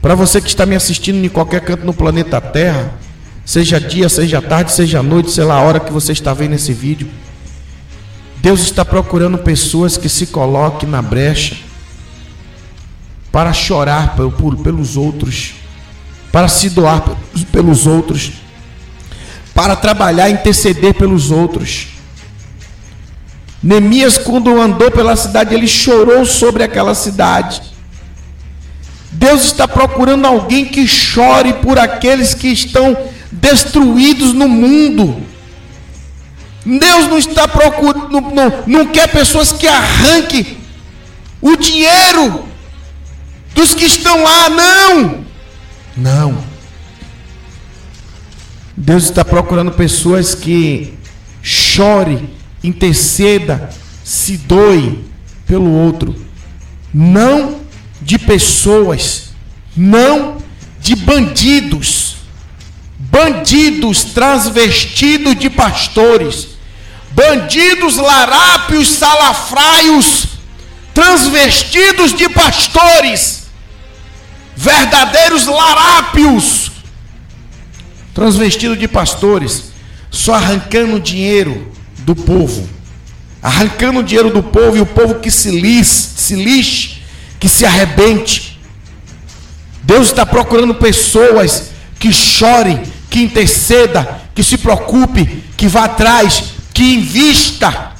Para 0.00 0.14
você 0.14 0.40
que 0.40 0.48
está 0.48 0.64
me 0.64 0.76
assistindo 0.76 1.24
em 1.24 1.28
qualquer 1.28 1.60
canto 1.60 1.84
no 1.84 1.92
planeta 1.92 2.40
Terra, 2.40 2.94
seja 3.44 3.80
dia, 3.80 4.08
seja 4.08 4.40
tarde, 4.40 4.72
seja 4.72 5.02
noite, 5.02 5.30
sei 5.30 5.44
lá 5.44 5.56
a 5.56 5.62
hora 5.62 5.80
que 5.80 5.92
você 5.92 6.12
está 6.12 6.32
vendo 6.32 6.54
esse 6.54 6.72
vídeo. 6.72 7.08
Deus 8.40 8.60
está 8.60 8.84
procurando 8.84 9.38
pessoas 9.38 9.96
que 9.96 10.08
se 10.08 10.28
coloquem 10.28 10.88
na 10.88 11.02
brecha 11.02 11.56
para 13.30 13.52
chorar 13.52 14.16
pelos 14.62 14.96
outros 14.96 15.54
para 16.32 16.48
se 16.48 16.70
doar 16.70 17.02
pelos 17.50 17.86
outros, 17.86 18.32
para 19.54 19.74
trabalhar, 19.74 20.30
interceder 20.30 20.94
pelos 20.94 21.30
outros. 21.30 21.88
Neemias, 23.62 24.18
quando 24.18 24.60
andou 24.60 24.90
pela 24.90 25.16
cidade, 25.16 25.54
ele 25.54 25.66
chorou 25.66 26.24
sobre 26.24 26.62
aquela 26.62 26.94
cidade. 26.94 27.60
Deus 29.10 29.46
está 29.46 29.66
procurando 29.66 30.26
alguém 30.26 30.64
que 30.64 30.86
chore 30.86 31.54
por 31.54 31.78
aqueles 31.78 32.34
que 32.34 32.48
estão 32.48 32.96
destruídos 33.32 34.32
no 34.32 34.48
mundo. 34.48 35.20
Deus 36.76 37.08
não 37.08 37.16
está 37.16 37.48
procurando, 37.48 38.20
não, 38.20 38.64
não, 38.66 38.86
quer 38.86 39.08
pessoas 39.08 39.52
que 39.52 39.66
arranquem 39.66 40.58
o 41.40 41.56
dinheiro 41.56 42.44
dos 43.54 43.72
que 43.72 43.86
estão 43.86 44.22
lá, 44.22 44.50
não. 44.50 45.24
Não. 45.96 46.44
Deus 48.76 49.04
está 49.04 49.24
procurando 49.24 49.72
pessoas 49.72 50.34
que 50.34 50.92
chore, 51.42 52.28
interceda, 52.62 53.70
se 54.04 54.36
doe 54.36 55.04
pelo 55.46 55.70
outro. 55.70 56.14
Não 56.92 57.62
de 58.02 58.18
pessoas, 58.18 59.30
não 59.74 60.36
de 60.80 60.94
bandidos. 60.94 62.16
Bandidos 62.98 64.04
transvestidos 64.04 65.34
de 65.34 65.48
pastores. 65.48 66.57
Bandidos 67.12 67.96
larápios, 67.96 68.88
salafraios, 68.88 70.26
transvestidos 70.94 72.16
de 72.16 72.28
pastores 72.28 73.38
verdadeiros 74.58 75.46
larápios, 75.46 76.72
transvestidos 78.12 78.76
de 78.76 78.88
pastores, 78.88 79.70
só 80.10 80.34
arrancando 80.34 80.98
dinheiro 80.98 81.70
do 81.98 82.16
povo, 82.16 82.68
arrancando 83.40 84.02
dinheiro 84.02 84.30
do 84.30 84.42
povo 84.42 84.76
e 84.76 84.80
o 84.80 84.86
povo 84.86 85.20
que 85.20 85.30
se 85.30 85.52
lixe, 85.60 86.08
se 86.16 86.34
lixe, 86.34 86.98
que 87.38 87.48
se 87.48 87.64
arrebente. 87.64 88.58
Deus 89.84 90.08
está 90.08 90.26
procurando 90.26 90.74
pessoas 90.74 91.70
que 92.00 92.12
chorem, 92.12 92.82
que 93.08 93.20
interceda, 93.20 94.22
que 94.34 94.42
se 94.42 94.58
preocupe, 94.58 95.44
que 95.56 95.68
vá 95.68 95.84
atrás, 95.84 96.54
que 96.78 96.94
invista. 96.94 97.90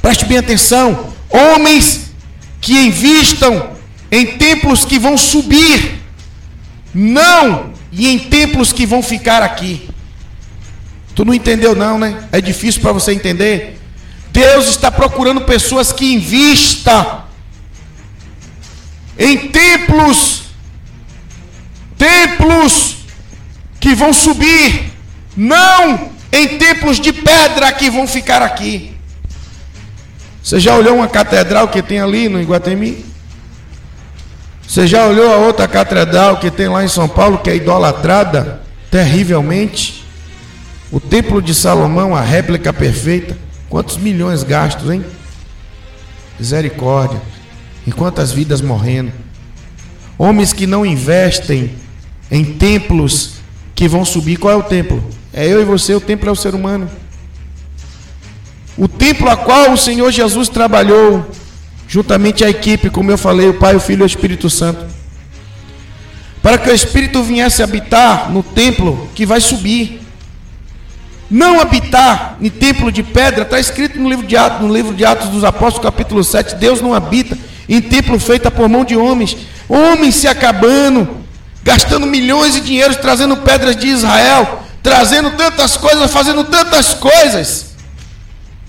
Preste 0.00 0.24
bem 0.24 0.38
atenção, 0.38 1.12
homens 1.28 2.12
que 2.62 2.72
invistam 2.72 3.72
em 4.10 4.38
templos 4.38 4.86
que 4.86 4.98
vão 4.98 5.18
subir, 5.18 6.00
não 6.94 7.74
e 7.92 8.08
em 8.08 8.18
templos 8.18 8.72
que 8.72 8.86
vão 8.86 9.02
ficar 9.02 9.42
aqui. 9.42 9.86
Tu 11.14 11.26
não 11.26 11.34
entendeu 11.34 11.76
não, 11.76 11.98
né? 11.98 12.26
É 12.32 12.40
difícil 12.40 12.80
para 12.80 12.92
você 12.92 13.12
entender. 13.12 13.78
Deus 14.32 14.68
está 14.68 14.90
procurando 14.90 15.42
pessoas 15.42 15.92
que 15.92 16.14
invista 16.14 17.24
em 19.18 19.48
templos, 19.48 20.44
templos 21.98 22.96
que 23.78 23.94
vão 23.94 24.14
subir, 24.14 24.90
não 25.36 26.16
em 26.32 26.58
templos 26.58 27.00
de 27.00 27.12
pedra 27.12 27.72
que 27.72 27.90
vão 27.90 28.06
ficar 28.06 28.42
aqui. 28.42 28.94
Você 30.42 30.60
já 30.60 30.74
olhou 30.76 30.96
uma 30.96 31.08
catedral 31.08 31.68
que 31.68 31.82
tem 31.82 32.00
ali 32.00 32.28
no 32.28 32.40
Iguatemi? 32.40 33.04
Você 34.66 34.86
já 34.86 35.06
olhou 35.06 35.32
a 35.32 35.36
outra 35.36 35.66
catedral 35.66 36.38
que 36.38 36.50
tem 36.50 36.68
lá 36.68 36.84
em 36.84 36.88
São 36.88 37.08
Paulo, 37.08 37.38
que 37.38 37.50
é 37.50 37.56
idolatrada 37.56 38.60
terrivelmente? 38.90 40.04
O 40.90 41.00
Templo 41.00 41.42
de 41.42 41.54
Salomão, 41.54 42.14
a 42.14 42.20
réplica 42.20 42.72
perfeita. 42.72 43.36
Quantos 43.68 43.96
milhões 43.96 44.42
gastos, 44.42 44.90
hein? 44.90 45.04
Misericórdia. 46.38 47.20
E 47.86 47.92
quantas 47.92 48.32
vidas 48.32 48.60
morrendo. 48.60 49.12
Homens 50.18 50.52
que 50.52 50.66
não 50.66 50.84
investem 50.84 51.74
em 52.30 52.44
templos 52.44 53.37
que 53.78 53.86
vão 53.86 54.04
subir. 54.04 54.36
Qual 54.38 54.52
é 54.52 54.56
o 54.56 54.62
templo? 54.64 55.00
É 55.32 55.46
eu 55.46 55.62
e 55.62 55.64
você, 55.64 55.94
o 55.94 56.00
templo 56.00 56.28
é 56.28 56.32
o 56.32 56.34
ser 56.34 56.52
humano. 56.52 56.90
O 58.76 58.88
templo 58.88 59.30
a 59.30 59.36
qual 59.36 59.70
o 59.70 59.76
Senhor 59.76 60.10
Jesus 60.10 60.48
trabalhou 60.48 61.24
juntamente 61.86 62.44
à 62.44 62.50
equipe, 62.50 62.90
como 62.90 63.12
eu 63.12 63.16
falei, 63.16 63.48
o 63.48 63.54
Pai, 63.54 63.76
o 63.76 63.80
Filho 63.80 64.00
e 64.00 64.02
o 64.02 64.06
Espírito 64.06 64.50
Santo, 64.50 64.84
para 66.42 66.58
que 66.58 66.68
o 66.68 66.74
Espírito 66.74 67.22
viesse 67.22 67.62
habitar 67.62 68.32
no 68.32 68.42
templo 68.42 69.08
que 69.14 69.24
vai 69.24 69.40
subir. 69.40 70.00
Não 71.30 71.60
habitar 71.60 72.36
em 72.40 72.50
templo 72.50 72.90
de 72.90 73.04
pedra, 73.04 73.42
está 73.42 73.60
escrito 73.60 73.96
no 74.00 74.08
livro, 74.08 74.26
de 74.26 74.36
Atos, 74.36 74.66
no 74.66 74.74
livro 74.74 74.92
de 74.92 75.04
Atos 75.04 75.28
dos 75.28 75.44
Apóstolos, 75.44 75.84
capítulo 75.84 76.24
7. 76.24 76.56
Deus 76.56 76.80
não 76.80 76.94
habita 76.94 77.38
em 77.68 77.80
templo 77.80 78.18
feito 78.18 78.50
por 78.50 78.68
mão 78.68 78.84
de 78.84 78.96
homens. 78.96 79.36
Homens 79.68 80.16
se 80.16 80.26
acabando, 80.26 81.17
gastando 81.68 82.06
milhões 82.06 82.54
de 82.54 82.62
dinheiros, 82.62 82.96
trazendo 82.96 83.36
pedras 83.36 83.76
de 83.76 83.88
Israel, 83.88 84.62
trazendo 84.82 85.32
tantas 85.32 85.76
coisas, 85.76 86.10
fazendo 86.10 86.42
tantas 86.44 86.94
coisas. 86.94 87.74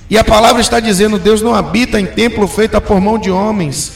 E 0.10 0.18
a 0.18 0.24
palavra 0.24 0.60
está 0.60 0.82
dizendo: 0.82 1.18
Deus 1.18 1.42
não 1.42 1.56
habita 1.56 1.98
em 1.98 2.06
templo 2.06 2.46
feito 2.46 2.80
por 2.82 3.00
mão 3.00 3.18
de 3.18 3.32
homens, 3.32 3.94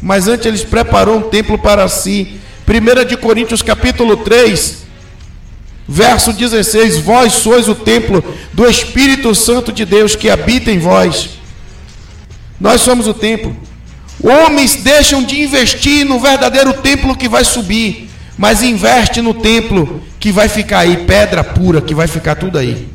mas 0.00 0.26
antes 0.26 0.46
eles 0.46 0.64
preparou 0.64 1.18
um 1.18 1.28
templo 1.28 1.58
para 1.58 1.86
si. 1.86 2.40
1 2.66 3.04
de 3.04 3.14
Coríntios 3.18 3.60
capítulo 3.60 4.16
3, 4.16 4.84
verso 5.86 6.32
16: 6.32 7.00
Vós 7.00 7.30
sois 7.34 7.68
o 7.68 7.74
templo 7.74 8.24
do 8.54 8.66
Espírito 8.66 9.34
Santo 9.34 9.70
de 9.70 9.84
Deus 9.84 10.16
que 10.16 10.30
habita 10.30 10.70
em 10.70 10.78
vós. 10.78 11.28
Nós 12.58 12.80
somos 12.80 13.06
o 13.06 13.12
templo. 13.12 13.54
Homens 14.22 14.76
deixam 14.76 15.22
de 15.22 15.42
investir 15.42 16.06
no 16.06 16.18
verdadeiro 16.18 16.72
templo 16.72 17.14
que 17.14 17.28
vai 17.28 17.44
subir, 17.44 18.08
mas 18.36 18.62
investe 18.62 19.20
no 19.20 19.34
templo 19.34 20.02
que 20.18 20.32
vai 20.32 20.48
ficar 20.48 20.80
aí, 20.80 21.04
pedra 21.04 21.44
pura, 21.44 21.80
que 21.80 21.94
vai 21.94 22.06
ficar 22.06 22.34
tudo 22.34 22.58
aí. 22.58 22.88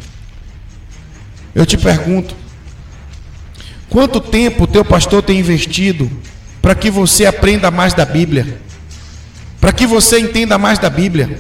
Eu 1.56 1.66
te 1.66 1.78
pergunto, 1.78 2.36
quanto 3.90 4.20
tempo 4.20 4.64
o 4.64 4.68
teu 4.68 4.84
pastor 4.84 5.24
tem 5.24 5.40
investido 5.40 6.10
para 6.62 6.76
que 6.76 6.90
você 6.90 7.26
aprenda 7.26 7.72
mais 7.72 7.94
da 7.94 8.06
Bíblia? 8.06 8.60
Para 9.60 9.72
que 9.72 9.86
você 9.86 10.20
entenda 10.20 10.58
mais 10.58 10.80
da 10.80 10.90
Bíblia? 10.90 11.40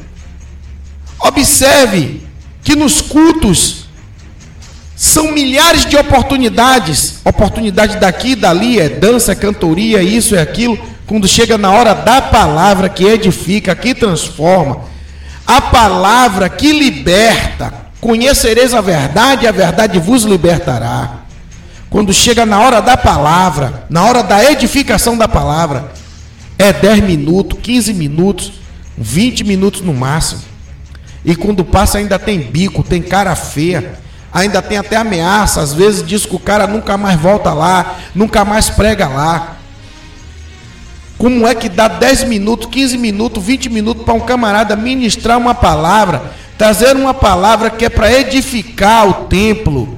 Observe 1.19 2.21
que 2.63 2.75
nos 2.75 3.01
cultos 3.01 3.85
são 4.95 5.31
milhares 5.31 5.85
de 5.85 5.95
oportunidades, 5.95 7.21
oportunidade 7.23 7.97
daqui 7.97 8.35
dali, 8.35 8.79
é 8.79 8.89
dança, 8.89 9.31
é 9.31 9.35
cantoria, 9.35 10.03
isso 10.03 10.35
é 10.35 10.41
aquilo. 10.41 10.77
Quando 11.09 11.27
chega 11.27 11.57
na 11.57 11.71
hora 11.71 11.95
da 11.95 12.21
palavra 12.21 12.87
que 12.87 13.03
edifica, 13.03 13.75
que 13.75 13.95
transforma, 13.95 14.81
a 15.43 15.59
palavra 15.59 16.47
que 16.47 16.71
liberta, 16.71 17.73
conhecereis 17.99 18.75
a 18.75 18.79
verdade, 18.79 19.43
e 19.43 19.47
a 19.47 19.51
verdade 19.51 19.97
vos 19.97 20.21
libertará. 20.21 21.21
Quando 21.89 22.13
chega 22.13 22.45
na 22.45 22.59
hora 22.59 22.79
da 22.79 22.95
palavra, 22.95 23.87
na 23.89 24.03
hora 24.03 24.21
da 24.21 24.51
edificação 24.51 25.17
da 25.17 25.27
palavra, 25.27 25.91
é 26.59 26.71
10 26.71 27.03
minutos, 27.03 27.57
15 27.59 27.91
minutos, 27.91 28.51
20 28.95 29.43
minutos 29.45 29.81
no 29.81 29.95
máximo. 29.95 30.41
E 31.25 31.35
quando 31.35 31.65
passa 31.65 31.97
ainda 31.97 32.19
tem 32.19 32.39
bico, 32.39 32.83
tem 32.83 33.01
cara 33.01 33.35
feia, 33.35 33.93
ainda 34.31 34.61
tem 34.61 34.77
até 34.77 34.95
ameaça, 34.95 35.59
às 35.59 35.73
vezes 35.73 36.05
diz 36.05 36.23
que 36.27 36.35
o 36.35 36.39
cara 36.39 36.67
nunca 36.67 36.95
mais 36.97 37.19
volta 37.19 37.51
lá, 37.51 37.95
nunca 38.13 38.45
mais 38.45 38.69
prega 38.69 39.07
lá. 39.07 39.55
Como 41.19 41.45
é 41.45 41.53
que 41.53 41.67
dá 41.67 41.89
10 41.89 42.23
minutos, 42.23 42.69
15 42.71 42.97
minutos, 42.97 43.43
20 43.43 43.69
minutos 43.69 44.05
para 44.05 44.13
um 44.13 44.21
camarada 44.21 44.73
ministrar 44.77 45.37
uma 45.37 45.53
palavra, 45.53 46.31
trazer 46.57 46.95
uma 46.95 47.13
palavra 47.13 47.69
que 47.69 47.83
é 47.83 47.89
para 47.89 48.09
edificar 48.09 49.05
o 49.05 49.13
templo? 49.25 49.97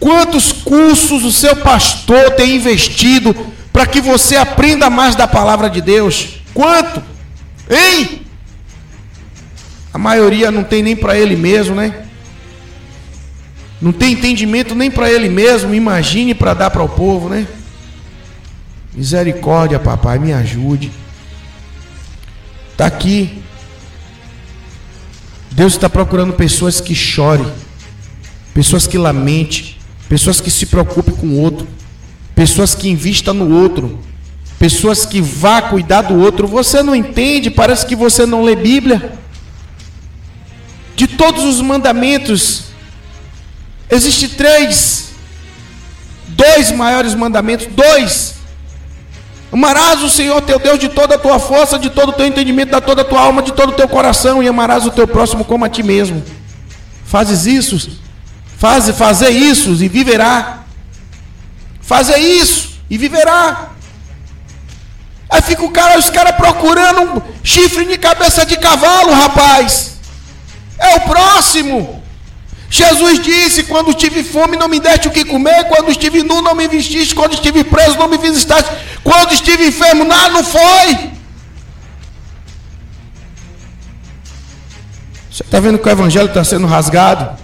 Quantos 0.00 0.50
cursos 0.50 1.22
o 1.22 1.30
seu 1.30 1.54
pastor 1.54 2.32
tem 2.32 2.56
investido 2.56 3.32
para 3.72 3.86
que 3.86 4.00
você 4.00 4.34
aprenda 4.34 4.90
mais 4.90 5.14
da 5.14 5.28
palavra 5.28 5.70
de 5.70 5.80
Deus? 5.80 6.40
Quanto? 6.52 7.00
Hein? 7.70 8.22
A 9.94 9.98
maioria 9.98 10.50
não 10.50 10.64
tem 10.64 10.82
nem 10.82 10.96
para 10.96 11.16
ele 11.16 11.36
mesmo, 11.36 11.76
né? 11.76 12.06
Não 13.80 13.92
tem 13.92 14.14
entendimento 14.14 14.74
nem 14.74 14.90
para 14.90 15.08
ele 15.08 15.28
mesmo, 15.28 15.72
imagine 15.72 16.34
para 16.34 16.54
dar 16.54 16.70
para 16.70 16.82
o 16.82 16.88
povo, 16.88 17.28
né? 17.28 17.46
Misericórdia, 18.94 19.78
papai, 19.78 20.18
me 20.18 20.32
ajude. 20.32 20.90
Está 22.72 22.86
aqui. 22.86 23.42
Deus 25.50 25.74
está 25.74 25.88
procurando 25.88 26.32
pessoas 26.32 26.80
que 26.80 26.94
chorem, 26.94 27.46
pessoas 28.54 28.86
que 28.86 28.98
lamentem, 28.98 29.76
pessoas 30.08 30.40
que 30.40 30.50
se 30.50 30.66
preocupem 30.66 31.14
com 31.14 31.26
o 31.26 31.40
outro, 31.40 31.66
pessoas 32.34 32.74
que 32.74 32.88
invistam 32.88 33.34
no 33.34 33.54
outro, 33.62 33.98
pessoas 34.58 35.06
que 35.06 35.20
vá 35.20 35.62
cuidar 35.62 36.02
do 36.02 36.18
outro. 36.18 36.46
Você 36.46 36.82
não 36.82 36.94
entende, 36.94 37.50
parece 37.50 37.86
que 37.86 37.96
você 37.96 38.26
não 38.26 38.42
lê 38.42 38.56
Bíblia. 38.56 39.12
De 40.96 41.06
todos 41.06 41.44
os 41.44 41.60
mandamentos, 41.60 42.64
existe 43.90 44.28
três, 44.28 45.12
dois 46.28 46.70
maiores 46.72 47.14
mandamentos, 47.14 47.66
dois. 47.66 48.41
Amarás 49.52 50.02
o 50.02 50.08
Senhor 50.08 50.40
teu 50.40 50.58
Deus 50.58 50.78
de 50.78 50.88
toda 50.88 51.16
a 51.16 51.18
tua 51.18 51.38
força, 51.38 51.78
de 51.78 51.90
todo 51.90 52.08
o 52.08 52.12
teu 52.14 52.26
entendimento, 52.26 52.74
de 52.74 52.80
toda 52.80 53.02
a 53.02 53.04
tua 53.04 53.20
alma, 53.20 53.42
de 53.42 53.52
todo 53.52 53.68
o 53.68 53.74
teu 53.74 53.86
coração, 53.86 54.42
e 54.42 54.48
amarás 54.48 54.86
o 54.86 54.90
teu 54.90 55.06
próximo 55.06 55.44
como 55.44 55.64
a 55.64 55.68
ti 55.68 55.82
mesmo. 55.82 56.24
Fazes 57.04 57.44
isso, 57.44 57.98
faz, 58.56 58.88
fazer 58.90 59.28
isso 59.28 59.70
e 59.70 59.88
viverá. 59.88 60.60
Fazer 61.82 62.16
isso 62.16 62.70
e 62.88 62.96
viverá. 62.96 63.72
Aí 65.28 65.42
fica 65.42 65.64
o 65.64 65.70
cara, 65.70 65.98
os 65.98 66.08
caras 66.08 66.34
procurando 66.36 67.02
um 67.02 67.22
chifre 67.44 67.84
de 67.84 67.98
cabeça 67.98 68.46
de 68.46 68.56
cavalo, 68.56 69.12
rapaz. 69.12 69.98
É 70.78 70.96
o 70.96 71.00
próximo. 71.00 72.01
Jesus 72.72 73.20
disse: 73.20 73.64
Quando 73.64 73.92
tive 73.92 74.24
fome, 74.24 74.56
não 74.56 74.66
me 74.66 74.80
deste 74.80 75.06
o 75.06 75.10
que 75.10 75.26
comer. 75.26 75.64
Quando 75.64 75.90
estive 75.90 76.22
nu, 76.22 76.40
não 76.40 76.54
me 76.54 76.66
vestiste. 76.66 77.14
Quando 77.14 77.34
estive 77.34 77.62
preso, 77.62 77.98
não 77.98 78.08
me 78.08 78.16
visitaste. 78.16 78.72
Quando 79.04 79.34
estive 79.34 79.66
enfermo, 79.66 80.04
nada 80.04 80.30
não 80.30 80.42
foi. 80.42 81.10
Você 85.30 85.42
está 85.42 85.60
vendo 85.60 85.78
que 85.78 85.86
o 85.86 85.92
evangelho 85.92 86.28
está 86.28 86.42
sendo 86.42 86.66
rasgado? 86.66 87.38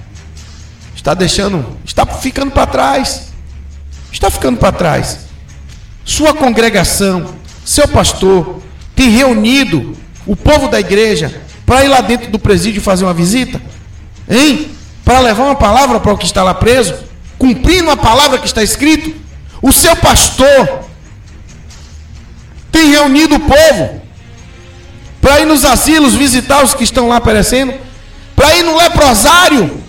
Está 0.96 1.12
deixando, 1.12 1.76
está 1.84 2.06
ficando 2.06 2.50
para 2.50 2.66
trás. 2.66 3.28
Está 4.10 4.30
ficando 4.30 4.56
para 4.56 4.72
trás. 4.72 5.26
Sua 6.06 6.32
congregação, 6.32 7.34
seu 7.66 7.86
pastor, 7.86 8.62
tem 8.96 9.10
reunido 9.10 9.94
o 10.26 10.34
povo 10.34 10.68
da 10.68 10.80
igreja 10.80 11.42
para 11.66 11.84
ir 11.84 11.88
lá 11.88 12.00
dentro 12.00 12.30
do 12.30 12.38
presídio 12.38 12.80
fazer 12.80 13.04
uma 13.04 13.12
visita? 13.12 13.60
Hein? 14.26 14.77
Para 15.08 15.20
levar 15.20 15.44
uma 15.44 15.54
palavra 15.54 15.98
para 15.98 16.12
o 16.12 16.18
que 16.18 16.26
está 16.26 16.42
lá 16.42 16.52
preso? 16.52 16.94
Cumprindo 17.38 17.90
a 17.90 17.96
palavra 17.96 18.38
que 18.38 18.46
está 18.46 18.62
escrito? 18.62 19.18
O 19.62 19.72
seu 19.72 19.96
pastor 19.96 20.80
tem 22.70 22.90
reunido 22.90 23.36
o 23.36 23.40
povo 23.40 24.02
para 25.18 25.40
ir 25.40 25.46
nos 25.46 25.64
asilos 25.64 26.14
visitar 26.14 26.62
os 26.62 26.74
que 26.74 26.84
estão 26.84 27.08
lá 27.08 27.22
perecendo? 27.22 27.72
Para 28.36 28.54
ir 28.56 28.62
no 28.64 28.76
leprosário? 28.76 29.82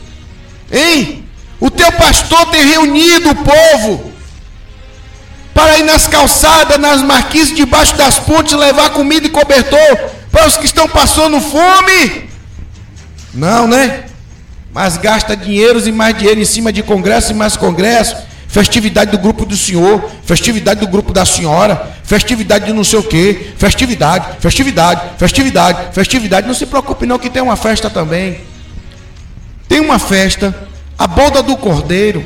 Hein? 0.72 1.26
O 1.60 1.70
teu 1.70 1.92
pastor 1.92 2.46
tem 2.46 2.66
reunido 2.66 3.32
o 3.32 3.36
povo 3.36 4.14
para 5.54 5.80
ir 5.80 5.84
nas 5.84 6.08
calçadas, 6.08 6.80
nas 6.80 7.02
marquises, 7.02 7.54
debaixo 7.54 7.94
das 7.98 8.18
pontes, 8.18 8.54
levar 8.54 8.92
comida 8.92 9.28
e 9.28 9.30
cobertor 9.30 9.98
para 10.32 10.48
os 10.48 10.56
que 10.56 10.66
estão 10.66 10.88
passando 10.88 11.42
fome. 11.42 12.30
Não, 13.34 13.68
né? 13.68 14.06
Mas 14.72 14.98
gasta 14.98 15.36
dinheiros 15.36 15.88
e 15.88 15.92
mais 15.92 16.18
dinheiro 16.18 16.40
em 16.40 16.46
cima 16.46 16.72
de 16.72 16.84
congresso 16.84 17.32
e 17.32 17.36
mais 17.36 17.58
congresso. 17.58 18.16
Festividade 18.48 19.12
do 19.12 19.18
grupo 19.18 19.46
do 19.46 19.56
senhor, 19.56 20.10
festividade 20.24 20.80
do 20.80 20.88
grupo 20.88 21.14
da 21.14 21.26
senhora, 21.26 21.96
festividade 22.04 22.66
de 22.66 22.74
não 22.74 22.84
sei 22.84 22.98
o 23.00 23.04
que, 23.04 23.54
festividade, 23.58 24.38
festividade, 24.40 25.02
festividade, 25.18 25.94
festividade. 25.94 26.48
Não 26.48 26.54
se 26.54 26.66
preocupe 26.66 27.06
não 27.06 27.20
que 27.20 27.30
tem 27.30 27.42
uma 27.42 27.56
festa 27.56 27.90
também. 27.90 28.42
Tem 29.68 29.80
uma 29.80 30.00
festa, 30.00 30.68
a 30.98 31.06
boda 31.06 31.44
do 31.44 31.56
cordeiro. 31.58 32.26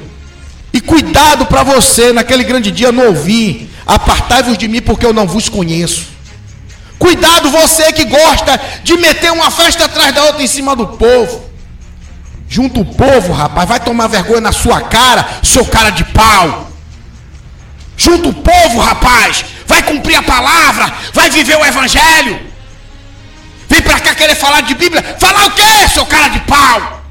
E 0.72 0.80
cuidado 0.80 1.46
para 1.46 1.62
você 1.62 2.14
naquele 2.14 2.44
grande 2.44 2.72
dia 2.72 2.92
não 2.92 3.08
ouvir, 3.08 3.70
apartai-vos 3.86 4.58
de 4.58 4.68
mim 4.68 4.82
porque 4.82 5.06
eu 5.06 5.14
não 5.14 5.28
vos 5.28 5.50
conheço. 5.50 6.08
Cuidado 6.98 7.50
você 7.50 7.92
que 7.92 8.06
gosta 8.06 8.60
de 8.84 8.96
meter 8.96 9.32
uma 9.32 9.52
festa 9.52 9.86
atrás 9.86 10.16
da 10.16 10.24
outra 10.24 10.42
em 10.42 10.48
cima 10.48 10.76
do 10.76 10.88
povo. 10.88 11.53
Junto 12.54 12.82
o 12.82 12.86
povo, 12.86 13.34
rapaz, 13.34 13.68
vai 13.68 13.80
tomar 13.80 14.06
vergonha 14.06 14.40
na 14.40 14.52
sua 14.52 14.80
cara, 14.80 15.28
seu 15.42 15.66
cara 15.66 15.90
de 15.90 16.04
pau. 16.04 16.70
Junto 17.98 18.30
o 18.30 18.34
povo, 18.34 18.80
rapaz, 18.80 19.44
vai 19.66 19.82
cumprir 19.82 20.16
a 20.18 20.22
palavra, 20.22 20.94
vai 21.14 21.32
viver 21.32 21.58
o 21.58 21.66
evangelho. 21.66 22.40
Vem 23.68 23.82
para 23.82 24.00
cá 24.00 24.14
querer 24.14 24.36
falar 24.36 24.62
de 24.62 24.76
Bíblia. 24.76 25.02
Falar 25.20 25.48
o 25.48 25.52
quê, 25.52 25.88
seu 25.92 26.06
cara 26.06 26.28
de 26.28 26.42
pau? 26.42 27.02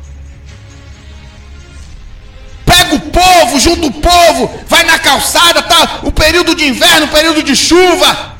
Pega 2.65 2.95
o 2.95 3.01
povo, 3.01 3.59
junto 3.59 3.89
o 3.89 3.93
povo, 3.95 4.65
vai 4.69 4.85
na 4.85 5.01
calçada, 5.01 5.61
tá? 5.61 6.03
O 6.05 6.13
período 6.13 6.55
de 6.55 6.69
inverno, 6.69 7.07
o 7.07 7.11
período 7.11 7.43
de 7.43 7.57
chuva. 7.57 8.37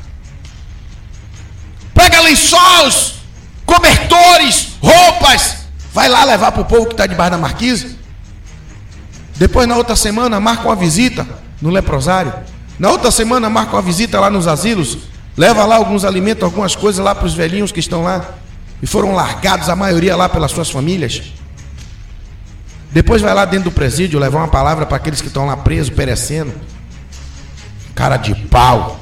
lençóis, 2.23 3.15
cobertores, 3.65 4.67
roupas. 4.81 5.62
Vai 5.93 6.09
lá 6.09 6.23
levar 6.23 6.51
para 6.51 6.61
o 6.61 6.65
povo 6.65 6.87
que 6.87 6.93
está 6.93 7.05
debaixo 7.05 7.31
da 7.31 7.37
marquise. 7.37 7.97
Depois, 9.35 9.67
na 9.67 9.77
outra 9.77 9.95
semana, 9.95 10.39
marca 10.39 10.67
uma 10.67 10.75
visita 10.75 11.25
no 11.61 11.69
leprosário. 11.69 12.33
Na 12.79 12.89
outra 12.89 13.11
semana, 13.11 13.49
marca 13.49 13.75
uma 13.75 13.81
visita 13.81 14.19
lá 14.19 14.29
nos 14.29 14.47
asilos. 14.47 14.97
Leva 15.37 15.65
lá 15.65 15.75
alguns 15.75 16.03
alimentos, 16.03 16.43
algumas 16.43 16.75
coisas 16.75 17.03
lá 17.03 17.13
para 17.13 17.27
os 17.27 17.33
velhinhos 17.33 17.71
que 17.71 17.79
estão 17.79 18.03
lá. 18.03 18.25
E 18.81 18.87
foram 18.87 19.13
largados, 19.13 19.69
a 19.69 19.75
maioria 19.75 20.15
lá 20.15 20.27
pelas 20.27 20.51
suas 20.51 20.69
famílias. 20.69 21.21
Depois 22.91 23.21
vai 23.21 23.33
lá 23.33 23.45
dentro 23.45 23.65
do 23.65 23.71
presídio 23.71 24.19
levar 24.19 24.39
uma 24.39 24.47
palavra 24.47 24.85
para 24.85 24.97
aqueles 24.97 25.21
que 25.21 25.27
estão 25.27 25.45
lá 25.45 25.57
presos, 25.57 25.93
perecendo. 25.93 26.53
Cara 27.95 28.17
de 28.17 28.35
pau. 28.35 28.99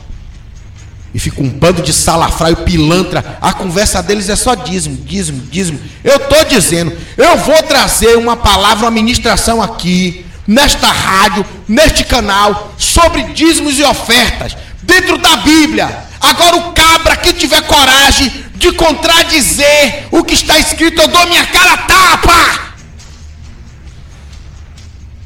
E 1.13 1.19
fica 1.19 1.41
um 1.41 1.49
bando 1.49 1.81
de 1.81 1.91
salafraio 1.91 2.57
pilantra. 2.57 3.37
A 3.41 3.51
conversa 3.51 4.01
deles 4.01 4.29
é 4.29 4.35
só 4.35 4.55
dízimo, 4.55 4.97
dízimo, 4.97 5.41
dízimo. 5.51 5.79
Eu 6.03 6.15
estou 6.15 6.45
dizendo, 6.45 6.95
eu 7.17 7.37
vou 7.37 7.61
trazer 7.63 8.17
uma 8.17 8.37
palavra, 8.37 8.85
uma 8.85 8.91
ministração 8.91 9.61
aqui, 9.61 10.25
nesta 10.47 10.87
rádio, 10.87 11.45
neste 11.67 12.03
canal, 12.03 12.73
sobre 12.77 13.23
dízimos 13.33 13.77
e 13.77 13.83
ofertas, 13.83 14.55
dentro 14.83 15.17
da 15.17 15.37
Bíblia. 15.37 16.05
Agora 16.21 16.55
o 16.57 16.71
cabra 16.71 17.17
que 17.17 17.33
tiver 17.33 17.61
coragem 17.63 18.31
de 18.55 18.71
contradizer 18.73 20.07
o 20.11 20.23
que 20.23 20.33
está 20.33 20.57
escrito, 20.59 21.01
eu 21.01 21.07
dou 21.07 21.27
minha 21.27 21.45
cara 21.47 21.77
tapa. 21.77 22.71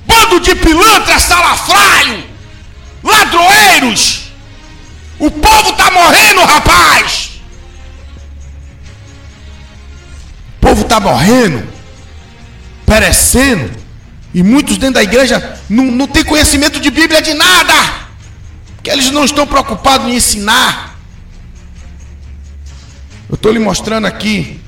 Bando 0.08 0.40
de 0.40 0.56
pilantra, 0.56 1.20
salafraio, 1.20 2.24
ladroeiros. 3.04 4.25
O 5.26 5.32
povo 5.32 5.70
está 5.72 5.90
morrendo, 5.90 6.42
rapaz. 6.42 7.42
O 10.58 10.62
povo 10.62 10.82
está 10.84 11.00
morrendo, 11.00 11.68
perecendo. 12.86 13.72
E 14.36 14.44
muitos 14.44 14.78
dentro 14.78 14.96
da 14.96 15.04
igreja 15.04 15.60
não, 15.68 15.86
não 15.86 16.08
têm 16.08 16.24
conhecimento 16.24 16.80
de 16.80 16.92
Bíblia 16.92 17.24
de 17.24 17.34
nada. 17.34 17.74
Porque 18.76 18.92
eles 18.92 19.10
não 19.10 19.26
estão 19.26 19.48
preocupados 19.48 20.08
em 20.08 20.16
ensinar. 20.16 20.96
Eu 23.28 23.34
estou 23.34 23.52
lhe 23.52 23.58
mostrando 23.58 24.06
aqui. 24.06 24.62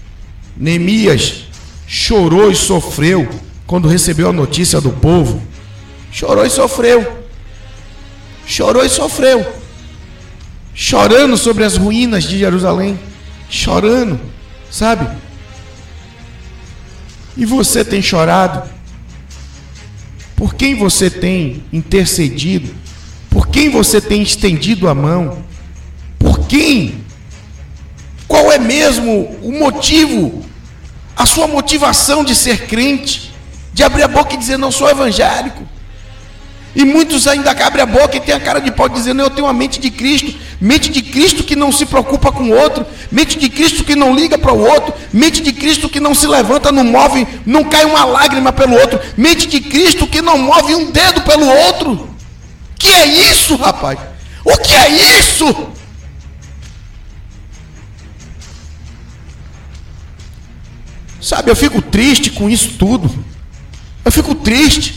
Neemias 0.55 1.43
chorou 1.86 2.49
e 2.49 2.55
sofreu 2.55 3.30
quando 3.68 3.88
recebeu 3.88 4.30
a 4.30 4.34
notícia 4.34 4.82
do 4.82 4.89
povo. 4.89 5.39
Chorou 6.12 6.43
e 6.43 6.49
sofreu. 6.49 7.28
Chorou 8.47 8.84
e 8.84 8.89
sofreu 8.89 9.66
chorando 10.80 11.36
sobre 11.36 11.63
as 11.63 11.75
ruínas 11.75 12.23
de 12.23 12.38
Jerusalém, 12.38 12.99
chorando, 13.49 14.19
sabe? 14.69 15.09
E 17.36 17.45
você 17.45 17.84
tem 17.84 17.99
chorado? 17.99 18.69
Por 20.36 20.53
quem 20.53 20.75
você 20.75 21.09
tem 21.09 21.63
intercedido? 21.73 22.75
Por 23.28 23.47
quem 23.47 23.71
você 23.71 23.99
tem 23.99 24.21
estendido 24.21 24.88
a 24.88 24.93
mão? 24.93 25.43
Por 26.19 26.45
quem? 26.45 27.03
Qual 28.28 28.51
é 28.51 28.59
mesmo 28.59 29.36
o 29.41 29.51
motivo, 29.51 30.45
a 31.15 31.25
sua 31.25 31.47
motivação 31.47 32.23
de 32.23 32.36
ser 32.36 32.67
crente, 32.67 33.34
de 33.73 33.82
abrir 33.84 34.03
a 34.03 34.07
boca 34.07 34.36
e 34.36 34.38
dizer 34.38 34.57
não 34.57 34.71
sou 34.71 34.88
evangélico? 34.88 35.67
E 36.78 36.86
muitos 36.86 37.25
ainda 37.25 37.49
abrem 37.49 37.82
a 37.82 37.88
boca 37.88 38.17
e 38.17 38.19
tem 38.19 38.36
a 38.36 38.39
cara 38.39 38.61
de 38.61 38.69
pau 38.69 38.88
dizendo: 38.88 39.19
Eu 39.19 39.32
tenho 39.32 39.47
a 39.47 39.51
mente 39.51 39.80
de 39.80 39.89
Cristo, 39.89 40.32
mente 40.61 40.91
de 40.91 41.01
Cristo 41.01 41.43
que 41.43 41.55
não 41.55 41.71
se 41.71 41.88
preocupa 41.88 42.32
com 42.32 42.43
o 42.43 42.55
outro, 42.55 42.86
mente 43.11 43.36
de 43.39 43.49
Cristo 43.49 43.84
que 43.84 43.95
não 43.95 44.15
liga 44.15 44.38
para 44.38 44.53
o 44.53 44.63
outro, 44.63 44.93
mente 45.11 45.41
de 45.41 45.51
Cristo 45.51 45.89
que 45.89 45.99
não 45.99 46.13
se 46.13 46.28
levanta, 46.28 46.71
não 46.71 46.84
move, 46.84 47.28
não 47.47 47.63
cai 47.63 47.84
uma 47.84 48.05
lágrima 48.05 48.53
pelo 48.53 48.75
outro, 48.75 48.99
mente 49.17 49.47
de 49.47 49.59
Cristo 49.59 50.05
que 50.05 50.21
não 50.21 50.38
move 50.38 50.75
um 50.75 50.91
dedo 50.91 51.21
pelo 51.21 51.47
outro. 51.47 52.15
Que 52.78 52.89
é 52.89 53.07
isso, 53.07 53.55
rapaz? 53.55 53.97
O 54.45 54.55
que 54.57 54.75
é 54.75 55.17
isso? 55.17 55.71
Sabe, 61.19 61.49
eu 61.49 61.55
fico 61.55 61.82
triste 61.82 62.30
com 62.30 62.47
isso 62.47 62.73
tudo. 62.78 63.25
Eu 64.05 64.11
fico 64.11 64.36
triste. 64.36 64.97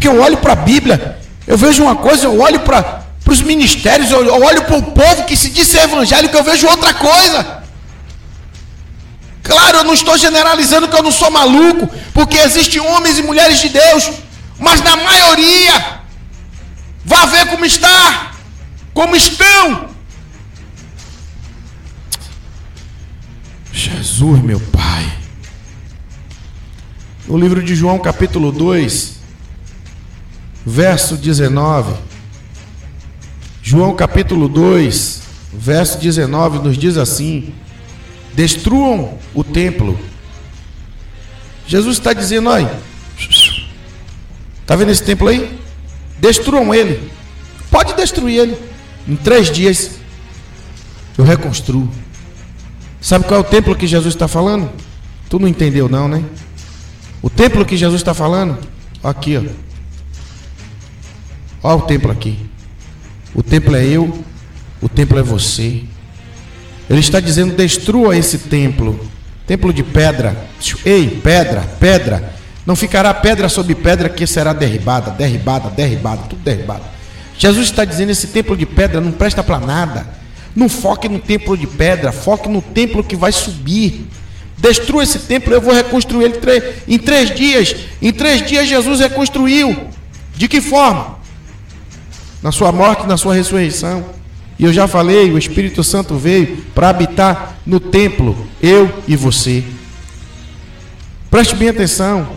Porque 0.00 0.08
eu 0.08 0.18
olho 0.18 0.38
para 0.38 0.54
a 0.54 0.56
Bíblia, 0.56 1.18
eu 1.46 1.58
vejo 1.58 1.82
uma 1.82 1.94
coisa, 1.94 2.24
eu 2.24 2.40
olho 2.40 2.60
para 2.60 3.04
os 3.26 3.42
ministérios, 3.42 4.10
eu, 4.10 4.42
olho 4.42 4.64
para 4.64 4.78
o 4.78 4.82
povo 4.82 5.26
que 5.26 5.36
se 5.36 5.50
diz 5.50 5.74
evangélico, 5.74 6.34
eu 6.34 6.42
vejo 6.42 6.66
outra 6.66 6.94
coisa. 6.94 7.62
Claro, 9.42 9.76
eu 9.76 9.84
não 9.84 9.92
estou 9.92 10.16
generalizando 10.16 10.88
que 10.88 10.96
eu 10.96 11.02
não 11.02 11.12
sou 11.12 11.30
maluco, 11.30 11.86
porque 12.14 12.38
existem 12.38 12.80
homens 12.80 13.18
e 13.18 13.22
mulheres 13.22 13.60
de 13.60 13.68
Deus, 13.68 14.10
mas 14.58 14.80
na 14.80 14.96
maioria, 14.96 16.00
vá 17.04 17.26
ver 17.26 17.48
como 17.48 17.66
está, 17.66 18.32
como 18.94 19.14
estão. 19.14 19.90
Jesus, 23.70 24.40
meu 24.40 24.60
Pai. 24.60 25.12
No 27.28 27.36
livro 27.36 27.62
de 27.62 27.74
João, 27.76 27.98
capítulo 27.98 28.50
2, 28.50 29.19
verso 30.64 31.16
19. 31.16 31.94
João 33.62 33.94
capítulo 33.94 34.48
2, 34.48 35.22
verso 35.52 35.98
19 35.98 36.58
nos 36.58 36.76
diz 36.76 36.96
assim: 36.96 37.52
Destruam 38.34 39.18
o 39.34 39.44
templo. 39.44 39.98
Jesus 41.66 41.98
está 41.98 42.12
dizendo, 42.12 42.50
olha, 42.50 42.72
está 44.60 44.74
vendo 44.74 44.90
esse 44.90 45.04
templo 45.04 45.28
aí? 45.28 45.58
Destruam 46.18 46.74
ele. 46.74 47.10
Pode 47.70 47.94
destruir 47.94 48.40
ele. 48.40 48.58
Em 49.06 49.14
três 49.14 49.50
dias 49.50 49.92
eu 51.16 51.24
reconstruo. 51.24 51.88
Sabe 53.00 53.24
qual 53.24 53.38
é 53.38 53.40
o 53.40 53.46
templo 53.46 53.76
que 53.76 53.86
Jesus 53.86 54.14
está 54.14 54.26
falando? 54.26 54.70
Tu 55.28 55.38
não 55.38 55.46
entendeu 55.46 55.88
não, 55.88 56.08
né? 56.08 56.24
O 57.22 57.30
templo 57.30 57.64
que 57.64 57.76
Jesus 57.76 58.00
está 58.00 58.12
falando, 58.12 58.58
aqui, 59.02 59.36
ó. 59.36 59.69
Olha 61.62 61.76
o 61.76 61.82
templo 61.82 62.10
aqui. 62.10 62.38
O 63.34 63.42
templo 63.42 63.76
é 63.76 63.84
eu, 63.84 64.24
o 64.80 64.88
templo 64.88 65.18
é 65.18 65.22
você. 65.22 65.82
Ele 66.88 67.00
está 67.00 67.20
dizendo: 67.20 67.54
destrua 67.54 68.16
esse 68.16 68.38
templo. 68.38 68.98
Templo 69.46 69.72
de 69.72 69.82
pedra. 69.82 70.46
Ei, 70.84 71.20
pedra, 71.22 71.62
pedra. 71.78 72.34
Não 72.64 72.74
ficará 72.76 73.12
pedra 73.12 73.48
sobre 73.48 73.74
pedra 73.74 74.08
que 74.08 74.26
será 74.26 74.52
derribada, 74.52 75.10
derribada, 75.10 75.70
derribada, 75.70 76.22
tudo 76.28 76.42
derribado. 76.42 76.84
Jesus 77.38 77.66
está 77.66 77.84
dizendo: 77.84 78.10
esse 78.10 78.28
templo 78.28 78.56
de 78.56 78.66
pedra 78.66 79.00
não 79.00 79.12
presta 79.12 79.42
para 79.42 79.58
nada. 79.58 80.06
Não 80.54 80.68
foque 80.68 81.08
no 81.08 81.18
templo 81.18 81.56
de 81.56 81.66
pedra, 81.66 82.10
foque 82.10 82.48
no 82.48 82.60
templo 82.60 83.04
que 83.04 83.14
vai 83.14 83.32
subir. 83.32 84.06
Destrua 84.56 85.02
esse 85.02 85.20
templo, 85.20 85.54
eu 85.54 85.60
vou 85.60 85.72
reconstruir 85.72 86.24
ele 86.24 86.38
em 86.86 86.98
três 86.98 87.34
dias. 87.34 87.74
Em 88.02 88.12
três 88.12 88.46
dias 88.46 88.68
Jesus 88.68 89.00
reconstruiu. 89.00 89.88
De 90.36 90.48
que 90.48 90.60
forma? 90.60 91.19
Na 92.42 92.52
sua 92.52 92.72
morte, 92.72 93.06
na 93.06 93.16
sua 93.16 93.34
ressurreição. 93.34 94.04
E 94.58 94.64
eu 94.64 94.72
já 94.72 94.86
falei, 94.86 95.30
o 95.30 95.38
Espírito 95.38 95.82
Santo 95.82 96.16
veio 96.16 96.58
para 96.74 96.90
habitar 96.90 97.58
no 97.64 97.80
templo, 97.80 98.46
eu 98.62 98.92
e 99.08 99.16
você. 99.16 99.64
Preste 101.30 101.54
bem 101.54 101.68
atenção. 101.68 102.28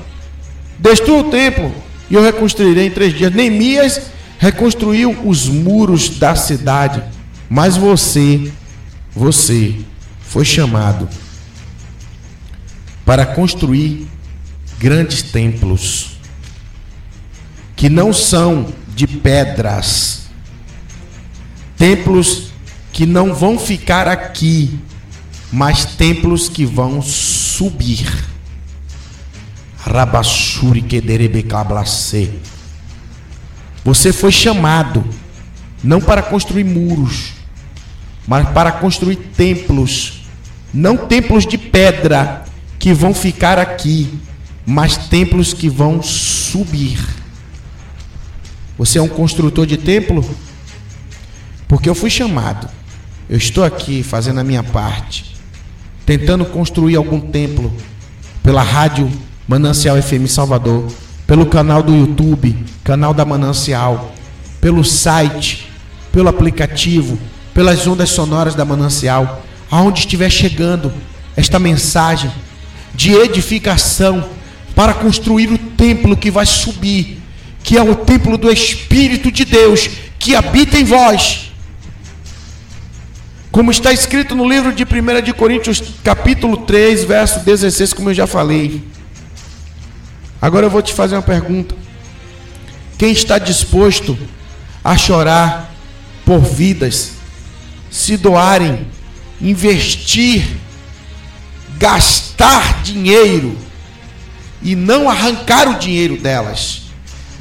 Destrua 0.79 1.19
o 1.19 1.29
templo 1.29 1.73
e 2.09 2.15
eu 2.15 2.21
reconstruirei 2.21 2.87
em 2.87 2.91
três 2.91 3.13
dias. 3.13 3.33
Neemias 3.33 4.01
reconstruiu 4.37 5.17
os 5.25 5.47
muros 5.47 6.09
da 6.17 6.35
cidade, 6.35 7.01
mas 7.49 7.75
você, 7.75 8.51
você 9.15 9.75
foi 10.21 10.45
chamado 10.45 11.07
para 13.05 13.25
construir 13.25 14.07
grandes 14.79 15.21
templos 15.21 16.17
que 17.75 17.89
não 17.89 18.13
são 18.13 18.67
de 18.95 19.07
pedras. 19.07 20.27
Templos 21.77 22.51
que 22.91 23.05
não 23.05 23.33
vão 23.33 23.57
ficar 23.57 24.07
aqui, 24.07 24.79
mas 25.51 25.85
templos 25.85 26.47
que 26.47 26.65
vão 26.65 27.01
subir. 27.01 28.07
Rabashuri 29.77 30.81
kederebekablase. 30.81 32.31
Você 33.83 34.13
foi 34.13 34.31
chamado 34.31 35.03
não 35.83 35.99
para 35.99 36.21
construir 36.21 36.63
muros, 36.63 37.33
mas 38.25 38.47
para 38.49 38.71
construir 38.71 39.17
templos, 39.17 40.21
não 40.73 40.95
templos 40.95 41.45
de 41.45 41.57
pedra 41.57 42.45
que 42.79 42.93
vão 42.93 43.13
ficar 43.13 43.59
aqui, 43.59 44.17
mas 44.65 44.95
templos 44.95 45.53
que 45.53 45.67
vão 45.67 46.01
subir. 46.01 47.22
Você 48.77 48.97
é 48.97 49.01
um 49.01 49.07
construtor 49.07 49.65
de 49.65 49.77
templo? 49.77 50.23
Porque 51.67 51.89
eu 51.89 51.95
fui 51.95 52.09
chamado 52.09 52.67
Eu 53.29 53.37
estou 53.37 53.63
aqui 53.63 54.03
fazendo 54.03 54.39
a 54.39 54.43
minha 54.43 54.63
parte, 54.63 55.35
tentando 56.05 56.45
construir 56.45 56.95
algum 56.95 57.19
templo 57.19 57.73
pela 58.41 58.61
rádio 58.61 59.09
Manancial 59.47 60.01
FM 60.01 60.27
Salvador, 60.27 60.91
pelo 61.25 61.45
canal 61.45 61.81
do 61.81 61.95
YouTube, 61.95 62.55
canal 62.83 63.13
da 63.13 63.25
Manancial, 63.25 64.13
pelo 64.59 64.83
site, 64.83 65.69
pelo 66.11 66.27
aplicativo, 66.27 67.17
pelas 67.53 67.87
ondas 67.87 68.09
sonoras 68.09 68.55
da 68.55 68.65
Manancial, 68.65 69.43
aonde 69.71 69.99
estiver 69.99 70.29
chegando 70.29 70.93
esta 71.35 71.57
mensagem 71.57 72.31
de 72.93 73.13
edificação 73.13 74.29
para 74.75 74.93
construir 74.93 75.51
o 75.51 75.57
templo 75.57 76.15
que 76.15 76.29
vai 76.29 76.45
subir, 76.45 77.22
que 77.63 77.77
é 77.77 77.81
o 77.81 77.95
templo 77.95 78.37
do 78.37 78.51
Espírito 78.51 79.31
de 79.31 79.45
Deus 79.45 79.89
que 80.19 80.35
habita 80.35 80.77
em 80.77 80.83
vós. 80.83 81.51
Como 83.51 83.71
está 83.71 83.93
escrito 83.93 84.35
no 84.35 84.47
livro 84.47 84.73
de 84.73 84.83
1 84.83 85.21
de 85.21 85.33
Coríntios, 85.33 85.81
capítulo 86.03 86.57
3, 86.57 87.03
verso 87.05 87.39
16, 87.39 87.93
como 87.93 88.09
eu 88.09 88.13
já 88.13 88.27
falei. 88.27 88.83
Agora 90.41 90.65
eu 90.65 90.69
vou 90.69 90.81
te 90.81 90.93
fazer 90.93 91.15
uma 91.15 91.21
pergunta. 91.21 91.75
Quem 92.97 93.11
está 93.11 93.37
disposto 93.37 94.17
a 94.83 94.97
chorar 94.97 95.73
por 96.25 96.39
vidas, 96.39 97.11
se 97.89 98.17
doarem, 98.17 98.87
investir, 99.39 100.43
gastar 101.77 102.81
dinheiro 102.81 103.57
e 104.61 104.75
não 104.75 105.09
arrancar 105.09 105.69
o 105.69 105.79
dinheiro 105.79 106.17
delas, 106.17 106.82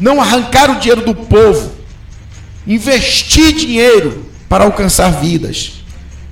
não 0.02 0.20
arrancar 0.20 0.68
o 0.68 0.80
dinheiro 0.80 1.04
do 1.04 1.14
povo, 1.14 1.72
investir 2.66 3.54
dinheiro 3.54 4.26
para 4.48 4.64
alcançar 4.64 5.10
vidas, 5.10 5.84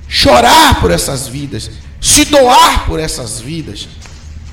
chorar 0.09 0.81
por 0.81 0.91
essas 0.91 1.25
vidas, 1.25 1.71
se 2.01 2.25
doar 2.25 2.85
por 2.85 2.99
essas 2.99 3.39
vidas, 3.39 3.87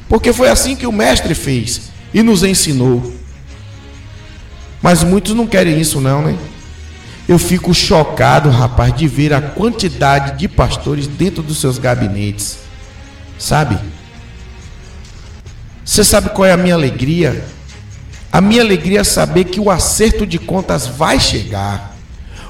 porque 0.09 0.33
foi 0.33 0.49
assim 0.49 0.77
que 0.77 0.87
o 0.87 0.93
Mestre 0.93 1.35
fez 1.35 1.91
e 2.15 2.23
nos 2.23 2.45
ensinou. 2.45 3.13
Mas 4.81 5.03
muitos 5.03 5.35
não 5.35 5.49
querem 5.49 5.81
isso, 5.81 6.01
não, 6.01 6.23
né? 6.23 6.39
Eu 7.29 7.41
fico 7.41 7.75
chocado, 7.75 8.49
rapaz, 8.49 8.95
de 8.95 9.09
ver 9.09 9.35
a 9.35 9.43
quantidade 9.43 10.39
de 10.39 10.47
pastores 10.47 11.09
dentro 11.09 11.43
dos 11.43 11.61
seus 11.61 11.77
gabinetes. 11.77 12.59
Sabe? 13.37 13.79
Você 15.85 16.05
sabe 16.05 16.31
qual 16.31 16.47
é 16.47 16.53
a 16.53 16.57
minha 16.57 16.75
alegria? 16.75 17.45
A 18.31 18.41
minha 18.41 18.63
alegria 18.63 19.01
é 19.01 19.05
saber 19.05 19.45
que 19.45 19.61
o 19.61 19.71
acerto 19.71 20.27
de 20.27 20.39
contas 20.39 20.87
vai 20.87 21.19
chegar. 21.19 21.97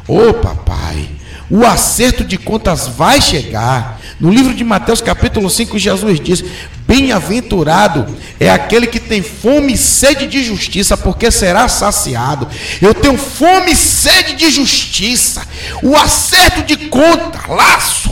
Ô 0.06 0.30
oh, 0.30 0.34
papai, 0.34 1.08
o 1.50 1.64
acerto 1.64 2.24
de 2.24 2.36
contas 2.36 2.88
vai 2.88 3.20
chegar. 3.20 4.00
No 4.20 4.30
livro 4.30 4.52
de 4.52 4.64
Mateus, 4.64 5.00
capítulo 5.00 5.48
5, 5.48 5.78
Jesus 5.78 6.18
diz: 6.18 6.42
Bem-aventurado 6.88 8.18
é 8.40 8.50
aquele 8.50 8.88
que 8.88 8.98
tem 8.98 9.22
fome 9.22 9.74
e 9.74 9.78
sede 9.78 10.26
de 10.26 10.42
justiça, 10.42 10.96
porque 10.96 11.30
será 11.30 11.68
saciado. 11.68 12.48
Eu 12.82 12.92
tenho 12.92 13.16
fome 13.16 13.72
e 13.72 13.76
sede 13.76 14.34
de 14.34 14.50
justiça. 14.50 15.46
O 15.84 15.96
acerto 15.96 16.64
de 16.64 16.88
conta, 16.88 17.46
laço, 17.46 18.10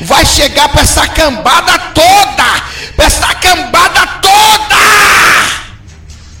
vai 0.00 0.24
chegar 0.24 0.68
para 0.70 0.80
essa 0.80 1.06
cambada 1.06 1.78
toda. 1.78 2.62
Para 2.96 3.04
essa 3.04 3.34
cambada 3.34 4.06
toda. 4.20 4.76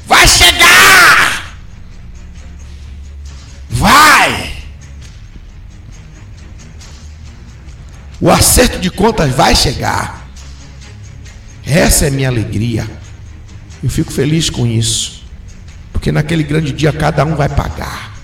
Vai 0.06 0.26
chegar. 0.26 1.54
Vai. 3.70 4.53
O 8.24 8.30
acerto 8.30 8.78
de 8.78 8.88
contas 8.90 9.34
vai 9.34 9.54
chegar. 9.54 10.26
Essa 11.62 12.06
é 12.06 12.10
minha 12.10 12.26
alegria. 12.26 12.90
Eu 13.82 13.90
fico 13.90 14.10
feliz 14.10 14.48
com 14.48 14.66
isso. 14.66 15.24
Porque 15.92 16.10
naquele 16.10 16.42
grande 16.42 16.72
dia 16.72 16.90
cada 16.90 17.22
um 17.26 17.36
vai 17.36 17.50
pagar. 17.50 18.14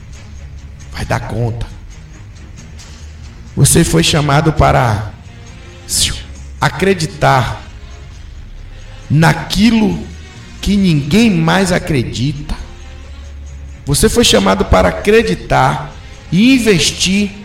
Vai 0.90 1.04
dar 1.04 1.20
conta. 1.28 1.66
Você 3.54 3.84
foi 3.84 4.02
chamado 4.02 4.54
para 4.54 5.12
acreditar 6.58 7.60
naquilo 9.10 10.02
que 10.62 10.78
ninguém 10.78 11.30
mais 11.30 11.72
acredita. 11.72 12.54
Você 13.84 14.08
foi 14.08 14.24
chamado 14.24 14.64
para 14.64 14.88
acreditar 14.88 15.94
e 16.32 16.54
investir 16.54 17.39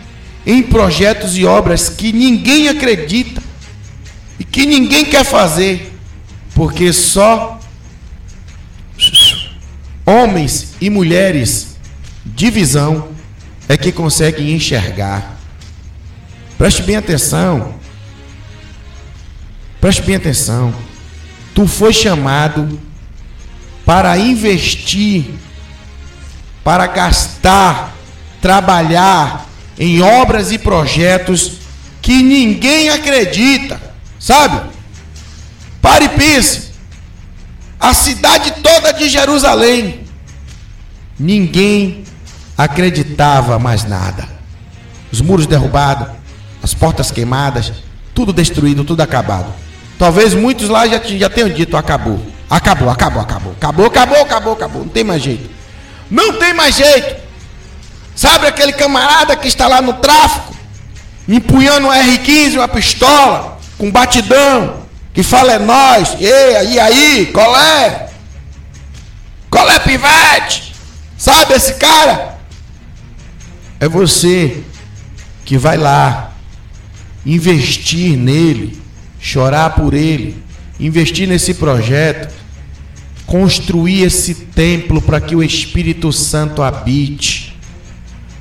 em 0.46 0.62
projetos 0.62 1.36
e 1.36 1.44
obras 1.44 1.88
que 1.88 2.12
ninguém 2.12 2.68
acredita 2.68 3.42
e 4.38 4.44
que 4.44 4.64
ninguém 4.64 5.04
quer 5.04 5.24
fazer, 5.24 5.92
porque 6.54 6.92
só 6.92 7.58
homens 10.06 10.74
e 10.80 10.88
mulheres 10.88 11.76
de 12.24 12.48
visão 12.50 13.08
é 13.68 13.76
que 13.76 13.90
conseguem 13.90 14.52
enxergar. 14.52 15.36
Preste 16.56 16.82
bem 16.82 16.96
atenção. 16.96 17.74
Preste 19.80 20.02
bem 20.02 20.16
atenção. 20.16 20.72
Tu 21.54 21.66
foi 21.66 21.92
chamado 21.92 22.80
para 23.84 24.16
investir, 24.18 25.26
para 26.62 26.86
gastar, 26.86 27.94
trabalhar, 28.40 29.48
em 29.78 30.00
obras 30.00 30.52
e 30.52 30.58
projetos 30.58 31.58
que 32.00 32.22
ninguém 32.22 32.88
acredita, 32.88 33.80
sabe? 34.18 34.70
Pare 35.82 36.06
e 36.06 36.08
pense. 36.10 36.70
A 37.78 37.92
cidade 37.92 38.52
toda 38.62 38.92
de 38.92 39.08
Jerusalém, 39.08 40.00
ninguém 41.18 42.04
acreditava 42.56 43.58
mais 43.58 43.84
nada. 43.84 44.26
Os 45.12 45.20
muros 45.20 45.46
derrubados, 45.46 46.08
as 46.62 46.72
portas 46.72 47.10
queimadas, 47.10 47.72
tudo 48.14 48.32
destruído, 48.32 48.82
tudo 48.82 49.02
acabado. 49.02 49.52
Talvez 49.98 50.34
muitos 50.34 50.68
lá 50.68 50.86
já, 50.86 50.98
já 50.98 51.28
tenham 51.28 51.48
dito: 51.48 51.76
acabou, 51.76 52.20
acabou, 52.48 52.88
acabou, 52.88 53.22
acabou, 53.22 53.52
acabou, 53.52 53.86
acabou, 53.86 54.22
acabou, 54.22 54.52
acabou, 54.54 54.82
não 54.82 54.88
tem 54.88 55.04
mais 55.04 55.22
jeito. 55.22 55.50
Não 56.10 56.38
tem 56.38 56.54
mais 56.54 56.76
jeito. 56.76 57.25
Sabe 58.16 58.46
aquele 58.46 58.72
camarada 58.72 59.36
que 59.36 59.46
está 59.46 59.68
lá 59.68 59.82
no 59.82 59.92
tráfico, 59.92 60.56
empunhando 61.28 61.88
um 61.88 61.90
R15, 61.90 62.54
uma 62.54 62.66
pistola, 62.66 63.58
com 63.76 63.90
batidão, 63.90 64.86
que 65.12 65.22
fala 65.22 65.52
é 65.52 65.58
nós, 65.58 66.16
e, 66.18 66.24
e 66.24 66.80
aí, 66.80 67.26
qual 67.26 67.54
é? 67.54 68.08
Qual 69.50 69.70
é 69.70 69.78
pivete? 69.78 70.74
Sabe 71.18 71.52
esse 71.52 71.74
cara? 71.74 72.38
É 73.78 73.86
você 73.86 74.62
que 75.44 75.58
vai 75.58 75.76
lá 75.76 76.32
investir 77.24 78.16
nele, 78.16 78.80
chorar 79.20 79.74
por 79.74 79.92
ele, 79.92 80.42
investir 80.80 81.28
nesse 81.28 81.52
projeto, 81.52 82.34
construir 83.26 84.04
esse 84.04 84.34
templo 84.34 85.02
para 85.02 85.20
que 85.20 85.36
o 85.36 85.42
Espírito 85.42 86.10
Santo 86.14 86.62
habite 86.62 87.45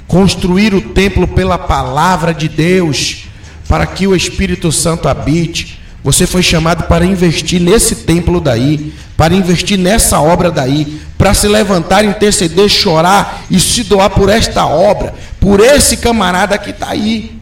construir 0.08 0.74
o 0.74 0.82
templo 0.82 1.28
pela 1.28 1.58
palavra 1.58 2.34
de 2.34 2.48
Deus, 2.48 3.26
para 3.68 3.86
que 3.86 4.08
o 4.08 4.16
Espírito 4.16 4.72
Santo 4.72 5.08
habite. 5.08 5.82
Você 6.04 6.28
foi 6.28 6.44
chamado 6.44 6.84
para 6.84 7.06
investir 7.06 7.60
nesse 7.60 7.96
templo 7.96 8.40
daí, 8.40 8.94
para 9.18 9.34
investir 9.34 9.78
nessa 9.78 10.20
obra 10.20 10.52
daí, 10.52 11.02
para 11.18 11.34
se 11.34 11.48
levantar, 11.48 12.06
interceder, 12.06 12.70
chorar 12.70 13.44
e 13.50 13.60
se 13.60 13.84
doar 13.84 14.12
por 14.12 14.30
esta 14.30 14.66
obra, 14.68 15.16
por 15.40 15.60
esse 15.60 15.98
camarada 15.98 16.58
que 16.58 16.70
está 16.70 16.90
aí, 16.90 17.40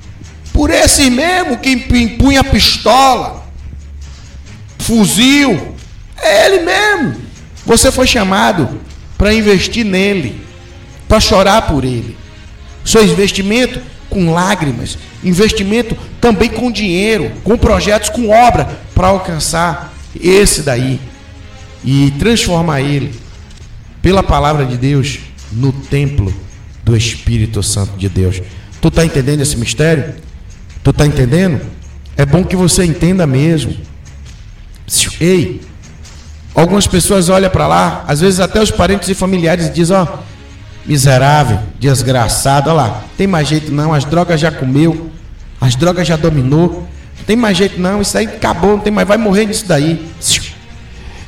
por 0.53 0.69
esse 0.69 1.09
mesmo 1.09 1.57
que 1.57 1.71
empunha 1.71 2.43
pistola, 2.43 3.43
fuzil, 4.77 5.75
é 6.21 6.45
ele 6.45 6.59
mesmo. 6.63 7.15
Você 7.65 7.91
foi 7.91 8.07
chamado 8.07 8.79
para 9.17 9.33
investir 9.33 9.85
nele, 9.85 10.41
para 11.07 11.19
chorar 11.19 11.63
por 11.63 11.83
ele. 11.83 12.22
Seu 12.83 13.03
investimento 13.03 13.81
com 14.09 14.31
lágrimas, 14.31 14.97
investimento 15.23 15.97
também 16.21 16.49
com 16.49 16.71
dinheiro, 16.71 17.31
com 17.43 17.57
projetos, 17.57 18.09
com 18.09 18.29
obra, 18.29 18.77
para 18.93 19.07
alcançar 19.07 19.93
esse 20.21 20.61
daí 20.61 20.99
e 21.83 22.11
transformar 22.19 22.81
ele, 22.81 23.13
pela 24.01 24.21
palavra 24.21 24.65
de 24.65 24.77
Deus, 24.77 25.19
no 25.51 25.71
templo 25.71 26.33
do 26.83 26.95
Espírito 26.95 27.63
Santo 27.63 27.97
de 27.97 28.09
Deus. 28.09 28.41
Tu 28.81 28.87
está 28.87 29.05
entendendo 29.05 29.41
esse 29.41 29.57
mistério? 29.57 30.13
Tu 30.83 30.89
está 30.89 31.05
entendendo? 31.05 31.61
É 32.17 32.25
bom 32.25 32.43
que 32.43 32.55
você 32.55 32.83
entenda 32.83 33.25
mesmo. 33.25 33.75
Ei, 35.19 35.61
algumas 36.53 36.85
pessoas 36.85 37.29
olham 37.29 37.49
para 37.49 37.65
lá, 37.67 38.03
às 38.07 38.19
vezes 38.19 38.39
até 38.39 38.61
os 38.61 38.69
parentes 38.69 39.07
e 39.09 39.15
familiares 39.15 39.73
dizem: 39.73 39.95
Ó, 39.95 40.05
Miserável, 40.85 41.59
desgraçado, 41.79 42.69
olha 42.69 42.75
lá. 42.75 43.03
Tem 43.17 43.25
mais 43.27 43.47
jeito 43.47 43.71
não, 43.71 43.93
as 43.93 44.03
drogas 44.05 44.39
já 44.39 44.51
comeu, 44.51 45.11
as 45.59 45.75
drogas 45.75 46.07
já 46.07 46.15
dominou. 46.15 46.87
Tem 47.25 47.35
mais 47.35 47.57
jeito 47.57 47.79
não, 47.79 48.01
isso 48.01 48.17
aí 48.17 48.25
acabou, 48.25 48.71
não 48.71 48.79
tem 48.79 48.91
mais, 48.91 49.07
vai 49.07 49.17
morrer 49.17 49.45
nisso 49.45 49.65
daí. 49.65 50.09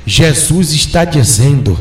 Jesus 0.06 0.74
está 0.74 1.06
dizendo: 1.06 1.80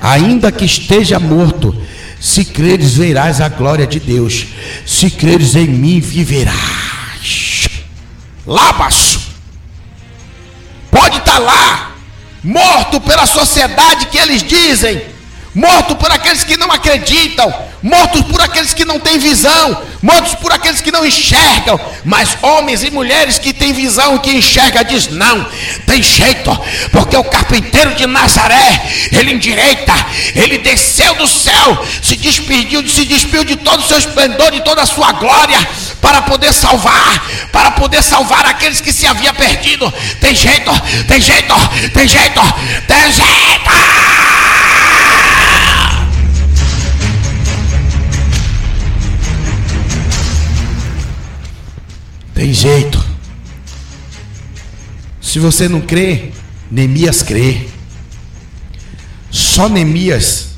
Ainda 0.00 0.52
que 0.52 0.64
esteja 0.64 1.20
morto, 1.20 1.74
se 2.20 2.44
creres, 2.44 2.94
verás 2.94 3.40
a 3.40 3.48
glória 3.48 3.86
de 3.86 4.00
Deus. 4.00 4.46
Se 4.84 5.10
creres 5.10 5.54
em 5.54 5.68
mim, 5.68 6.00
viverás. 6.00 7.68
Lá, 8.46 8.72
baixo. 8.72 9.20
Pode 10.90 11.18
estar 11.18 11.32
tá 11.32 11.38
lá, 11.38 11.85
morto 12.46 13.00
pela 13.00 13.26
sociedade 13.26 14.06
que 14.06 14.18
eles 14.18 14.42
dizem, 14.42 15.02
morto 15.56 15.96
por 15.96 16.12
aqueles 16.12 16.44
que 16.44 16.58
não 16.58 16.70
acreditam, 16.70 17.52
mortos 17.82 18.20
por 18.26 18.42
aqueles 18.42 18.74
que 18.74 18.84
não 18.84 19.00
têm 19.00 19.18
visão, 19.18 19.82
mortos 20.02 20.34
por 20.34 20.52
aqueles 20.52 20.82
que 20.82 20.92
não 20.92 21.04
enxergam, 21.04 21.80
mas 22.04 22.36
homens 22.42 22.84
e 22.84 22.90
mulheres 22.90 23.38
que 23.38 23.54
têm 23.54 23.72
visão, 23.72 24.18
que 24.18 24.36
enxergam, 24.36 24.84
diz 24.84 25.08
não, 25.08 25.46
tem 25.86 26.02
jeito, 26.02 26.54
porque 26.92 27.16
o 27.16 27.24
carpinteiro 27.24 27.94
de 27.94 28.06
Nazaré, 28.06 28.82
ele 29.10 29.32
endireita, 29.32 29.94
ele 30.34 30.58
desceu 30.58 31.14
do 31.14 31.26
céu, 31.26 31.86
se 32.02 32.16
despediu, 32.16 32.86
se 32.86 33.06
despiu 33.06 33.42
de 33.42 33.56
todo 33.56 33.80
o 33.80 33.88
seu 33.88 33.96
esplendor, 33.96 34.50
de 34.50 34.60
toda 34.60 34.82
a 34.82 34.86
sua 34.86 35.12
glória, 35.12 35.58
para 36.02 36.20
poder 36.20 36.52
salvar, 36.52 37.48
para 37.50 37.70
poder 37.70 38.02
salvar 38.02 38.44
aqueles 38.44 38.82
que 38.82 38.92
se 38.92 39.06
havia 39.06 39.32
perdido. 39.32 39.90
Tem 40.20 40.34
jeito, 40.34 40.70
tem 41.08 41.18
jeito, 41.18 41.54
tem 41.94 42.06
jeito, 42.06 42.40
tem 42.86 43.10
jeito. 43.10 43.70
Tem 52.36 52.52
jeito. 52.52 53.02
Se 55.22 55.38
você 55.38 55.70
não 55.70 55.80
crê, 55.80 56.32
Neemias 56.70 57.22
crê. 57.22 57.66
Só 59.30 59.70
Neemias 59.70 60.48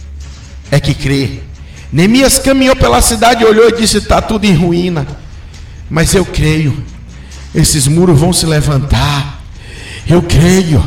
é 0.72 0.80
que 0.80 0.92
crê. 0.92 1.38
Neemias 1.92 2.36
caminhou 2.36 2.74
pela 2.74 3.00
cidade, 3.00 3.44
olhou 3.44 3.68
e 3.68 3.76
disse: 3.76 3.98
Está 3.98 4.20
tudo 4.20 4.44
em 4.44 4.54
ruína. 4.54 5.06
Mas 5.88 6.12
eu 6.14 6.26
creio, 6.26 6.84
esses 7.54 7.86
muros 7.86 8.18
vão 8.18 8.32
se 8.32 8.44
levantar. 8.44 9.40
Eu 10.04 10.20
creio 10.20 10.84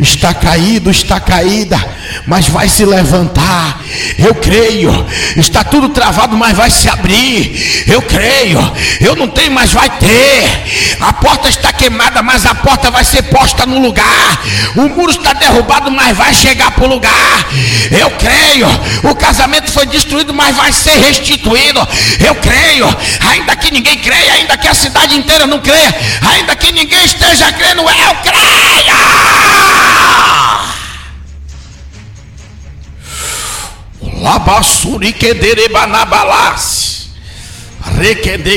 está 0.00 0.34
caído, 0.34 0.90
está 0.90 1.20
caída, 1.20 1.78
mas 2.26 2.48
vai 2.48 2.68
se 2.68 2.84
levantar. 2.84 3.82
Eu 4.18 4.34
creio. 4.34 5.06
Está 5.36 5.64
tudo 5.64 5.88
travado, 5.88 6.36
mas 6.36 6.56
vai 6.56 6.70
se 6.70 6.88
abrir. 6.88 7.84
Eu 7.86 8.02
creio. 8.02 8.58
Eu 9.00 9.16
não 9.16 9.28
tenho, 9.28 9.52
mas 9.52 9.72
vai 9.72 9.88
ter. 9.90 10.96
A 11.00 11.12
porta 11.12 11.48
está 11.48 11.72
queimada, 11.72 12.22
mas 12.22 12.46
a 12.46 12.54
porta 12.54 12.90
vai 12.90 13.04
ser 13.04 13.22
posta 13.22 13.66
no 13.66 13.78
lugar. 13.78 14.42
O 14.76 14.88
muro 14.88 15.10
está 15.10 15.32
derrubado, 15.32 15.90
mas 15.90 16.16
vai 16.16 16.32
chegar 16.34 16.70
para 16.70 16.84
o 16.84 16.88
lugar. 16.88 17.46
Eu 17.90 18.10
creio. 18.12 18.66
O 19.10 19.14
casamento 19.14 19.70
foi 19.70 19.86
destruído, 19.86 20.32
mas 20.34 20.56
vai 20.56 20.72
ser 20.72 20.98
restituído. 20.98 21.86
Eu 22.24 22.34
creio. 22.36 22.86
Ainda 23.30 23.56
que 23.56 23.70
ninguém 23.70 23.98
creia, 23.98 24.32
ainda 24.34 24.56
que 24.56 24.68
a 24.68 24.74
cidade 24.74 25.16
inteira 25.16 25.46
não 25.46 25.60
creia, 25.60 25.94
ainda 26.32 26.56
que 26.56 26.72
ninguém 26.72 27.04
esteja 27.04 27.52
crendo, 27.52 27.82
eu 27.82 28.16
creio. 28.22 28.96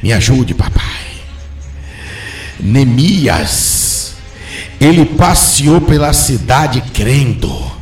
Me 0.03 0.13
ajude, 0.13 0.55
papai. 0.55 0.85
Neemias, 2.61 4.15
ele 4.81 5.05
passeou 5.05 5.81
pela 5.81 6.13
cidade 6.13 6.81
crendo, 6.93 7.73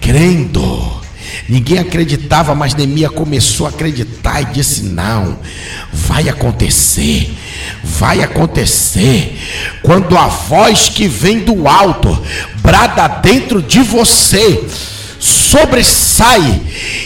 crendo 0.00 0.97
Ninguém 1.48 1.78
acreditava, 1.78 2.54
mas 2.54 2.74
Neemias 2.74 3.12
começou 3.12 3.66
a 3.66 3.70
acreditar 3.70 4.42
e 4.42 4.46
disse: 4.46 4.82
Não, 4.82 5.38
vai 5.92 6.28
acontecer, 6.28 7.34
vai 7.82 8.22
acontecer. 8.22 9.38
Quando 9.82 10.16
a 10.16 10.26
voz 10.26 10.88
que 10.88 11.08
vem 11.08 11.40
do 11.40 11.66
alto 11.66 12.22
brada 12.62 13.08
dentro 13.08 13.62
de 13.62 13.80
você, 13.80 14.66
sobressai 15.18 16.60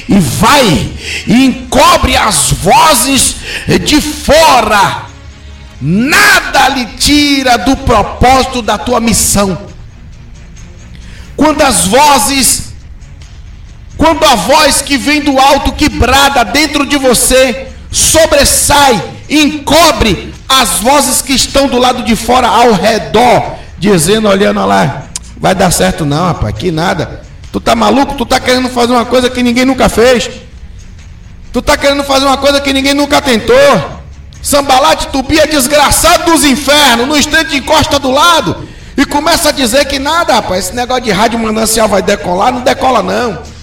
e 0.09 0.19
vai 0.19 0.93
e 1.27 1.45
encobre 1.45 2.17
as 2.17 2.51
vozes 2.51 3.37
de 3.85 4.01
fora, 4.01 5.07
nada 5.81 6.69
lhe 6.69 6.87
tira 6.99 7.57
do 7.59 7.77
propósito 7.77 8.61
da 8.61 8.77
tua 8.77 9.01
missão. 9.01 9.71
Quando 11.37 11.63
as 11.63 11.87
vozes 11.87 12.72
quando 14.03 14.25
a 14.25 14.35
voz 14.35 14.83
que 14.83 14.97
vem 14.97 15.21
do 15.21 15.39
alto, 15.39 15.71
que 15.71 15.89
brada 15.89 16.45
dentro 16.45 16.85
de 16.85 16.97
você, 16.97 17.69
sobressai, 17.89 19.01
encobre 19.31 20.35
as 20.49 20.81
vozes 20.81 21.23
que 21.23 21.33
estão 21.33 21.69
do 21.69 21.79
lado 21.79 22.03
de 22.03 22.17
fora 22.17 22.49
ao 22.49 22.73
redor, 22.73 23.55
dizendo, 23.79 24.29
olhando 24.29 24.67
lá, 24.67 25.05
vai 25.37 25.55
dar 25.55 25.71
certo 25.71 26.05
não, 26.05 26.27
rapaz, 26.27 26.53
que 26.59 26.73
nada. 26.73 27.23
Tu 27.53 27.61
tá 27.61 27.77
maluco? 27.77 28.17
Tu 28.17 28.27
tá 28.27 28.41
querendo 28.41 28.69
fazer 28.71 28.93
uma 28.93 29.05
coisa 29.05 29.31
que 29.31 29.41
ninguém 29.41 29.65
nunca 29.65 29.89
fez. 29.89 30.29
Tu 31.53 31.63
tá 31.63 31.77
querendo 31.77 32.03
fazer 32.03 32.27
uma 32.27 32.39
coisa 32.39 32.61
que 32.61 32.73
ninguém 32.73 32.95
nunca 32.95 33.23
tentou. 33.23 33.55
Sambalate 34.43 35.07
Tubia, 35.09 35.47
desgraçado 35.47 36.33
dos 36.33 36.45
infernos, 36.45 37.07
no 37.07 37.17
instante 37.17 37.57
encosta 37.57 38.01
do 38.01 38.11
lado 38.11 38.69
e 38.97 39.05
começa 39.05 39.51
a 39.51 39.53
dizer 39.53 39.85
que 39.85 40.01
nada, 40.01 40.35
rapaz, 40.35 40.67
esse 40.67 40.75
negócio 40.75 41.05
de 41.05 41.13
rádio 41.13 41.39
manancial 41.39 41.87
vai 41.87 42.03
decolar, 42.03 42.53
não 42.53 42.63
decola 42.63 43.01
não. 43.01 43.62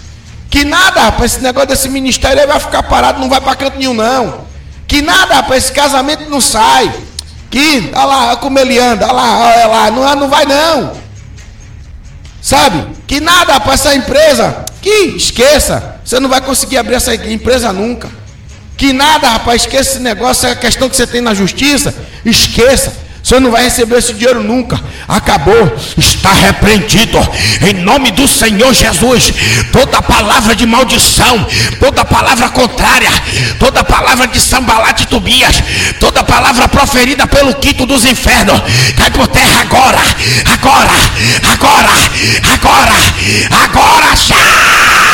Que 0.50 0.66
nada, 0.66 1.02
rapaz, 1.02 1.34
esse 1.34 1.44
negócio 1.44 1.70
desse 1.70 1.90
ministério 1.90 2.42
aí 2.42 2.48
vai 2.48 2.60
ficar 2.60 2.82
parado, 2.84 3.20
não 3.20 3.30
vai 3.30 3.40
para 3.40 3.56
canto 3.56 3.78
nenhum, 3.78 3.94
não. 3.94 4.48
Que 4.88 5.02
nada, 5.02 5.36
rapaz, 5.36 5.66
esse 5.66 5.74
casamento 5.74 6.28
não 6.30 6.42
sai. 6.42 6.92
Que, 7.52 7.92
olha 7.94 8.06
lá, 8.06 8.28
olha 8.30 8.38
como 8.38 8.58
ele 8.58 8.80
anda, 8.80 9.06
olha 9.06 9.14
lá, 9.14 9.40
olha 9.40 9.68
lá, 9.68 9.92
não, 9.92 10.16
não 10.16 10.30
vai 10.30 10.46
não. 10.46 10.94
Sabe? 12.42 12.96
Que 13.06 13.20
nada, 13.20 13.54
rapaz, 13.54 13.82
essa 13.86 13.96
empresa, 13.96 14.66
que 14.82 14.90
esqueça, 15.16 16.00
você 16.04 16.20
não 16.20 16.30
vai 16.30 16.42
conseguir 16.42 16.78
abrir 16.78 16.96
essa 16.96 17.14
empresa 17.14 17.72
nunca. 17.72 18.10
Que 18.76 18.94
nada, 18.94 19.30
rapaz, 19.30 19.64
esqueça 19.64 19.92
esse 19.92 20.00
negócio, 20.00 20.48
é 20.48 20.52
a 20.52 20.56
questão 20.56 20.90
que 20.90 20.96
você 20.96 21.06
tem 21.06 21.22
na 21.22 21.34
justiça, 21.34 21.94
esqueça. 22.26 23.09
Você 23.30 23.40
não 23.40 23.52
vai 23.52 23.66
receber 23.66 24.00
esse 24.00 24.12
dinheiro 24.12 24.42
nunca. 24.42 24.84
Acabou. 25.08 25.78
Está 25.96 26.34
repreendido. 26.34 27.20
Em 27.62 27.74
nome 27.74 28.10
do 28.10 28.28
Senhor 28.28 28.74
Jesus. 28.74 29.32
Toda 29.72 30.02
palavra 30.02 30.56
de 30.56 30.66
maldição. 30.66 31.46
Toda 31.80 32.04
palavra 32.04 32.50
contrária. 32.50 33.12
Toda 33.60 33.84
palavra 33.84 34.26
de 34.26 34.40
sambalate 34.40 35.06
Tobias. 35.06 35.62
Toda 36.00 36.24
palavra 36.24 36.68
proferida 36.70 37.28
pelo 37.28 37.54
quinto 37.54 37.86
dos 37.86 38.04
infernos. 38.04 38.64
Cai 38.98 39.12
por 39.12 39.28
terra 39.28 39.62
agora. 39.62 40.00
Agora. 40.52 40.92
Agora. 41.54 41.94
Agora. 42.52 42.96
Agora 43.64 44.16
já. 44.16 45.09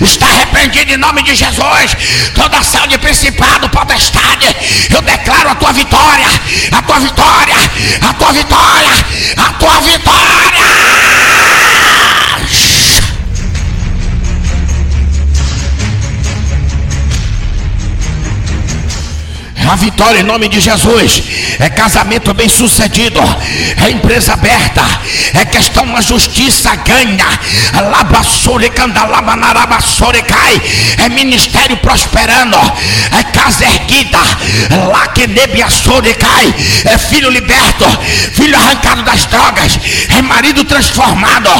Está 0.00 0.26
repreendido 0.26 0.92
em 0.92 0.96
nome 0.96 1.22
de 1.22 1.34
Jesus. 1.34 1.96
Toda 2.34 2.58
ação 2.58 2.86
de 2.86 2.98
principado, 2.98 3.68
potestade. 3.68 4.56
Eu 4.92 5.02
declaro 5.02 5.50
a 5.50 5.54
tua 5.54 5.72
vitória. 5.72 6.26
A 6.72 6.82
tua 6.82 7.00
vitória. 7.00 7.56
A 8.08 8.14
tua 8.14 8.32
vitória. 8.32 9.06
A 9.36 9.52
tua 9.54 9.80
vitória. 9.80 11.41
A 19.72 19.76
vitória 19.76 20.20
em 20.20 20.22
nome 20.22 20.48
de 20.48 20.60
Jesus. 20.60 21.22
É 21.58 21.70
casamento 21.70 22.34
bem 22.34 22.48
sucedido, 22.48 23.20
é 23.82 23.90
empresa 23.90 24.34
aberta, 24.34 24.82
é 25.32 25.46
questão 25.46 25.84
uma 25.84 26.02
justiça 26.02 26.74
ganha. 26.76 27.26
É 30.98 31.08
ministério 31.08 31.76
prosperando, 31.78 32.58
é 33.18 33.22
casa 33.32 33.64
erguida, 33.64 34.18
cai, 36.18 36.54
é 36.84 36.98
filho 36.98 37.30
liberto, 37.30 37.84
filho 38.34 38.56
arrancado 38.56 39.02
das 39.02 39.24
drogas, 39.24 39.78
é 40.18 40.20
marido 40.20 40.64
transformado, 40.64 41.50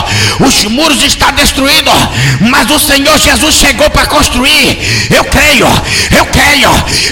os 0.41 0.65
muros 0.65 1.03
estão 1.03 1.33
destruídos, 1.33 1.95
mas 2.41 2.71
o 2.71 2.79
Senhor 2.79 3.17
Jesus 3.19 3.55
chegou 3.55 3.89
para 3.91 4.07
construir. 4.07 4.79
Eu 5.11 5.25
creio, 5.25 5.67
eu 6.17 6.27
creio, 6.27 6.71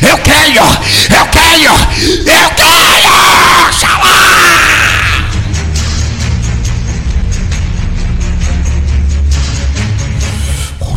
eu 0.08 0.18
creio, 0.18 0.62
eu 1.10 1.26
creio, 1.26 1.72
eu 2.26 2.50
creio. 2.50 3.72
Xalá! 3.72 4.60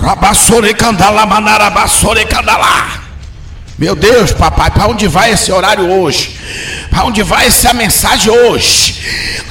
Rabassore 0.04 0.74
candala 0.74 1.26
manarabassore 1.26 2.26
candala. 2.26 3.02
Meu 3.78 3.96
Deus, 3.96 4.32
papai, 4.32 4.70
para 4.70 4.88
onde 4.88 5.08
vai 5.08 5.32
esse 5.32 5.52
horário 5.52 5.90
hoje? 5.90 6.38
Para 6.90 7.06
onde 7.06 7.24
vai 7.24 7.48
essa 7.48 7.74
mensagem 7.74 8.32
hoje? 8.32 8.96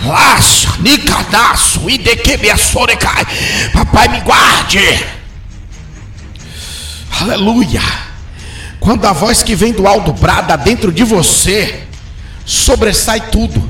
Laça, 0.05 0.69
nicadaço, 0.79 1.89
idequebiassorecai. 1.89 3.27
Papai, 3.73 4.09
me 4.09 4.21
guarde. 4.21 5.07
Aleluia. 7.21 8.12
Quando 8.83 9.07
a 9.07 9.13
voz 9.13 9.45
que 9.45 9.55
vem 9.55 9.73
do 9.73 9.87
alto 9.87 10.13
brada 10.13 10.57
dentro 10.57 10.91
de 10.91 11.05
você, 11.05 11.85
sobressai 12.45 13.21
tudo. 13.31 13.63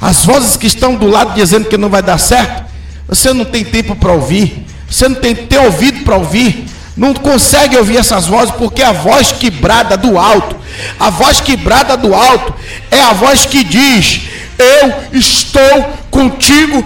As 0.00 0.24
vozes 0.24 0.56
que 0.56 0.66
estão 0.66 0.96
do 0.96 1.06
lado 1.06 1.34
dizendo 1.34 1.68
que 1.68 1.76
não 1.76 1.88
vai 1.88 2.02
dar 2.02 2.18
certo, 2.18 2.64
você 3.06 3.32
não 3.32 3.44
tem 3.44 3.64
tempo 3.64 3.94
para 3.94 4.12
ouvir, 4.12 4.66
você 4.90 5.08
não 5.08 5.14
tem, 5.14 5.36
tem 5.36 5.58
ouvido 5.60 6.02
para 6.02 6.16
ouvir, 6.16 6.66
não 6.96 7.14
consegue 7.14 7.76
ouvir 7.76 7.98
essas 7.98 8.26
vozes 8.26 8.52
porque 8.56 8.82
a 8.82 8.90
voz 8.90 9.30
que 9.30 9.50
brada 9.50 9.96
do 9.96 10.18
alto, 10.18 10.56
a 10.98 11.10
voz 11.10 11.40
que 11.40 11.56
brada 11.56 11.96
do 11.96 12.12
alto 12.12 12.52
é 12.90 13.00
a 13.00 13.12
voz 13.12 13.46
que 13.46 13.62
diz: 13.62 14.22
Eu 14.58 15.16
estou 15.16 15.92
contigo 16.10 16.84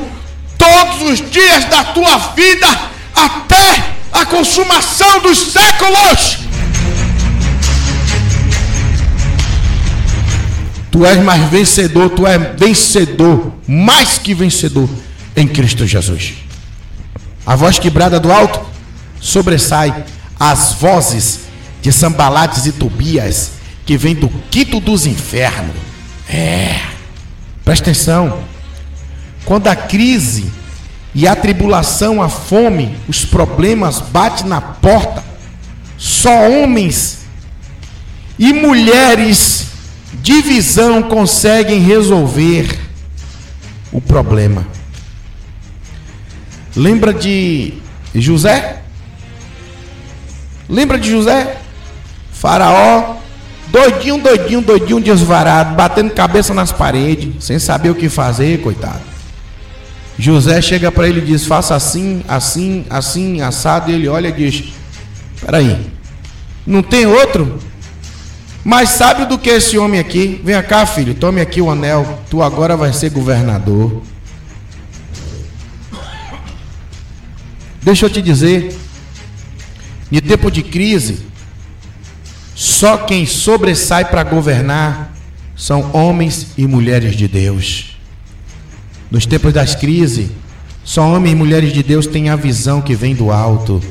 todos 0.58 1.12
os 1.12 1.30
dias 1.30 1.64
da 1.64 1.84
tua 1.84 2.18
vida 2.36 2.68
até 3.14 3.84
a 4.12 4.26
consumação 4.26 5.20
dos 5.20 5.38
séculos. 5.50 6.49
Tu 10.90 11.06
és 11.06 11.22
mais 11.22 11.48
vencedor, 11.48 12.10
tu 12.10 12.26
és 12.26 12.40
vencedor, 12.58 13.52
mais 13.66 14.18
que 14.18 14.34
vencedor 14.34 14.88
em 15.36 15.46
Cristo 15.46 15.86
Jesus. 15.86 16.34
A 17.46 17.54
voz 17.54 17.78
que 17.78 17.88
brada 17.88 18.18
do 18.18 18.32
alto 18.32 18.60
sobressai 19.20 20.04
as 20.38 20.72
vozes 20.74 21.40
de 21.80 21.92
Sambalates 21.92 22.66
e 22.66 22.72
Tobias, 22.72 23.52
que 23.86 23.96
vem 23.96 24.14
do 24.14 24.28
quinto 24.50 24.80
dos 24.80 25.06
infernos. 25.06 25.76
É, 26.28 26.80
presta 27.64 27.90
atenção. 27.90 28.40
Quando 29.44 29.68
a 29.68 29.76
crise 29.76 30.52
e 31.14 31.26
a 31.26 31.34
tribulação, 31.34 32.22
a 32.22 32.28
fome, 32.28 32.96
os 33.08 33.24
problemas 33.24 34.00
batem 34.00 34.46
na 34.46 34.60
porta, 34.60 35.24
só 35.96 36.48
homens 36.48 37.18
e 38.38 38.52
mulheres 38.52 39.69
de 40.30 40.42
visão 40.42 41.02
conseguem 41.02 41.80
resolver 41.80 42.78
o 43.90 44.00
problema. 44.00 44.64
Lembra 46.76 47.12
de 47.12 47.74
José? 48.14 48.82
Lembra 50.68 51.00
de 51.00 51.10
José? 51.10 51.56
Faraó, 52.32 53.16
doidinho, 53.72 54.18
doidinho, 54.18 54.60
doidinho, 54.60 55.00
desvarado, 55.00 55.74
batendo 55.74 56.14
cabeça 56.14 56.54
nas 56.54 56.70
paredes, 56.70 57.44
sem 57.44 57.58
saber 57.58 57.90
o 57.90 57.96
que 57.96 58.08
fazer, 58.08 58.62
coitado. 58.62 59.00
José 60.16 60.62
chega 60.62 60.92
para 60.92 61.08
ele 61.08 61.18
e 61.18 61.24
diz: 61.24 61.44
Faça 61.44 61.74
assim, 61.74 62.22
assim, 62.28 62.86
assim, 62.88 63.40
assado. 63.40 63.90
E 63.90 63.94
ele 63.94 64.06
olha 64.06 64.28
e 64.28 64.32
diz: 64.32 64.62
Peraí, 65.40 65.90
não 66.64 66.84
tem 66.84 67.04
outro? 67.04 67.58
Mais 68.70 68.90
sábio 68.90 69.26
do 69.26 69.36
que 69.36 69.50
esse 69.50 69.76
homem 69.76 69.98
aqui. 69.98 70.40
Vem 70.44 70.62
cá, 70.62 70.86
filho, 70.86 71.12
tome 71.12 71.40
aqui 71.40 71.60
o 71.60 71.68
anel. 71.68 72.20
Tu 72.30 72.40
agora 72.40 72.76
vai 72.76 72.92
ser 72.92 73.10
governador. 73.10 74.00
Deixa 77.82 78.06
eu 78.06 78.10
te 78.10 78.22
dizer, 78.22 78.72
em 80.12 80.20
tempo 80.20 80.52
de 80.52 80.62
crise, 80.62 81.18
só 82.54 82.96
quem 82.98 83.26
sobressai 83.26 84.04
para 84.04 84.22
governar 84.22 85.16
são 85.56 85.90
homens 85.92 86.52
e 86.56 86.64
mulheres 86.64 87.16
de 87.16 87.26
Deus. 87.26 87.98
Nos 89.10 89.26
tempos 89.26 89.52
das 89.52 89.74
crises, 89.74 90.30
só 90.84 91.02
homens 91.12 91.32
e 91.32 91.34
mulheres 91.34 91.72
de 91.72 91.82
Deus 91.82 92.06
têm 92.06 92.28
a 92.28 92.36
visão 92.36 92.80
que 92.80 92.94
vem 92.94 93.16
do 93.16 93.32
alto 93.32 93.82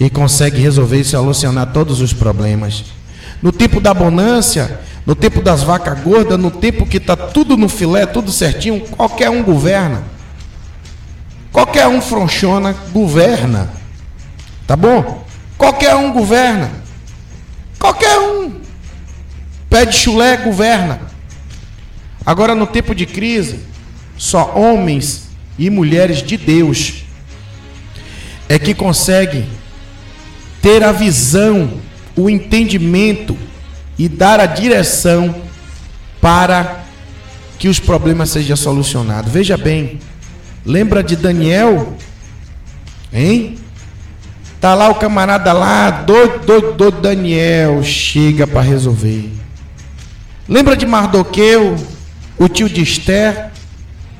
e 0.00 0.10
consegue 0.10 0.60
resolver 0.60 0.98
e 0.98 1.04
solucionar 1.04 1.72
todos 1.72 2.00
os 2.00 2.12
problemas. 2.12 2.97
No 3.42 3.52
tempo 3.52 3.80
da 3.80 3.94
bonância, 3.94 4.80
no 5.06 5.14
tempo 5.14 5.40
das 5.40 5.62
vacas 5.62 6.00
gordas, 6.00 6.38
no 6.38 6.50
tempo 6.50 6.86
que 6.86 6.96
está 6.96 7.16
tudo 7.16 7.56
no 7.56 7.68
filé, 7.68 8.04
tudo 8.06 8.32
certinho, 8.32 8.80
qualquer 8.80 9.30
um 9.30 9.42
governa. 9.42 10.02
Qualquer 11.52 11.86
um 11.86 12.00
fronchona, 12.00 12.74
governa. 12.92 13.70
Tá 14.66 14.76
bom? 14.76 15.24
Qualquer 15.56 15.94
um 15.96 16.12
governa. 16.12 16.70
Qualquer 17.78 18.18
um. 18.18 18.60
Pede 19.70 19.96
chulé, 19.96 20.36
governa. 20.36 21.00
Agora, 22.24 22.54
no 22.54 22.66
tempo 22.66 22.94
de 22.94 23.06
crise, 23.06 23.60
só 24.16 24.54
homens 24.54 25.28
e 25.58 25.70
mulheres 25.70 26.22
de 26.22 26.36
Deus 26.36 27.04
é 28.48 28.58
que 28.58 28.74
conseguem 28.74 29.48
ter 30.60 30.82
a 30.82 30.92
visão, 30.92 31.80
o 32.18 32.28
entendimento 32.28 33.36
e 33.96 34.08
dar 34.08 34.40
a 34.40 34.46
direção 34.46 35.34
para 36.20 36.84
que 37.58 37.68
os 37.68 37.78
problemas 37.78 38.30
sejam 38.30 38.56
solucionados. 38.56 39.32
Veja 39.32 39.56
bem, 39.56 40.00
lembra 40.66 41.02
de 41.02 41.14
Daniel? 41.14 41.94
Hein? 43.12 43.56
Tá 44.60 44.74
lá 44.74 44.88
o 44.88 44.96
camarada 44.96 45.52
lá, 45.52 45.90
doido, 45.90 46.44
doido, 46.44 46.72
doido, 46.72 47.00
Daniel, 47.00 47.82
chega 47.84 48.46
para 48.46 48.62
resolver. 48.62 49.30
Lembra 50.48 50.76
de 50.76 50.86
Mardoqueu, 50.86 51.76
o 52.36 52.48
tio 52.48 52.68
de 52.68 52.82
Esther? 52.82 53.50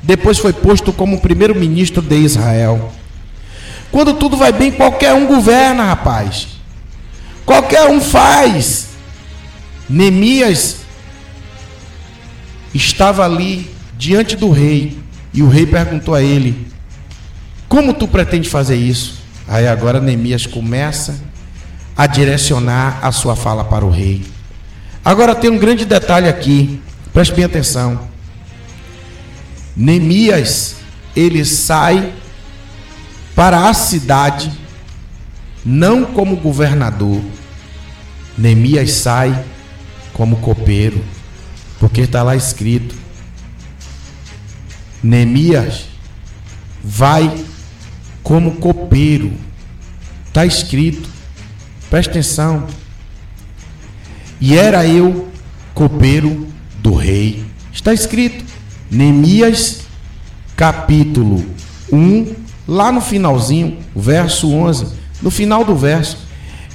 Depois 0.03 0.39
foi 0.39 0.53
posto 0.53 0.93
como 0.93 1.21
primeiro-ministro 1.21 2.01
de 2.01 2.17
Israel. 2.17 2.93
Quando 3.91 4.15
tudo 4.15 4.37
vai 4.37 4.53
bem, 4.53 4.71
qualquer 4.71 5.15
um 5.15 5.27
governa, 5.27 5.85
rapaz. 5.85 6.58
Qualquer 7.49 7.89
um 7.89 7.99
faz. 7.99 8.89
Neemias 9.89 10.81
estava 12.75 13.25
ali 13.25 13.75
diante 13.97 14.37
do 14.37 14.51
rei 14.51 14.99
e 15.33 15.43
o 15.43 15.49
rei 15.49 15.65
perguntou 15.65 16.15
a 16.15 16.23
ele: 16.23 16.69
Como 17.67 17.95
tu 17.95 18.07
pretende 18.07 18.51
fazer 18.51 18.77
isso? 18.77 19.23
Aí 19.49 19.67
agora 19.67 19.99
Neemias 19.99 20.45
começa 20.45 21.19
a 21.97 22.07
direcionar 22.07 22.99
a 23.01 23.11
sua 23.13 23.35
fala 23.35 23.65
para 23.65 23.83
o 23.83 23.91
rei. 23.91 24.27
Agora 25.03 25.35
tem 25.35 25.49
um 25.49 25.57
grande 25.57 25.87
detalhe 25.87 26.29
aqui, 26.29 26.79
preste 27.15 27.33
bem 27.33 27.47
atenção. 27.47 28.11
Neemias, 29.75 30.77
ele 31.17 31.47
sai 31.47 32.13
para 33.35 33.71
a 33.71 33.73
cidade, 33.73 34.53
não 35.65 36.05
como 36.05 36.37
governador. 36.37 37.23
Neemias 38.39 38.93
sai 38.93 39.45
como 40.13 40.37
copeiro, 40.37 41.05
porque 41.81 42.03
está 42.03 42.23
lá 42.23 42.37
escrito: 42.37 42.95
Neemias 45.03 45.87
vai 46.83 47.45
como 48.23 48.53
copeiro. 48.57 49.33
Está 50.29 50.47
escrito, 50.47 51.09
presta 51.91 52.13
atenção. 52.13 52.67
E 54.41 54.57
era 54.57 54.87
eu 54.87 55.29
copeiro 55.75 56.47
do 56.79 56.95
rei. 56.95 57.45
Está 57.73 57.93
escrito, 57.93 58.45
Neemias, 58.89 59.81
capítulo 60.55 61.45
1, 61.91 62.35
lá 62.69 62.93
no 62.93 63.01
finalzinho, 63.01 63.79
verso 63.97 64.53
11. 64.53 64.87
No 65.21 65.31
final 65.31 65.65
do 65.65 65.75
verso, 65.75 66.28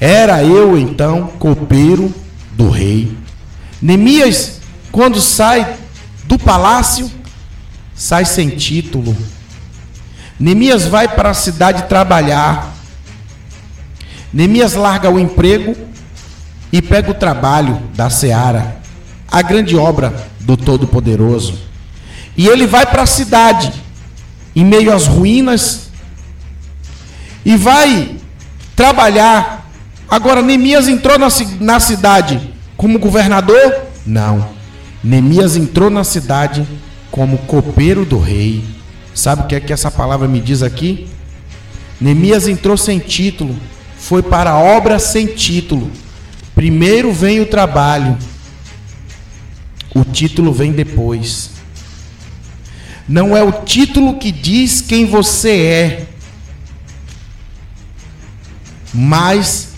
era 0.05 0.43
eu 0.43 0.77
então 0.77 1.27
copeiro 1.39 2.13
do 2.51 2.69
rei. 2.69 3.17
Neemias, 3.81 4.59
quando 4.91 5.21
sai 5.21 5.77
do 6.25 6.37
palácio, 6.37 7.09
sai 7.95 8.25
sem 8.25 8.49
título. 8.49 9.15
Neemias 10.37 10.85
vai 10.85 11.07
para 11.07 11.29
a 11.29 11.33
cidade 11.33 11.83
trabalhar. 11.83 12.75
Neemias 14.33 14.73
larga 14.73 15.09
o 15.09 15.17
emprego 15.17 15.73
e 16.69 16.81
pega 16.81 17.11
o 17.11 17.13
trabalho 17.13 17.81
da 17.95 18.09
seara, 18.09 18.81
a 19.31 19.41
grande 19.41 19.77
obra 19.77 20.27
do 20.41 20.57
Todo-Poderoso. 20.57 21.57
E 22.35 22.45
ele 22.45 22.67
vai 22.67 22.85
para 22.85 23.03
a 23.03 23.07
cidade, 23.07 23.71
em 24.53 24.65
meio 24.65 24.93
às 24.93 25.07
ruínas, 25.07 25.89
e 27.45 27.55
vai 27.55 28.17
trabalhar. 28.75 29.62
Agora, 30.09 30.41
Neemias 30.41 30.87
entrou 30.87 31.17
na, 31.17 31.27
na 31.59 31.79
cidade 31.79 32.53
como 32.77 32.99
governador? 32.99 33.85
Não. 34.05 34.49
Neemias 35.03 35.55
entrou 35.55 35.89
na 35.89 36.03
cidade 36.03 36.67
como 37.11 37.37
copeiro 37.39 38.05
do 38.05 38.19
rei. 38.19 38.63
Sabe 39.13 39.43
o 39.43 39.47
que 39.47 39.55
é 39.55 39.59
que 39.59 39.73
essa 39.73 39.91
palavra 39.91 40.27
me 40.27 40.39
diz 40.39 40.63
aqui? 40.63 41.07
Neemias 41.99 42.47
entrou 42.47 42.75
sem 42.75 42.99
título, 42.99 43.55
foi 43.97 44.21
para 44.21 44.51
a 44.51 44.59
obra 44.59 44.99
sem 44.99 45.27
título. 45.27 45.91
Primeiro 46.55 47.13
vem 47.13 47.39
o 47.39 47.45
trabalho, 47.45 48.17
o 49.93 50.03
título 50.03 50.51
vem 50.51 50.71
depois. 50.71 51.51
Não 53.07 53.35
é 53.35 53.43
o 53.43 53.51
título 53.51 54.17
que 54.17 54.31
diz 54.31 54.81
quem 54.81 55.05
você 55.05 55.49
é, 55.49 56.07
mas 58.93 59.72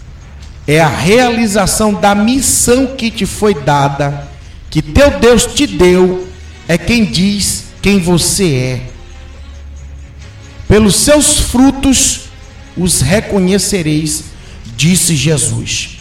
é 0.67 0.79
a 0.79 0.87
realização 0.87 1.93
da 1.93 2.15
missão 2.15 2.95
que 2.95 3.11
te 3.11 3.25
foi 3.25 3.53
dada, 3.53 4.27
que 4.69 4.81
teu 4.81 5.19
Deus 5.19 5.45
te 5.45 5.67
deu, 5.67 6.27
é 6.67 6.77
quem 6.77 7.05
diz 7.05 7.65
quem 7.81 7.99
você 7.99 8.53
é. 8.55 8.81
Pelos 10.67 10.95
seus 10.95 11.39
frutos 11.39 12.21
os 12.75 12.99
reconhecereis, 13.01 14.23
disse 14.75 15.15
Jesus. 15.15 15.99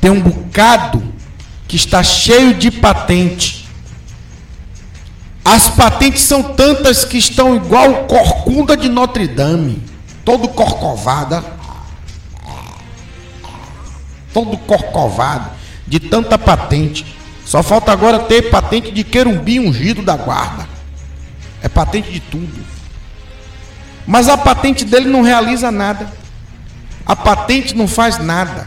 Tem 0.00 0.10
um 0.10 0.20
bocado 0.20 1.02
que 1.66 1.76
está 1.76 2.02
cheio 2.02 2.54
de 2.54 2.70
patente. 2.70 3.68
As 5.44 5.68
patentes 5.68 6.22
são 6.22 6.42
tantas 6.54 7.04
que 7.04 7.18
estão 7.18 7.56
igual 7.56 8.04
corcunda 8.04 8.76
de 8.76 8.88
Notre 8.88 9.26
Dame, 9.26 9.82
todo 10.24 10.48
corcovada 10.48 11.42
todo 14.32 14.56
corcovado, 14.56 15.50
de 15.86 16.00
tanta 16.00 16.38
patente. 16.38 17.04
Só 17.44 17.62
falta 17.62 17.92
agora 17.92 18.20
ter 18.20 18.50
patente 18.50 18.90
de 18.90 19.04
querumbi 19.04 19.60
ungido 19.60 20.02
da 20.02 20.16
guarda. 20.16 20.68
É 21.62 21.68
patente 21.68 22.10
de 22.10 22.20
tudo. 22.20 22.64
Mas 24.06 24.28
a 24.28 24.36
patente 24.36 24.84
dele 24.84 25.08
não 25.08 25.22
realiza 25.22 25.70
nada. 25.70 26.10
A 27.04 27.14
patente 27.14 27.74
não 27.74 27.86
faz 27.86 28.18
nada. 28.18 28.66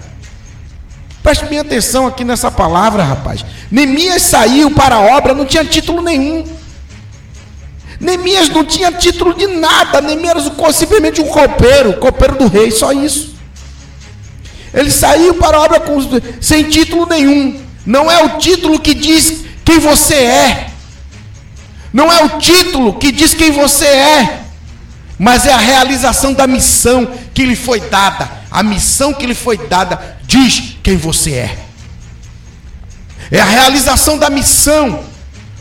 Preste 1.24 1.46
bem 1.46 1.60
atenção 1.60 2.06
aqui 2.06 2.24
nessa 2.24 2.52
palavra, 2.52 3.04
rapaz. 3.04 3.44
Neemias 3.72 4.22
saiu 4.22 4.72
para 4.72 4.96
a 4.96 5.18
obra, 5.18 5.34
não 5.34 5.46
tinha 5.46 5.66
título 5.66 6.02
nenhum. 6.02 6.46
Neemias 8.00 8.50
não 8.50 8.64
tinha 8.64 8.92
título 8.92 9.34
de 9.34 9.48
nada. 9.48 10.02
Neemias 10.02 10.46
era 10.46 10.74
simplesmente 10.74 11.22
um 11.22 11.28
copeiro, 11.28 11.94
copeiro 11.94 12.38
do 12.38 12.48
rei, 12.48 12.70
só 12.72 12.92
isso. 12.92 13.35
Ele 14.76 14.92
saiu 14.92 15.36
para 15.36 15.56
a 15.56 15.62
obra 15.62 15.80
com, 15.80 15.98
sem 16.42 16.64
título 16.66 17.06
nenhum. 17.06 17.62
Não 17.86 18.12
é 18.12 18.22
o 18.24 18.38
título 18.38 18.78
que 18.78 18.94
diz 18.94 19.46
quem 19.64 19.80
você 19.80 20.16
é. 20.16 20.68
Não 21.94 22.12
é 22.12 22.26
o 22.26 22.38
título 22.38 22.94
que 23.00 23.10
diz 23.10 23.34
quem 23.34 23.52
você 23.52 23.86
é. 23.86 24.42
Mas 25.18 25.46
é 25.46 25.54
a 25.54 25.58
realização 25.58 26.34
da 26.34 26.46
missão 26.46 27.10
que 27.34 27.46
lhe 27.46 27.56
foi 27.56 27.80
dada. 27.80 28.30
A 28.52 28.62
missão 28.62 29.14
que 29.14 29.26
lhe 29.26 29.34
foi 29.34 29.58
dada 29.58 30.18
diz 30.24 30.76
quem 30.84 30.98
você 30.98 31.32
é. 31.32 31.58
É 33.32 33.40
a 33.40 33.46
realização 33.46 34.18
da 34.18 34.30
missão. 34.30 35.06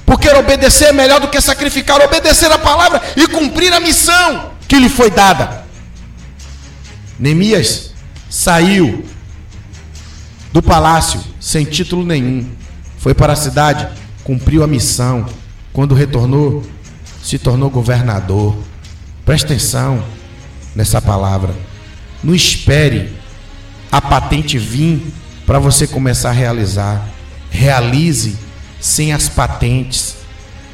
Porque 0.05 0.29
obedecer 0.31 0.89
é 0.89 0.93
melhor 0.93 1.21
do 1.21 1.29
que 1.29 1.41
sacrificar. 1.41 2.01
Obedecer 2.01 2.51
a 2.51 2.59
palavra 2.59 3.01
e 3.17 3.29
cumprir 3.29 3.73
a 3.73 3.79
missão 3.79 4.51
que 4.67 4.75
lhe 4.75 4.89
foi 4.89 5.09
dada. 5.09 5.65
Neemias 7.17 7.94
saiu 8.35 9.05
do 10.53 10.61
palácio 10.61 11.21
sem 11.39 11.65
título 11.65 12.05
nenhum, 12.05 12.45
foi 12.99 13.15
para 13.15 13.33
a 13.33 13.37
cidade, 13.37 13.89
cumpriu 14.25 14.65
a 14.65 14.67
missão. 14.67 15.25
Quando 15.73 15.95
retornou, 15.95 16.65
se 17.23 17.39
tornou 17.39 17.71
governador. 17.71 18.57
Preste 19.25 19.45
atenção 19.45 20.05
nessa 20.75 21.01
palavra. 21.01 21.55
Não 22.25 22.35
espere 22.35 23.13
a 23.91 24.01
patente 24.01 24.59
vir 24.59 25.01
para 25.47 25.61
você 25.61 25.87
começar 25.87 26.31
a 26.31 26.33
realizar. 26.33 27.07
Realize 27.51 28.37
sem 28.81 29.13
as 29.13 29.29
patentes. 29.29 30.17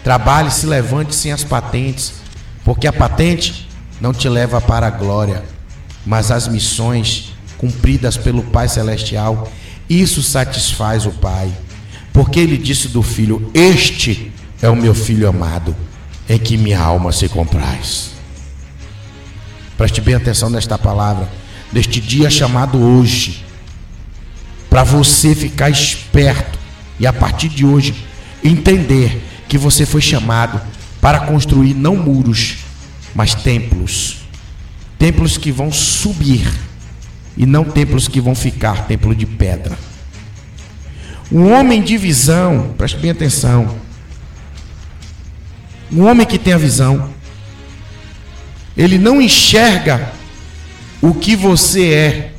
Trabalhe, 0.03 0.51
se 0.51 0.65
levante 0.65 1.15
sem 1.15 1.31
as 1.31 1.45
patentes, 1.45 2.15
porque 2.65 2.87
a 2.87 2.93
patente 2.93 3.69
não 4.01 4.15
te 4.15 4.31
leva 4.31 4.63
para 4.63 4.87
a 4.87 4.91
glória, 4.91 5.45
mas 6.07 6.31
as 6.31 6.49
missões 6.49 7.30
cumpridas 7.61 8.17
pelo 8.17 8.43
Pai 8.43 8.69
Celestial, 8.69 9.53
isso 9.89 10.23
satisfaz 10.23 11.05
o 11.05 11.11
Pai. 11.11 11.53
Porque 12.11 12.41
ele 12.41 12.57
disse 12.57 12.89
do 12.89 13.03
filho: 13.03 13.51
Este 13.53 14.33
é 14.63 14.71
o 14.71 14.75
meu 14.75 14.95
filho 14.95 15.29
amado, 15.29 15.77
em 16.29 16.39
que 16.39 16.57
minha 16.57 16.81
alma 16.81 17.13
se 17.13 17.29
compraz. 17.29 18.13
Preste 19.77 20.01
bem 20.01 20.15
atenção 20.15 20.49
nesta 20.49 20.79
palavra, 20.79 21.29
neste 21.71 22.01
dia 22.01 22.31
chamado 22.31 22.79
hoje, 22.79 23.45
para 24.71 24.83
você 24.83 25.35
ficar 25.35 25.69
esperto 25.69 26.59
e 26.99 27.07
a 27.07 27.13
partir 27.13 27.49
de 27.49 27.65
hoje 27.65 27.95
entender 28.43 29.23
que 29.49 29.59
você 29.59 29.85
foi 29.85 30.01
chamado 30.01 30.61
para 31.01 31.21
construir 31.21 31.75
não 31.75 31.97
muros, 31.97 32.59
mas 33.15 33.35
templos. 33.35 34.19
Templos 34.99 35.39
que 35.39 35.51
vão 35.51 35.73
subir 35.73 36.70
e 37.37 37.47
não 37.47 37.65
templos 37.65 38.09
que 38.09 38.21
vão 38.21 38.35
ficar 38.35 38.87
templo 38.87 39.15
de 39.15 39.27
pedra. 39.27 39.79
Um 41.33 41.53
homem 41.53 41.83
de 41.83 41.97
visão, 41.97 42.75
preste 42.77 42.99
bem 42.99 43.13
atenção. 43.13 43.77
Um 45.93 46.05
homem 46.05 46.27
que 46.27 46.39
tem 46.39 46.53
a 46.53 46.59
visão, 46.59 47.11
ele 48.77 48.99
não 48.99 49.21
enxerga 49.21 50.13
o 51.01 51.15
que 51.15 51.37
você 51.37 51.93
é. 51.93 52.33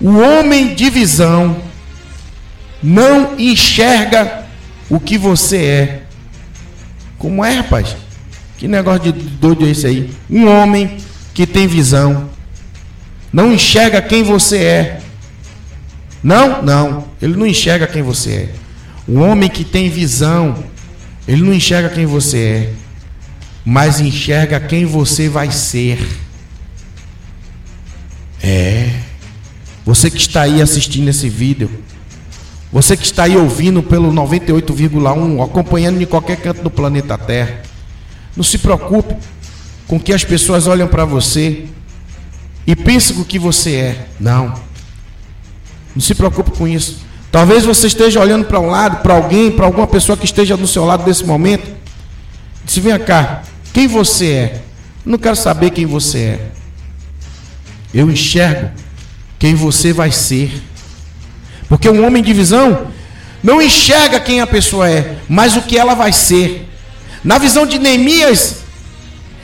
O 0.00 0.16
homem 0.16 0.74
de 0.74 0.90
visão 0.90 1.56
não 2.82 3.38
enxerga 3.38 4.46
o 4.88 5.00
que 5.00 5.18
você 5.18 5.56
é. 5.56 6.02
Como 7.16 7.44
é, 7.44 7.54
rapaz? 7.54 7.96
Que 8.56 8.66
negócio 8.68 9.12
de 9.12 9.12
doido 9.12 9.66
é 9.66 9.70
esse 9.70 9.86
aí? 9.86 10.10
Um 10.28 10.46
homem 10.48 10.98
que 11.34 11.46
tem 11.46 11.66
visão 11.66 12.28
não 13.32 13.52
enxerga 13.52 14.00
quem 14.00 14.22
você 14.22 14.58
é. 14.58 15.00
Não, 16.22 16.62
não, 16.62 17.08
ele 17.22 17.36
não 17.36 17.46
enxerga 17.46 17.86
quem 17.86 18.02
você 18.02 18.30
é. 18.30 18.54
O 19.06 19.20
homem 19.20 19.48
que 19.48 19.64
tem 19.64 19.88
visão, 19.88 20.64
ele 21.26 21.42
não 21.42 21.54
enxerga 21.54 21.88
quem 21.88 22.06
você 22.06 22.38
é, 22.38 22.72
mas 23.64 24.00
enxerga 24.00 24.58
quem 24.58 24.84
você 24.84 25.28
vai 25.28 25.50
ser. 25.50 26.06
É. 28.42 28.90
Você 29.84 30.10
que 30.10 30.18
está 30.18 30.42
aí 30.42 30.60
assistindo 30.60 31.08
esse 31.08 31.28
vídeo, 31.28 31.70
você 32.70 32.96
que 32.96 33.04
está 33.04 33.24
aí 33.24 33.36
ouvindo 33.36 33.82
pelo 33.82 34.12
98,1, 34.12 35.42
acompanhando 35.42 36.02
em 36.02 36.06
qualquer 36.06 36.36
canto 36.36 36.62
do 36.62 36.70
planeta 36.70 37.16
Terra, 37.16 37.62
não 38.36 38.44
se 38.44 38.58
preocupe 38.58 39.16
com 39.86 39.98
que 39.98 40.12
as 40.12 40.24
pessoas 40.24 40.66
olham 40.66 40.86
para 40.86 41.06
você 41.06 41.64
e 42.68 42.76
pense 42.76 43.14
o 43.14 43.24
que 43.24 43.38
você 43.38 43.76
é. 43.76 44.06
Não. 44.20 44.48
Não 45.94 46.02
se 46.02 46.14
preocupe 46.14 46.50
com 46.50 46.68
isso. 46.68 46.98
Talvez 47.32 47.64
você 47.64 47.86
esteja 47.86 48.20
olhando 48.20 48.44
para 48.44 48.60
um 48.60 48.66
lado, 48.66 49.02
para 49.02 49.14
alguém, 49.14 49.50
para 49.50 49.64
alguma 49.64 49.86
pessoa 49.86 50.18
que 50.18 50.26
esteja 50.26 50.54
do 50.54 50.66
seu 50.66 50.84
lado 50.84 51.06
nesse 51.06 51.24
momento. 51.24 51.66
Se 52.66 52.78
venha 52.78 52.98
cá, 52.98 53.42
quem 53.72 53.86
você 53.88 54.26
é? 54.26 54.62
Eu 55.06 55.12
não 55.12 55.18
quero 55.18 55.34
saber 55.34 55.70
quem 55.70 55.86
você 55.86 56.18
é. 56.18 56.46
Eu 57.94 58.10
enxergo 58.10 58.70
quem 59.38 59.54
você 59.54 59.90
vai 59.94 60.12
ser. 60.12 60.62
Porque 61.70 61.88
um 61.88 62.06
homem 62.06 62.22
de 62.22 62.34
visão 62.34 62.88
não 63.42 63.62
enxerga 63.62 64.20
quem 64.20 64.42
a 64.42 64.46
pessoa 64.46 64.90
é, 64.90 65.16
mas 65.26 65.56
o 65.56 65.62
que 65.62 65.78
ela 65.78 65.94
vai 65.94 66.12
ser. 66.12 66.68
Na 67.24 67.38
visão 67.38 67.64
de 67.64 67.78
Neemias, 67.78 68.56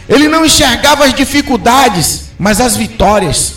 ele 0.06 0.28
não 0.28 0.44
enxergava 0.44 1.06
as 1.06 1.14
dificuldades, 1.14 2.23
mas 2.39 2.61
as 2.61 2.77
vitórias. 2.77 3.55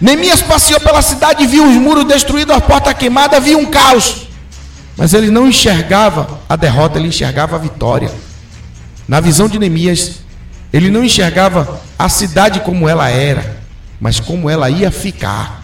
Neemias 0.00 0.42
passeou 0.42 0.80
pela 0.80 1.00
cidade 1.00 1.46
viu 1.46 1.64
os 1.64 1.76
muros 1.76 2.04
destruídos, 2.04 2.54
a 2.54 2.60
porta 2.60 2.92
queimada, 2.92 3.38
viu 3.38 3.58
um 3.58 3.66
caos. 3.66 4.26
Mas 4.96 5.14
ele 5.14 5.30
não 5.30 5.48
enxergava 5.48 6.40
a 6.48 6.56
derrota, 6.56 6.98
ele 6.98 7.08
enxergava 7.08 7.56
a 7.56 7.58
vitória. 7.58 8.10
Na 9.06 9.20
visão 9.20 9.48
de 9.48 9.58
Neemias, 9.58 10.16
ele 10.72 10.90
não 10.90 11.04
enxergava 11.04 11.80
a 11.98 12.08
cidade 12.08 12.60
como 12.60 12.88
ela 12.88 13.08
era, 13.08 13.62
mas 14.00 14.18
como 14.18 14.50
ela 14.50 14.68
ia 14.68 14.90
ficar. 14.90 15.62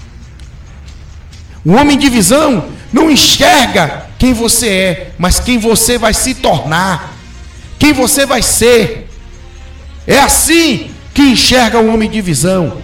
O 1.64 1.72
homem 1.72 1.98
de 1.98 2.08
visão 2.08 2.68
não 2.92 3.10
enxerga 3.10 4.06
quem 4.18 4.32
você 4.32 4.68
é, 4.68 5.12
mas 5.18 5.40
quem 5.40 5.58
você 5.58 5.98
vai 5.98 6.14
se 6.14 6.34
tornar, 6.34 7.14
quem 7.78 7.92
você 7.92 8.24
vai 8.24 8.42
ser. 8.42 9.10
É 10.06 10.18
assim 10.18 10.90
que 11.18 11.22
enxerga 11.22 11.80
o 11.80 11.92
homem 11.92 12.08
de 12.08 12.20
visão. 12.20 12.78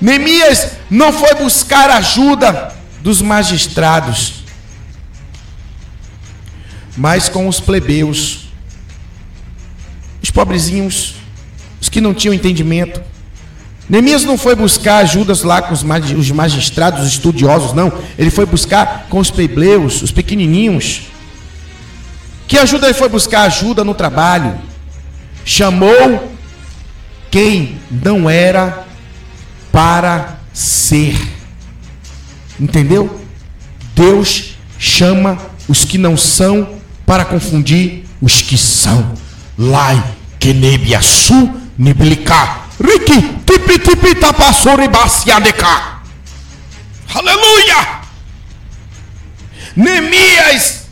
Neemias 0.00 0.78
não 0.88 1.12
foi 1.12 1.34
buscar 1.34 1.90
ajuda 1.90 2.72
dos 3.02 3.20
magistrados, 3.20 4.44
mas 6.96 7.28
com 7.28 7.46
os 7.46 7.60
plebeus, 7.60 8.48
os 10.22 10.30
pobrezinhos, 10.30 11.16
os 11.78 11.90
que 11.90 12.00
não 12.00 12.14
tinham 12.14 12.32
entendimento. 12.32 13.02
Neemias 13.90 14.24
não 14.24 14.38
foi 14.38 14.54
buscar 14.54 15.02
ajudas 15.02 15.42
lá 15.42 15.60
com 15.60 15.74
os 15.74 15.82
magistrados, 15.82 17.02
os 17.02 17.08
estudiosos, 17.08 17.74
não. 17.74 17.92
Ele 18.16 18.30
foi 18.30 18.46
buscar 18.46 19.04
com 19.10 19.18
os 19.18 19.30
plebeus, 19.30 20.00
os 20.00 20.10
pequenininhos. 20.10 21.08
Que 22.48 22.56
ajuda 22.56 22.86
ele 22.86 22.94
foi 22.94 23.10
buscar? 23.10 23.42
Ajuda 23.42 23.84
no 23.84 23.94
trabalho. 23.94 24.58
Chamou 25.44 26.33
quem 27.34 27.80
não 27.90 28.30
era 28.30 28.86
para 29.72 30.38
ser. 30.52 31.20
Entendeu? 32.60 33.20
Deus 33.92 34.54
chama 34.78 35.36
os 35.66 35.84
que 35.84 35.98
não 35.98 36.16
são 36.16 36.78
para 37.04 37.24
confundir 37.24 38.04
os 38.22 38.40
que 38.40 38.56
são. 38.56 39.16
Lai, 39.58 40.00
kenebiasu, 40.38 41.60
niblika, 41.76 42.60
riki, 42.80 43.20
tipi 43.44 43.80
tipi 43.80 44.14
tapasori 44.14 44.86
baciadeca. 44.86 46.02
Aleluia! 47.12 48.00
Neemias 49.74 50.84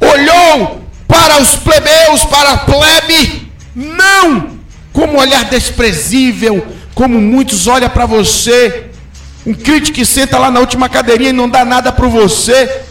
olhou 0.00 0.82
para 1.06 1.42
os 1.42 1.56
plebeus, 1.56 2.24
para 2.24 2.52
a 2.52 2.58
plebe, 2.58 3.52
não 3.74 4.59
como 4.92 5.18
olhar 5.18 5.44
desprezível, 5.44 6.66
como 6.94 7.20
muitos 7.20 7.66
olham 7.66 7.88
para 7.88 8.06
você, 8.06 8.90
um 9.46 9.54
crítico 9.54 9.96
que 9.96 10.04
senta 10.04 10.38
lá 10.38 10.50
na 10.50 10.60
última 10.60 10.88
cadeirinha 10.88 11.30
e 11.30 11.34
não 11.34 11.48
dá 11.48 11.64
nada 11.64 11.90
para 11.90 12.08
você. 12.08 12.82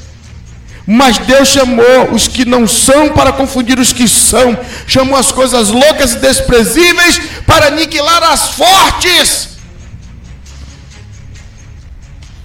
Mas 0.86 1.20
Deus 1.20 1.50
chamou 1.50 2.12
os 2.12 2.28
que 2.28 2.46
não 2.46 2.68
são 2.68 3.10
para 3.10 3.32
confundir 3.32 3.78
os 3.78 3.94
que 3.94 4.08
são, 4.08 4.58
chamou 4.88 5.16
as 5.16 5.32
coisas 5.32 5.70
loucas 5.70 6.14
e 6.14 6.20
desprezíveis 6.20 7.22
para 7.46 7.68
aniquilar 7.68 8.24
as 8.24 8.50
fortes. 8.56 9.50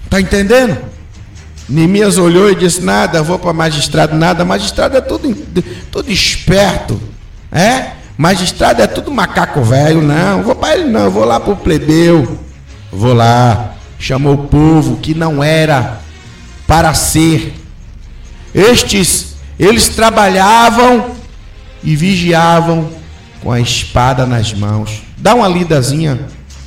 Está 0.03 0.21
entendendo? 0.21 0.77
Neemias 1.67 2.19
olhou 2.19 2.51
e 2.51 2.55
disse: 2.55 2.81
Nada, 2.81 3.23
vou 3.23 3.39
para 3.39 3.51
magistrado, 3.51 4.15
nada. 4.15 4.45
Magistrado 4.45 4.95
é 4.95 5.01
tudo, 5.01 5.33
tudo 5.91 6.11
esperto, 6.11 7.01
é? 7.51 7.93
Magistrado 8.17 8.81
é 8.81 8.87
tudo 8.87 9.11
macaco 9.11 9.61
velho, 9.61 10.01
não. 10.01 10.41
Vou 10.41 10.55
para 10.55 10.77
ele, 10.77 10.89
não. 10.89 11.09
Vou 11.11 11.25
lá 11.25 11.39
para 11.39 11.53
o 11.53 11.57
plebeu. 11.57 12.39
Vou 12.91 13.13
lá. 13.13 13.75
Chamou 13.99 14.33
o 14.33 14.47
povo 14.47 14.97
que 14.97 15.13
não 15.13 15.43
era 15.43 15.99
para 16.65 16.93
ser. 16.93 17.53
Estes, 18.53 19.35
eles 19.59 19.89
trabalhavam 19.89 21.11
e 21.83 21.95
vigiavam 21.95 22.89
com 23.41 23.51
a 23.51 23.59
espada 23.59 24.25
nas 24.25 24.53
mãos. 24.53 25.03
Dá 25.17 25.35
uma 25.35 25.47
lidazinha. 25.47 26.19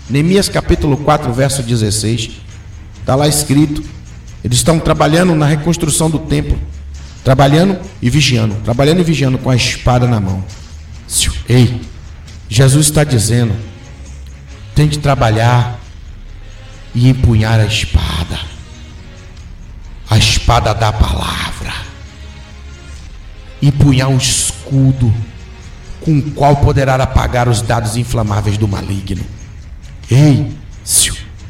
Neemias 0.09 0.49
capítulo 0.49 0.99
4, 0.99 1.33
verso 1.33 1.63
16. 1.63 2.31
Está 3.01 3.15
lá 3.15 3.27
escrito. 3.27 3.83
Eles 4.45 4.59
estão 4.59 4.79
trabalhando 4.79 5.35
na 5.35 5.47
reconstrução 5.47 6.11
do 6.11 6.19
templo. 6.19 6.59
Trabalhando 7.25 7.79
e 8.03 8.11
vigiando. 8.11 8.55
Trabalhando 8.65 9.01
e 9.01 9.05
vigiando 9.05 9.39
com 9.39 9.51
a 9.51 9.57
espada 9.57 10.07
na 10.07 10.21
mão. 10.21 10.45
Ei, 11.49 11.81
Jesus 12.49 12.87
está 12.87 13.05
dizendo: 13.05 13.55
tem 14.75 14.89
de 14.89 14.99
trabalhar 14.99 15.81
e 16.95 17.09
empunhar 17.09 17.59
a 17.59 17.65
espada, 17.65 18.39
a 20.09 20.19
espada 20.19 20.75
da 20.75 20.93
palavra, 20.93 21.73
empunhar 23.63 24.09
um 24.09 24.19
escudo 24.19 25.13
com 26.01 26.19
o 26.19 26.31
qual 26.33 26.57
poderá 26.57 26.95
apagar 26.97 27.49
os 27.49 27.63
dados 27.63 27.97
inflamáveis 27.97 28.59
do 28.59 28.69
maligno. 28.69 29.25
Ei, 30.11 30.53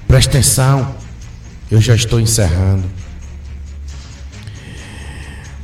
presta 0.06 0.30
atenção, 0.30 0.94
eu 1.70 1.80
já 1.80 1.94
estou 1.94 2.20
encerrando. 2.20 2.84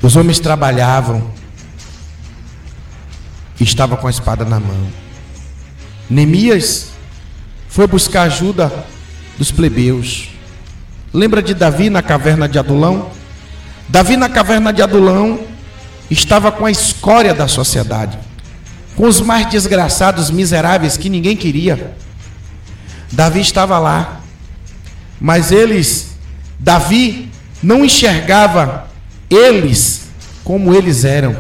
Os 0.03 0.17
homens 0.17 0.39
trabalhavam 0.39 1.33
estava 3.61 3.97
com 3.97 4.07
a 4.07 4.11
espada 4.11 4.45
na 4.45 4.59
mão. 4.59 4.87
Neemias 6.09 6.89
foi 7.69 7.87
buscar 7.87 8.23
ajuda 8.23 8.73
dos 9.39 9.51
plebeus. 9.51 10.29
Lembra 11.13 11.43
de 11.43 11.55
Davi 11.55 11.89
na 11.91 12.03
caverna 12.03 12.49
de 12.49 12.59
Adulão? 12.59 13.11
Davi 13.89 14.17
na 14.17 14.29
caverna 14.29 14.73
de 14.73 14.83
Adulão 14.83 15.41
estava 16.11 16.51
com 16.51 16.67
a 16.67 16.71
escória 16.71 17.35
da 17.35 17.49
sociedade, 17.49 18.19
com 18.97 19.07
os 19.07 19.21
mais 19.21 19.49
desgraçados, 19.49 20.31
miseráveis 20.31 20.97
que 20.97 21.09
ninguém 21.09 21.37
queria. 21.37 21.95
Davi 23.13 23.41
estava 23.41 23.79
lá, 23.79 24.21
mas 25.21 25.53
eles, 25.53 26.17
Davi 26.59 27.31
não 27.63 27.85
enxergava 27.85 28.89
eles 29.31 30.03
como 30.43 30.75
eles 30.75 31.05
eram. 31.05 31.37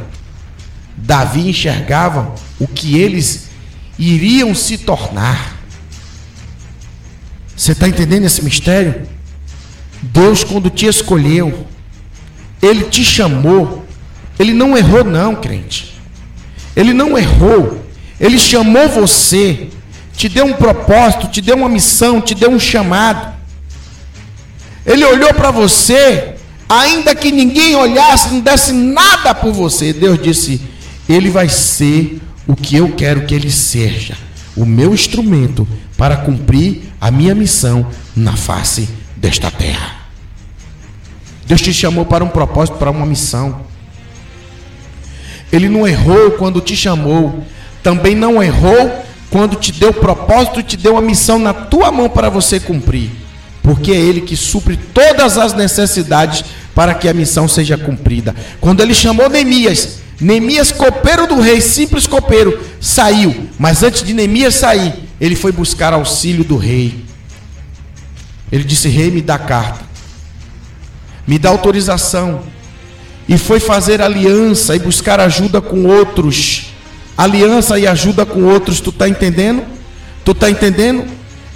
Davi 1.05 1.51
enxergava 1.51 2.35
o 2.59 2.67
que 2.67 2.97
eles 2.97 3.49
iriam 3.99 4.55
se 4.55 4.79
tornar. 4.79 5.55
Você 7.55 7.73
está 7.73 7.87
entendendo 7.87 8.25
esse 8.25 8.43
mistério? 8.43 9.07
Deus, 10.01 10.43
quando 10.43 10.71
te 10.71 10.87
escolheu, 10.87 11.67
Ele 12.61 12.85
te 12.85 13.05
chamou, 13.05 13.85
Ele 14.39 14.55
não 14.55 14.77
errou, 14.77 15.05
não, 15.05 15.37
crente. 15.37 15.95
Ele 16.75 16.95
não 16.95 17.19
errou, 17.19 17.85
Ele 18.19 18.39
chamou 18.39 18.89
você, 18.89 19.69
te 20.17 20.27
deu 20.27 20.47
um 20.47 20.55
propósito, 20.55 21.29
te 21.29 21.43
deu 21.43 21.57
uma 21.57 21.69
missão, 21.69 22.19
te 22.19 22.35
deu 22.35 22.51
um 22.51 22.59
chamado. 22.59 23.35
Ele 24.87 25.05
olhou 25.05 25.35
para 25.35 25.51
você, 25.51 26.35
ainda 26.67 27.15
que 27.15 27.31
ninguém 27.31 27.77
olhasse, 27.77 28.33
não 28.33 28.41
desse 28.41 28.73
nada 28.73 29.35
por 29.35 29.53
você. 29.53 29.93
Deus 29.93 30.21
disse: 30.21 30.74
ele 31.09 31.31
vai 31.31 31.49
ser 31.49 32.21
o 32.47 32.55
que 32.55 32.77
eu 32.77 32.93
quero 32.93 33.27
que 33.27 33.35
ele 33.35 33.51
seja, 33.51 34.17
o 34.57 34.65
meu 34.65 34.95
instrumento 34.95 35.67
para 35.97 36.17
cumprir 36.17 36.83
a 37.01 37.11
minha 37.11 37.35
missão 37.35 37.87
na 38.17 38.37
face 38.37 38.89
desta 39.17 39.51
terra. 39.51 40.05
Deus 41.47 41.61
te 41.61 41.73
chamou 41.73 42.05
para 42.05 42.25
um 42.25 42.29
propósito, 42.29 42.79
para 42.79 42.91
uma 42.91 43.05
missão. 43.05 43.61
Ele 45.53 45.69
não 45.69 45.87
errou 45.87 46.33
quando 46.33 46.61
te 46.61 46.75
chamou, 46.75 47.45
também 47.83 48.15
não 48.15 48.43
errou 48.43 49.05
quando 49.31 49.57
te 49.57 49.73
deu 49.73 49.93
propósito 49.93 50.63
te 50.63 50.77
deu 50.77 50.93
uma 50.93 51.03
missão 51.03 51.39
na 51.39 51.53
tua 51.53 51.91
mão 51.91 52.09
para 52.09 52.29
você 52.29 52.61
cumprir, 52.61 53.11
porque 53.63 53.91
é 53.91 53.97
Ele 53.97 54.21
que 54.21 54.37
supre 54.37 54.77
todas 54.77 55.37
as 55.37 55.53
necessidades 55.53 56.45
para 56.75 56.95
que 56.95 57.09
a 57.09 57.13
missão 57.13 57.47
seja 57.49 57.77
cumprida. 57.77 58.35
Quando 58.61 58.81
Ele 58.81 58.95
chamou 58.95 59.29
Neemias, 59.29 60.04
Neemias, 60.25 60.73
copeiro 60.73 61.27
do 61.27 61.39
rei, 61.39 61.61
simples 61.61 62.07
copeiro, 62.07 62.59
saiu. 62.81 63.47
Mas 63.59 63.83
antes 63.83 64.03
de 64.03 64.15
Neemias 64.15 64.55
sair, 64.55 64.95
ele 65.21 65.37
foi 65.37 65.53
buscar 65.53 65.93
auxílio 65.93 66.43
do 66.43 66.57
rei. 66.57 67.05
Ele 68.51 68.65
disse: 68.65 68.89
Rei, 68.89 69.11
me 69.11 69.21
dá 69.21 69.39
carta, 69.39 69.85
me 71.27 71.39
dá 71.39 71.51
autorização. 71.51 72.41
E 73.29 73.37
foi 73.37 73.61
fazer 73.61 74.01
aliança 74.01 74.75
e 74.75 74.79
buscar 74.79 75.21
ajuda 75.21 75.61
com 75.61 75.85
outros. 75.85 76.73
Aliança 77.19 77.79
e 77.79 77.87
ajuda 77.87 78.25
com 78.25 78.45
outros, 78.45 78.81
tu 78.81 78.89
está 78.89 79.07
entendendo? 79.07 79.63
Tu 80.25 80.33
está 80.33 80.49
entendendo? 80.49 81.05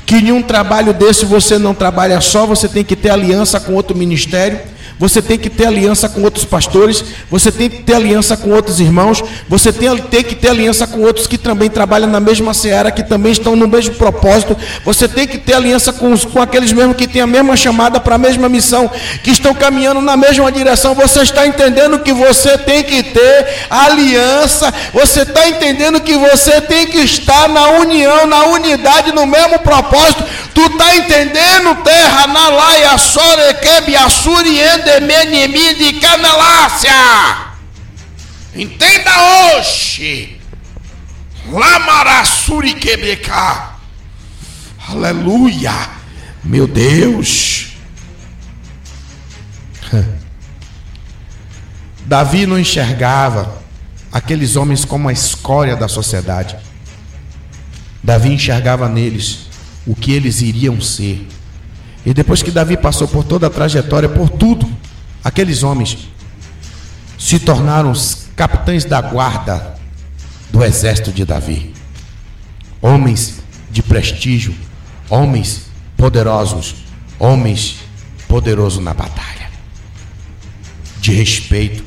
Que 0.05 0.17
em 0.17 0.31
um 0.31 0.43
trabalho 0.43 0.93
desse 0.93 1.25
você 1.25 1.57
não 1.59 1.75
trabalha 1.75 2.21
só, 2.21 2.45
você 2.45 2.69
tem 2.69 2.85
que 2.85 2.95
ter 2.95 3.09
aliança 3.09 3.59
com 3.59 3.73
outro 3.73 3.97
ministério 3.97 4.61
você 4.99 5.23
tem 5.23 5.39
que 5.39 5.49
ter 5.49 5.67
aliança 5.67 6.09
com 6.09 6.23
outros 6.23 6.45
pastores, 6.45 7.05
você 7.31 7.53
tem 7.53 7.69
que 7.71 7.83
ter 7.83 7.95
aliança 7.95 8.37
com 8.37 8.51
outros 8.51 8.81
irmãos, 8.81 9.23
você 9.49 9.73
tem, 9.73 9.97
tem 9.97 10.25
que 10.25 10.35
ter 10.35 10.49
aliança 10.49 10.87
com 10.87 11.01
outros 11.03 11.27
que 11.27 11.39
também 11.39 11.71
trabalham 11.71 12.09
na 12.09 12.21
mesma 12.21 12.53
seara, 12.53 12.91
que 12.91 13.03
também 13.03 13.33
estão 13.33 13.55
no 13.55 13.69
mesmo 13.69 13.95
propósito, 13.95 14.57
você 14.85 15.07
tem 15.07 15.27
que 15.27 15.39
ter 15.39 15.55
aliança 15.55 15.93
com, 15.93 16.13
os, 16.13 16.25
com 16.25 16.41
aqueles 16.41 16.73
mesmos 16.73 16.97
que 16.97 17.07
têm 17.07 17.23
a 17.23 17.27
mesma 17.27 17.57
chamada 17.57 18.01
para 18.01 18.17
a 18.17 18.19
mesma 18.19 18.49
missão, 18.49 18.91
que 19.23 19.31
estão 19.31 19.55
caminhando 19.55 20.01
na 20.01 20.17
mesma 20.17 20.51
direção. 20.51 20.95
Você 20.95 21.23
está 21.23 21.47
entendendo 21.47 22.01
que 22.01 22.13
você 22.13 22.59
tem 22.59 22.83
que 22.83 23.03
ter 23.03 23.67
aliança, 23.71 24.73
você 24.93 25.23
está 25.23 25.49
entendendo 25.49 26.01
que 26.01 26.17
você 26.17 26.61
tem 26.61 26.87
que 26.87 26.99
estar 26.99 27.49
na 27.49 27.69
união, 27.71 28.27
na 28.27 28.45
unidade, 28.47 29.13
no 29.13 29.27
mesmo 29.27 29.59
propósito. 29.61 30.25
Tu 30.55 30.67
está 30.67 30.97
entendendo, 30.97 31.83
terra, 31.85 32.27
na 32.27 32.49
laia, 32.49 32.99
sorequebe, 32.99 33.95
assuri, 33.97 34.59
endemenimi, 34.59 34.88
de 35.75 36.01
canelácia. 36.01 36.91
Entenda 38.55 39.57
hoje. 39.57 40.41
Lamarassuri 41.51 42.75
quebeca. 42.75 43.77
Aleluia. 44.89 45.91
Meu 46.43 46.67
Deus. 46.67 47.73
Davi 52.07 52.47
não 52.47 52.59
enxergava 52.59 53.63
aqueles 54.11 54.57
homens 54.57 54.85
como 54.85 55.09
a 55.09 55.13
escória 55.13 55.77
da 55.77 55.89
sociedade. 55.89 56.57
Davi 58.03 58.31
enxergava 58.31 58.89
neles 58.89 59.49
o 59.87 59.95
que 59.95 60.13
eles 60.13 60.41
iriam 60.41 60.81
ser. 60.81 61.27
E 62.05 62.15
depois 62.15 62.43
que 62.43 62.51
Davi 62.51 62.77
passou 62.77 63.09
por 63.09 63.25
toda 63.25 63.47
a 63.47 63.51
trajetória, 63.51 64.09
por 64.09 64.31
tudo, 64.31 64.69
aqueles 65.23 65.63
homens 65.63 66.09
se 67.19 67.39
tornaram 67.39 67.91
os 67.91 68.29
capitães 68.37 68.85
da 68.85 69.01
guarda 69.01 69.77
do 70.51 70.65
exército 70.65 71.13
de 71.13 71.25
Davi. 71.25 71.75
Homens 72.81 73.41
de 73.71 73.83
prestígio, 73.83 74.55
homens 75.11 75.67
poderosos, 75.97 76.77
homens 77.19 77.81
poderosos 78.29 78.83
na 78.83 78.95
batalha, 78.95 79.51
de 81.01 81.13
respeito. 81.13 81.85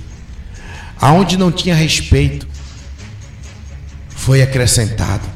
Aonde 1.00 1.38
não 1.38 1.52
tinha 1.52 1.74
respeito, 1.74 2.48
foi 4.10 4.42
acrescentado. 4.42 5.28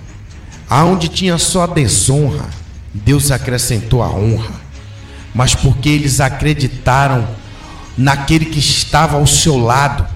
Aonde 0.70 1.08
tinha 1.08 1.38
só 1.38 1.66
desonra, 1.66 2.50
Deus 2.94 3.32
acrescentou 3.32 4.04
a 4.04 4.10
honra. 4.10 4.65
Mas 5.36 5.54
porque 5.54 5.90
eles 5.90 6.22
acreditaram 6.22 7.28
naquele 7.98 8.46
que 8.46 8.60
estava 8.60 9.18
ao 9.18 9.28
seu 9.28 9.58
lado, 9.58 10.08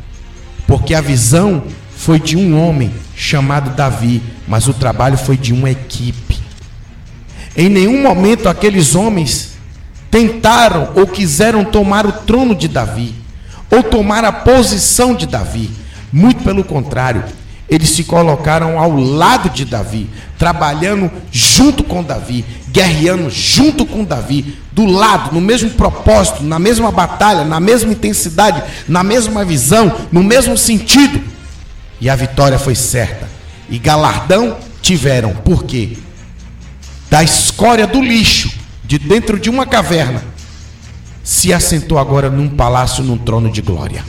porque 0.66 0.96
a 0.96 1.02
visão 1.02 1.64
foi 1.96 2.20
de 2.20 2.38
um 2.38 2.58
homem 2.58 2.94
chamado 3.16 3.76
Davi, 3.76 4.24
mas 4.48 4.70
o 4.70 4.74
trabalho 4.74 5.18
foi 5.18 5.36
de 5.36 5.54
uma 5.54 5.70
equipe. 5.70 6.40
Em 7.56 7.68
nenhum 7.68 8.02
momento 8.02 8.48
aqueles 8.48 8.96
homens 8.96 9.58
tentaram 10.10 10.94
ou 10.96 11.06
quiseram 11.06 11.66
tomar 11.66 12.06
o 12.06 12.12
trono 12.14 12.56
de 12.56 12.70
Davi, 12.70 13.14
ou 13.70 13.84
tomar 13.84 14.24
a 14.24 14.32
posição 14.32 15.14
de 15.14 15.26
Davi. 15.28 15.70
Muito 16.12 16.44
pelo 16.44 16.64
contrário, 16.64 17.26
eles 17.70 17.90
se 17.90 18.04
colocaram 18.04 18.80
ao 18.80 18.96
lado 18.96 19.50
de 19.50 19.64
Davi, 19.64 20.10
trabalhando 20.38 21.12
junto 21.32 21.84
com 21.84 22.04
Davi, 22.04 22.44
guerreando 22.70 23.30
junto 23.30 23.86
com 23.86 24.04
Davi, 24.04 24.58
do 24.72 24.86
lado, 24.86 25.34
no 25.34 25.42
mesmo 25.42 25.70
propósito, 25.72 26.44
na 26.44 26.58
mesma 26.58 26.92
batalha, 26.92 27.44
na 27.44 27.60
mesma 27.60 27.92
intensidade, 27.92 28.64
na 28.88 29.04
mesma 29.04 29.46
visão, 29.46 30.08
no 30.12 30.24
mesmo 30.24 30.58
sentido. 30.58 31.22
E 32.02 32.10
a 32.10 32.16
vitória 32.16 32.58
foi 32.58 32.76
certa. 32.76 33.28
E 33.70 33.78
galardão 33.78 34.58
tiveram. 34.82 35.34
Por 35.34 35.64
quê? 35.64 35.98
Da 37.10 37.24
escória 37.24 37.86
do 37.86 38.02
lixo, 38.02 38.52
de 38.84 38.98
dentro 38.98 39.40
de 39.40 39.50
uma 39.50 39.66
caverna, 39.66 40.24
se 41.24 41.54
assentou 41.54 42.00
agora 42.00 42.30
num 42.30 42.50
palácio, 42.50 43.04
num 43.04 43.18
trono 43.18 43.52
de 43.52 43.62
glória. 43.62 44.04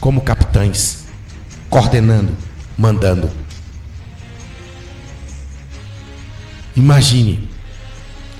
Como 0.00 0.20
capitães, 0.20 1.01
coordenando, 1.72 2.36
mandando. 2.76 3.30
Imagine, 6.76 7.48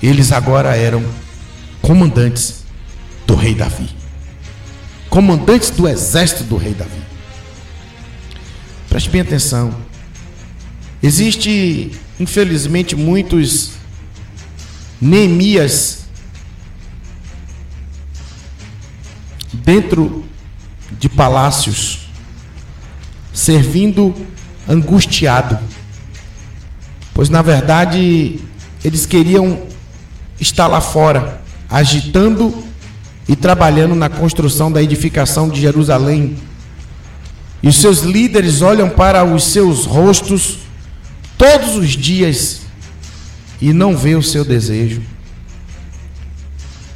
eles 0.03 0.31
agora 0.33 0.77
eram 0.77 1.03
comandantes 1.81 2.63
do 3.27 3.35
rei 3.35 3.55
Davi. 3.55 3.89
Comandantes 5.09 5.71
do 5.71 5.89
exército 5.89 6.45
do 6.45 6.59
rei 6.59 6.75
Davi. 6.75 7.01
Preste 8.91 9.09
bem 9.09 9.23
atenção. 9.23 9.75
Existe, 11.03 11.91
infelizmente, 12.21 12.95
muitos 12.95 13.71
Neemias 15.01 16.05
dentro 19.55 20.23
de 20.99 21.09
palácios, 21.09 22.02
servindo 23.33 24.15
angustiado, 24.69 25.59
pois 27.15 27.29
na 27.29 27.43
verdade 27.43 28.39
eles 28.85 29.07
queriam 29.07 29.63
estar 30.41 30.67
lá 30.67 30.81
fora, 30.81 31.41
agitando 31.69 32.65
e 33.29 33.37
trabalhando 33.37 33.95
na 33.95 34.09
construção 34.09 34.71
da 34.71 34.83
edificação 34.83 35.49
de 35.49 35.61
Jerusalém. 35.61 36.37
E 37.63 37.69
os 37.69 37.77
seus 37.77 38.01
líderes 38.01 38.61
olham 38.61 38.91
para 38.91 39.25
os 39.25 39.45
seus 39.45 39.87
rostos 39.87 40.59
todos 41.39 41.77
os 41.77 41.91
dias 41.91 42.63
e 43.61 43.73
não 43.73 43.97
vê 43.97 44.17
o 44.17 44.23
seu 44.23 44.45
desejo. 44.45 45.03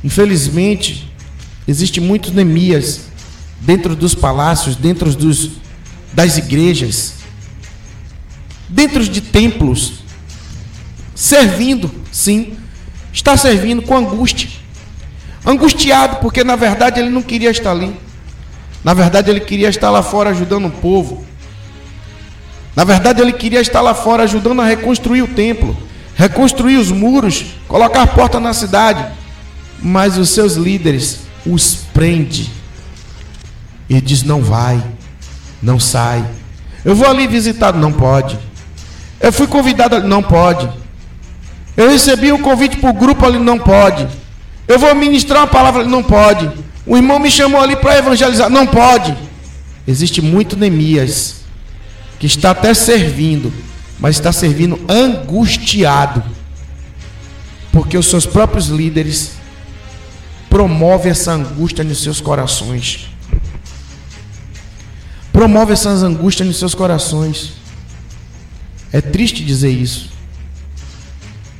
Infelizmente, 0.02 1.10
existe 1.66 2.00
muitos 2.00 2.32
Neemias 2.32 3.02
dentro 3.60 3.94
dos 3.94 4.14
palácios, 4.14 4.74
dentro 4.76 5.12
dos, 5.14 5.52
das 6.16 6.38
igrejas, 6.38 7.12
dentro 8.66 9.06
de 9.06 9.20
templos, 9.20 10.02
servindo, 11.14 11.90
sim, 12.10 12.56
está 13.12 13.36
servindo 13.36 13.82
com 13.82 13.94
angústia. 13.94 14.48
Angustiado, 15.44 16.16
porque 16.16 16.42
na 16.42 16.56
verdade 16.56 17.00
ele 17.00 17.10
não 17.10 17.20
queria 17.20 17.50
estar 17.50 17.70
ali. 17.70 17.94
Na 18.82 18.94
verdade, 18.94 19.30
ele 19.30 19.40
queria 19.40 19.68
estar 19.68 19.90
lá 19.90 20.02
fora 20.02 20.30
ajudando 20.30 20.68
o 20.68 20.70
povo. 20.70 21.26
Na 22.74 22.84
verdade, 22.84 23.20
ele 23.20 23.32
queria 23.32 23.60
estar 23.60 23.80
lá 23.80 23.92
fora 23.92 24.22
ajudando 24.22 24.62
a 24.62 24.64
reconstruir 24.64 25.22
o 25.22 25.28
templo, 25.28 25.76
reconstruir 26.14 26.76
os 26.76 26.90
muros, 26.90 27.46
colocar 27.68 28.06
porta 28.06 28.40
na 28.40 28.54
cidade. 28.54 29.04
Mas 29.82 30.16
os 30.16 30.30
seus 30.30 30.54
líderes 30.54 31.20
os 31.44 31.74
prende 31.92 32.50
e 33.88 34.00
diz: 34.00 34.22
não 34.22 34.40
vai, 34.40 34.82
não 35.62 35.78
sai. 35.78 36.24
Eu 36.84 36.94
vou 36.94 37.08
ali 37.08 37.26
visitar, 37.26 37.72
não 37.72 37.92
pode. 37.92 38.38
Eu 39.20 39.32
fui 39.32 39.46
convidado, 39.46 40.06
não 40.06 40.22
pode. 40.22 40.68
Eu 41.76 41.90
recebi 41.90 42.32
um 42.32 42.40
convite 42.40 42.76
para 42.76 42.90
o 42.90 42.94
grupo 42.94 43.24
ali, 43.26 43.38
não 43.38 43.58
pode. 43.58 44.06
Eu 44.68 44.78
vou 44.78 44.94
ministrar 44.94 45.40
uma 45.40 45.46
palavra, 45.46 45.84
não 45.84 46.02
pode. 46.02 46.50
O 46.86 46.96
irmão 46.96 47.18
me 47.18 47.30
chamou 47.30 47.60
ali 47.60 47.76
para 47.76 47.98
evangelizar. 47.98 48.48
Não 48.48 48.66
pode. 48.66 49.16
Existe 49.86 50.22
muito 50.22 50.56
Neemias 50.56 51.36
que 52.18 52.26
está 52.26 52.50
até 52.50 52.72
servindo, 52.72 53.52
mas 53.98 54.16
está 54.16 54.32
servindo 54.32 54.80
angustiado, 54.88 56.22
porque 57.70 57.96
os 57.98 58.06
seus 58.06 58.24
próprios 58.24 58.68
líderes 58.68 59.32
promovem 60.48 61.10
essa 61.10 61.32
angústia 61.32 61.84
nos 61.84 62.02
seus 62.02 62.20
corações. 62.20 63.10
Promove 65.36 65.74
essas 65.74 66.02
angústias 66.02 66.48
nos 66.48 66.58
seus 66.58 66.74
corações. 66.74 67.52
É 68.90 69.02
triste 69.02 69.44
dizer 69.44 69.68
isso. 69.68 70.08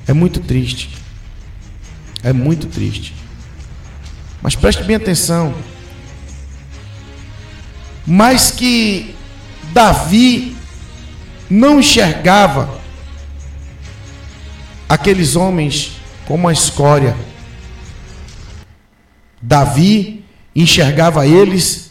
É 0.07 0.15
muito 0.15 0.41
triste. 0.41 0.97
É 2.23 2.33
muito 2.33 2.69
triste. 2.69 3.13
Mas 4.41 4.57
preste 4.57 4.83
bem 4.83 4.97
atenção. 4.97 5.55
Mas 8.07 8.51
que 8.51 9.15
Davi 9.75 10.57
não 11.51 11.79
enxergava 11.79 12.81
aqueles 14.89 15.37
homens 15.37 15.99
como 16.25 16.49
a 16.49 16.53
escória. 16.55 17.15
Davi 19.43 20.25
enxergava 20.55 21.27
eles, 21.27 21.86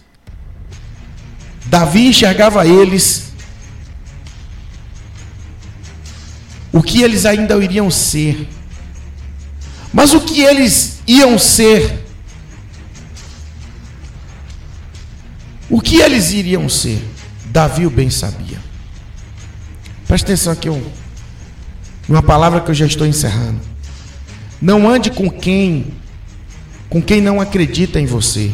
Davi 1.76 2.08
enxergava 2.08 2.66
eles, 2.66 3.34
o 6.72 6.82
que 6.82 7.02
eles 7.02 7.26
ainda 7.26 7.62
iriam 7.62 7.92
ser. 7.92 8.48
Mas 9.92 10.14
o 10.14 10.22
que 10.22 10.40
eles 10.40 11.02
iam 11.06 11.38
ser 11.38 12.06
o 15.70 15.82
que 15.82 15.98
eles 15.98 16.32
iriam 16.32 16.70
ser? 16.70 17.04
Davi 17.48 17.86
o 17.86 17.90
bem 17.90 18.10
sabia. 18.10 18.58
Presta 20.08 20.28
atenção 20.28 20.54
aqui, 20.54 20.70
uma 22.08 22.24
palavra 22.24 22.62
que 22.62 22.72
eu 22.72 22.76
já 22.76 22.86
estou 22.86 23.06
encerrando. 23.06 23.60
Não 24.62 24.88
ande 24.88 25.12
com 25.12 25.30
quem 25.30 25.94
com 26.90 27.02
quem 27.02 27.20
não 27.20 27.42
acredita 27.42 28.00
em 28.00 28.06
você. 28.06 28.54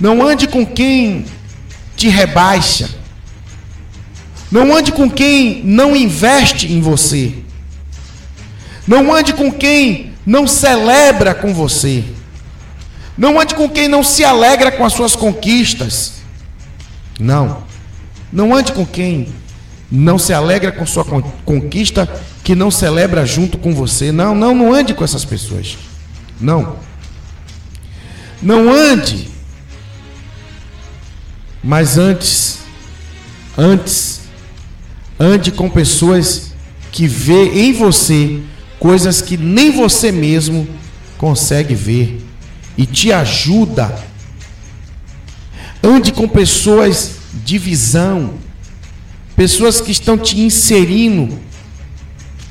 Não 0.00 0.26
ande 0.26 0.48
com 0.48 0.66
quem 0.66 1.24
te 2.02 2.08
rebaixa. 2.08 2.90
Não 4.50 4.76
ande 4.76 4.90
com 4.90 5.08
quem 5.08 5.62
não 5.64 5.94
investe 5.94 6.66
em 6.66 6.80
você. 6.80 7.32
Não 8.88 9.14
ande 9.14 9.32
com 9.32 9.52
quem 9.52 10.12
não 10.26 10.44
celebra 10.44 11.32
com 11.32 11.54
você. 11.54 12.02
Não 13.16 13.38
ande 13.38 13.54
com 13.54 13.68
quem 13.68 13.86
não 13.86 14.02
se 14.02 14.24
alegra 14.24 14.72
com 14.72 14.84
as 14.84 14.92
suas 14.94 15.14
conquistas. 15.14 16.14
Não. 17.20 17.62
Não 18.32 18.52
ande 18.52 18.72
com 18.72 18.84
quem 18.84 19.28
não 19.88 20.18
se 20.18 20.32
alegra 20.32 20.72
com 20.72 20.84
sua 20.84 21.04
conquista, 21.44 22.08
que 22.42 22.56
não 22.56 22.70
celebra 22.70 23.24
junto 23.24 23.56
com 23.58 23.72
você. 23.72 24.10
Não, 24.10 24.34
não, 24.34 24.52
não 24.54 24.72
ande 24.72 24.92
com 24.92 25.04
essas 25.04 25.24
pessoas. 25.24 25.78
Não. 26.40 26.78
Não 28.42 28.72
ande. 28.72 29.31
Mas 31.62 31.96
antes, 31.96 32.58
antes, 33.56 34.22
ande 35.18 35.52
com 35.52 35.70
pessoas 35.70 36.52
que 36.90 37.06
vê 37.06 37.66
em 37.66 37.72
você 37.72 38.40
coisas 38.78 39.22
que 39.22 39.36
nem 39.36 39.70
você 39.70 40.10
mesmo 40.10 40.66
consegue 41.16 41.74
ver 41.74 42.20
e 42.76 42.84
te 42.84 43.12
ajuda. 43.12 43.96
Ande 45.82 46.10
com 46.10 46.28
pessoas 46.28 47.16
de 47.44 47.58
visão, 47.58 48.34
pessoas 49.36 49.80
que 49.80 49.92
estão 49.92 50.18
te 50.18 50.40
inserindo 50.40 51.38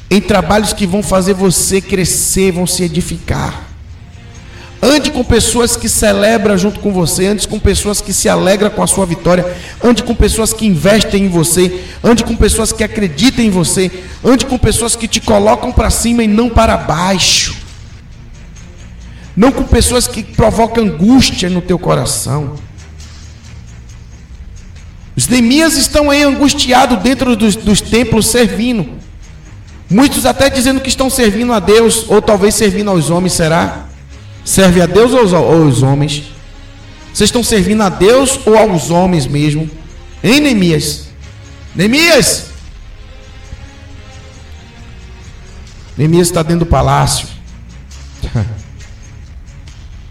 em 0.09 0.21
trabalhos 0.21 0.73
que 0.73 0.85
vão 0.85 1.03
fazer 1.03 1.33
você 1.33 1.81
crescer, 1.81 2.51
vão 2.51 2.65
se 2.65 2.83
edificar. 2.83 3.70
Ande 4.83 5.11
com 5.11 5.23
pessoas 5.23 5.77
que 5.77 5.87
celebram 5.87 6.57
junto 6.57 6.79
com 6.79 6.91
você, 6.91 7.27
ande 7.27 7.47
com 7.47 7.59
pessoas 7.59 8.01
que 8.01 8.11
se 8.11 8.27
alegram 8.27 8.71
com 8.71 8.81
a 8.81 8.87
sua 8.87 9.05
vitória, 9.05 9.55
ande 9.83 10.01
com 10.01 10.15
pessoas 10.15 10.53
que 10.53 10.65
investem 10.65 11.25
em 11.25 11.29
você, 11.29 11.83
ande 12.03 12.23
com 12.23 12.35
pessoas 12.35 12.71
que 12.71 12.83
acreditam 12.83 13.45
em 13.45 13.51
você, 13.51 13.91
ande 14.25 14.43
com 14.43 14.57
pessoas 14.57 14.95
que 14.95 15.07
te 15.07 15.21
colocam 15.21 15.71
para 15.71 15.91
cima 15.91 16.23
e 16.23 16.27
não 16.27 16.49
para 16.49 16.75
baixo. 16.77 17.55
Não 19.37 19.51
com 19.51 19.63
pessoas 19.63 20.07
que 20.07 20.23
provocam 20.23 20.83
angústia 20.83 21.47
no 21.47 21.61
teu 21.61 21.77
coração. 21.77 22.55
Os 25.15 25.27
Neemias 25.27 25.77
estão 25.77 26.09
aí 26.09 26.23
angustiados 26.23 26.97
dentro 27.03 27.35
dos, 27.35 27.55
dos 27.55 27.81
templos 27.81 28.25
servindo. 28.25 28.89
Muitos 29.87 30.25
até 30.25 30.49
dizendo 30.49 30.81
que 30.81 30.89
estão 30.89 31.07
servindo 31.07 31.53
a 31.53 31.59
Deus, 31.59 32.05
ou 32.09 32.19
talvez 32.19 32.55
servindo 32.55 32.89
aos 32.89 33.11
homens, 33.11 33.33
será? 33.33 33.90
Serve 34.43 34.81
a 34.81 34.85
Deus 34.85 35.13
ou 35.13 35.35
aos, 35.35 35.83
homens? 35.83 36.31
Vocês 37.13 37.27
estão 37.27 37.43
servindo 37.43 37.81
a 37.83 37.89
Deus 37.89 38.39
ou 38.45 38.57
aos 38.57 38.89
homens 38.89 39.27
mesmo? 39.27 39.69
Hein, 40.23 40.39
Neemias? 40.39 41.07
Neemias! 41.75 42.47
Neemias 45.97 46.27
está 46.27 46.41
dentro 46.41 46.65
do 46.65 46.65
palácio. 46.65 47.27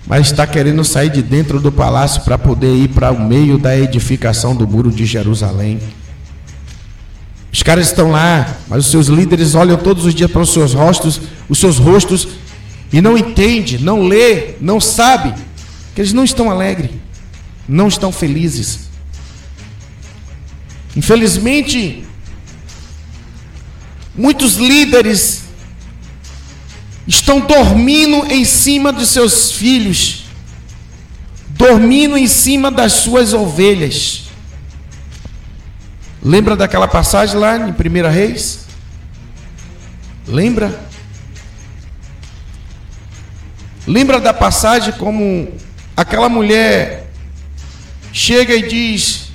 Mas 0.07 0.27
está 0.27 0.47
querendo 0.47 0.85
sair 0.85 1.11
de 1.11 1.23
dentro 1.23 1.61
do 1.61 1.71
palácio 1.71 2.23
para 2.23 2.37
poder 2.37 2.75
ir 2.75 2.89
para 2.89 3.13
o 3.13 3.21
meio 3.21 3.59
da 3.59 3.77
edificação 3.77 4.55
do 4.55 4.67
muro 4.67 4.91
de 4.91 5.07
Jerusalém. 5.07 5.81
Os 7.53 7.63
caras 7.63 7.87
estão 7.87 8.11
lá, 8.11 8.57
mas 8.69 8.87
os 8.87 8.91
seus 8.91 9.07
líderes 9.09 9.55
olham 9.55 9.77
todos 9.77 10.05
os 10.05 10.15
dias 10.15 10.31
para 10.31 10.41
os 10.41 10.53
seus 10.53 10.73
rostos, 10.73 11.21
os 11.49 11.59
seus 11.59 11.79
rostos 11.79 12.29
e 12.93 13.01
não 13.01 13.17
entende, 13.17 13.79
não 13.79 14.03
lê, 14.03 14.55
não 14.61 14.81
sabe 14.81 15.35
que 15.95 16.01
eles 16.01 16.13
não 16.13 16.25
estão 16.25 16.51
alegres, 16.51 16.91
não 17.69 17.89
estão 17.89 18.11
felizes. 18.11 18.91
Infelizmente, 20.97 22.05
muitos 24.15 24.57
líderes 24.57 25.45
estão 27.07 27.41
dormindo 27.41 28.27
em 28.33 28.45
cima 28.45 28.93
de 28.93 29.07
seus 29.07 29.53
filhos, 29.53 30.25
dormindo 31.51 32.17
em 32.17 32.27
cima 32.27 32.71
das 32.71 32.93
suas 32.93 33.33
ovelhas. 33.33 34.31
Lembra 36.23 36.57
daquela 36.57 36.89
passagem 36.89 37.37
lá 37.37 37.57
em 37.57 37.71
1 37.71 38.11
Reis? 38.11 38.67
Lembra? 40.27 40.90
Lembra 43.91 44.21
da 44.21 44.33
passagem 44.33 44.93
como 44.93 45.53
aquela 45.97 46.29
mulher 46.29 47.11
chega 48.13 48.55
e 48.55 48.69
diz 48.69 49.33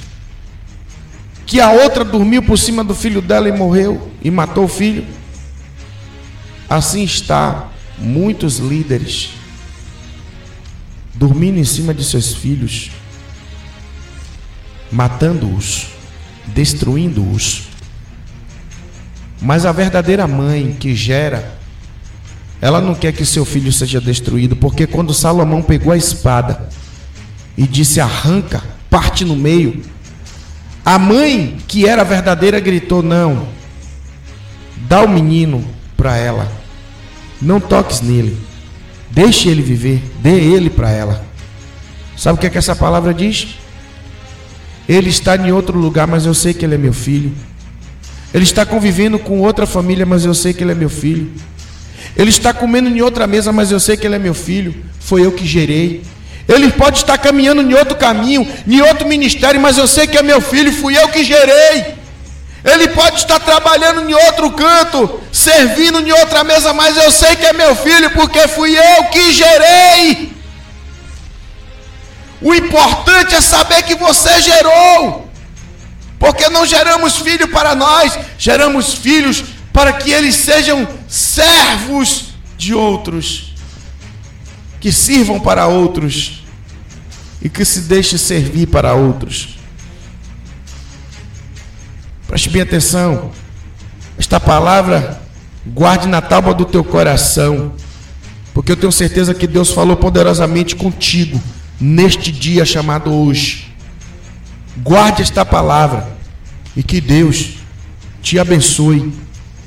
que 1.46 1.60
a 1.60 1.72
outra 1.72 2.06
dormiu 2.06 2.42
por 2.42 2.58
cima 2.58 2.82
do 2.82 2.96
filho 2.96 3.22
dela 3.22 3.50
e 3.50 3.52
morreu 3.52 4.14
e 4.22 4.32
matou 4.32 4.64
o 4.64 4.70
filho? 4.70 5.06
Assim 6.70 7.04
está 7.04 7.68
muitos 7.98 8.60
líderes 8.60 9.32
dormindo 11.14 11.60
em 11.60 11.66
cima 11.66 11.94
de 11.94 12.06
seus 12.06 12.34
filhos, 12.34 12.92
matando-os, 14.90 15.88
destruindo-os. 16.48 17.64
Mas 19.42 19.66
a 19.66 19.74
verdadeira 19.74 20.26
mãe 20.26 20.78
que 20.80 20.96
gera 20.96 21.55
ela 22.62 22.82
não 22.82 22.96
quer 22.96 23.12
que 23.12 23.26
seu 23.26 23.46
filho 23.46 23.72
seja 23.72 24.00
destruído, 24.00 24.56
porque 24.56 24.88
quando 24.88 25.14
Salomão 25.14 25.62
pegou 25.62 25.92
a 25.92 25.98
espada 25.98 26.70
e 27.58 27.68
disse: 27.68 28.00
arranca, 28.00 28.64
parte 28.90 29.24
no 29.26 29.36
meio, 29.36 29.82
a 30.84 30.98
mãe, 30.98 31.58
que 31.68 31.88
era 31.88 32.04
verdadeira, 32.04 32.60
gritou: 32.60 33.04
não, 33.04 33.48
dá 34.88 35.02
o 35.02 35.10
menino 35.10 35.64
para 35.98 36.18
ela, 36.18 36.52
não 37.42 37.60
toques 37.60 38.02
nele, 38.02 38.38
deixe 39.12 39.50
ele 39.50 39.62
viver, 39.62 40.02
dê 40.22 40.40
ele 40.40 40.70
para 40.70 40.90
ela. 40.90 41.26
Sabe 42.18 42.38
o 42.38 42.40
que, 42.40 42.48
é 42.48 42.50
que 42.50 42.58
essa 42.58 42.76
palavra 42.76 43.14
diz? 43.14 43.58
Ele 44.88 45.10
está 45.10 45.36
em 45.36 45.52
outro 45.52 45.78
lugar, 45.78 46.08
mas 46.08 46.26
eu 46.26 46.34
sei 46.34 46.54
que 46.54 46.64
ele 46.64 46.76
é 46.76 46.78
meu 46.78 46.94
filho. 46.94 47.34
Ele 48.34 48.44
está 48.44 48.66
convivendo 48.66 49.18
com 49.18 49.40
outra 49.40 49.66
família, 49.66 50.06
mas 50.06 50.24
eu 50.24 50.34
sei 50.34 50.54
que 50.54 50.64
ele 50.64 50.72
é 50.72 50.76
meu 50.76 50.90
filho. 50.90 51.32
Ele 52.16 52.30
está 52.30 52.54
comendo 52.54 52.90
em 52.90 53.02
outra 53.02 53.28
mesa, 53.28 53.52
mas 53.52 53.72
eu 53.72 53.80
sei 53.80 53.98
que 53.98 54.08
ele 54.08 54.16
é 54.16 54.20
meu 54.20 54.34
filho. 54.34 54.76
Foi 55.00 55.26
eu 55.26 55.32
que 55.32 55.46
gerei. 55.46 56.04
Ele 56.48 56.72
pode 56.72 56.98
estar 56.98 57.18
caminhando 57.18 57.62
em 57.62 57.74
outro 57.74 57.96
caminho, 57.96 58.48
em 58.68 58.82
outro 58.82 59.08
ministério, 59.08 59.60
mas 59.60 59.78
eu 59.78 59.88
sei 59.88 60.08
que 60.08 60.18
é 60.18 60.22
meu 60.22 60.40
filho, 60.40 60.72
fui 60.72 60.96
eu 60.98 61.08
que 61.10 61.24
gerei. 61.24 61.96
Ele 62.64 62.88
pode 62.90 63.18
estar 63.18 63.40
trabalhando 63.40 64.10
em 64.10 64.14
outro 64.14 64.52
canto, 64.52 65.20
servindo 65.32 66.00
em 66.00 66.12
outra 66.12 66.44
mesa, 66.44 66.74
mas 66.74 66.98
eu 66.98 67.12
sei 67.12 67.36
que 67.36 67.46
é 67.46 67.54
meu 67.54 67.76
filho, 67.76 68.12
porque 68.12 68.48
fui 68.48 68.76
eu 68.78 69.04
que 69.06 69.32
gerei. 69.32 70.34
O 72.42 72.54
importante 72.54 73.36
é 73.36 73.42
saber 73.42 73.84
que 73.84 73.96
você 73.96 74.40
gerou, 74.42 75.30
porque 76.20 76.48
não 76.50 76.66
geramos 76.66 77.18
filho 77.18 77.48
para 77.48 77.74
nós, 77.74 78.18
geramos 78.38 78.94
filhos 78.94 79.44
para 79.76 79.92
que 79.92 80.10
eles 80.10 80.36
sejam 80.36 80.88
servos 81.06 82.28
de 82.58 82.74
outros, 82.74 83.54
que 84.80 84.90
sirvam 84.90 85.38
para 85.38 85.68
outros 85.68 86.46
e 87.42 87.50
que 87.50 87.66
se 87.66 87.82
deixe 87.82 88.18
servir 88.18 88.68
para 88.68 88.94
outros. 88.94 89.58
Preste 92.26 92.50
bem 92.50 92.62
atenção. 92.62 93.32
Esta 94.18 94.40
palavra 94.40 95.22
guarde 95.68 96.08
na 96.08 96.22
tábua 96.22 96.54
do 96.54 96.64
teu 96.64 96.82
coração, 96.82 97.74
porque 98.54 98.72
eu 98.72 98.78
tenho 98.78 98.94
certeza 98.94 99.34
que 99.34 99.46
Deus 99.46 99.72
falou 99.72 99.98
poderosamente 99.98 100.74
contigo 100.74 101.44
neste 101.82 102.32
dia 102.32 102.64
chamado 102.64 103.14
hoje. 103.14 103.76
Guarde 104.78 105.22
esta 105.22 105.44
palavra 105.44 106.08
e 106.78 106.82
que 106.82 107.02
Deus 107.02 107.56
te 108.22 108.40
abençoe 108.40 109.26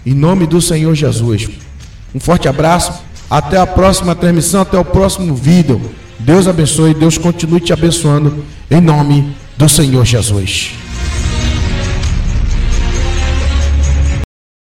em 0.08 0.14
nome 0.14 0.46
do 0.46 0.58
Senhor 0.58 0.94
Jesus. 0.94 1.50
Um 2.14 2.18
forte 2.18 2.48
abraço. 2.48 2.92
Até 3.28 3.58
a 3.58 3.66
próxima 3.66 4.14
transmissão, 4.14 4.62
até 4.62 4.78
o 4.78 4.84
próximo 4.84 5.34
vídeo. 5.34 5.78
Deus 6.18 6.48
abençoe, 6.48 6.94
Deus 6.94 7.18
continue 7.18 7.60
te 7.60 7.74
abençoando. 7.74 8.42
Em 8.70 8.80
nome 8.80 9.36
do 9.58 9.68
Senhor 9.68 10.06
Jesus. 10.06 10.87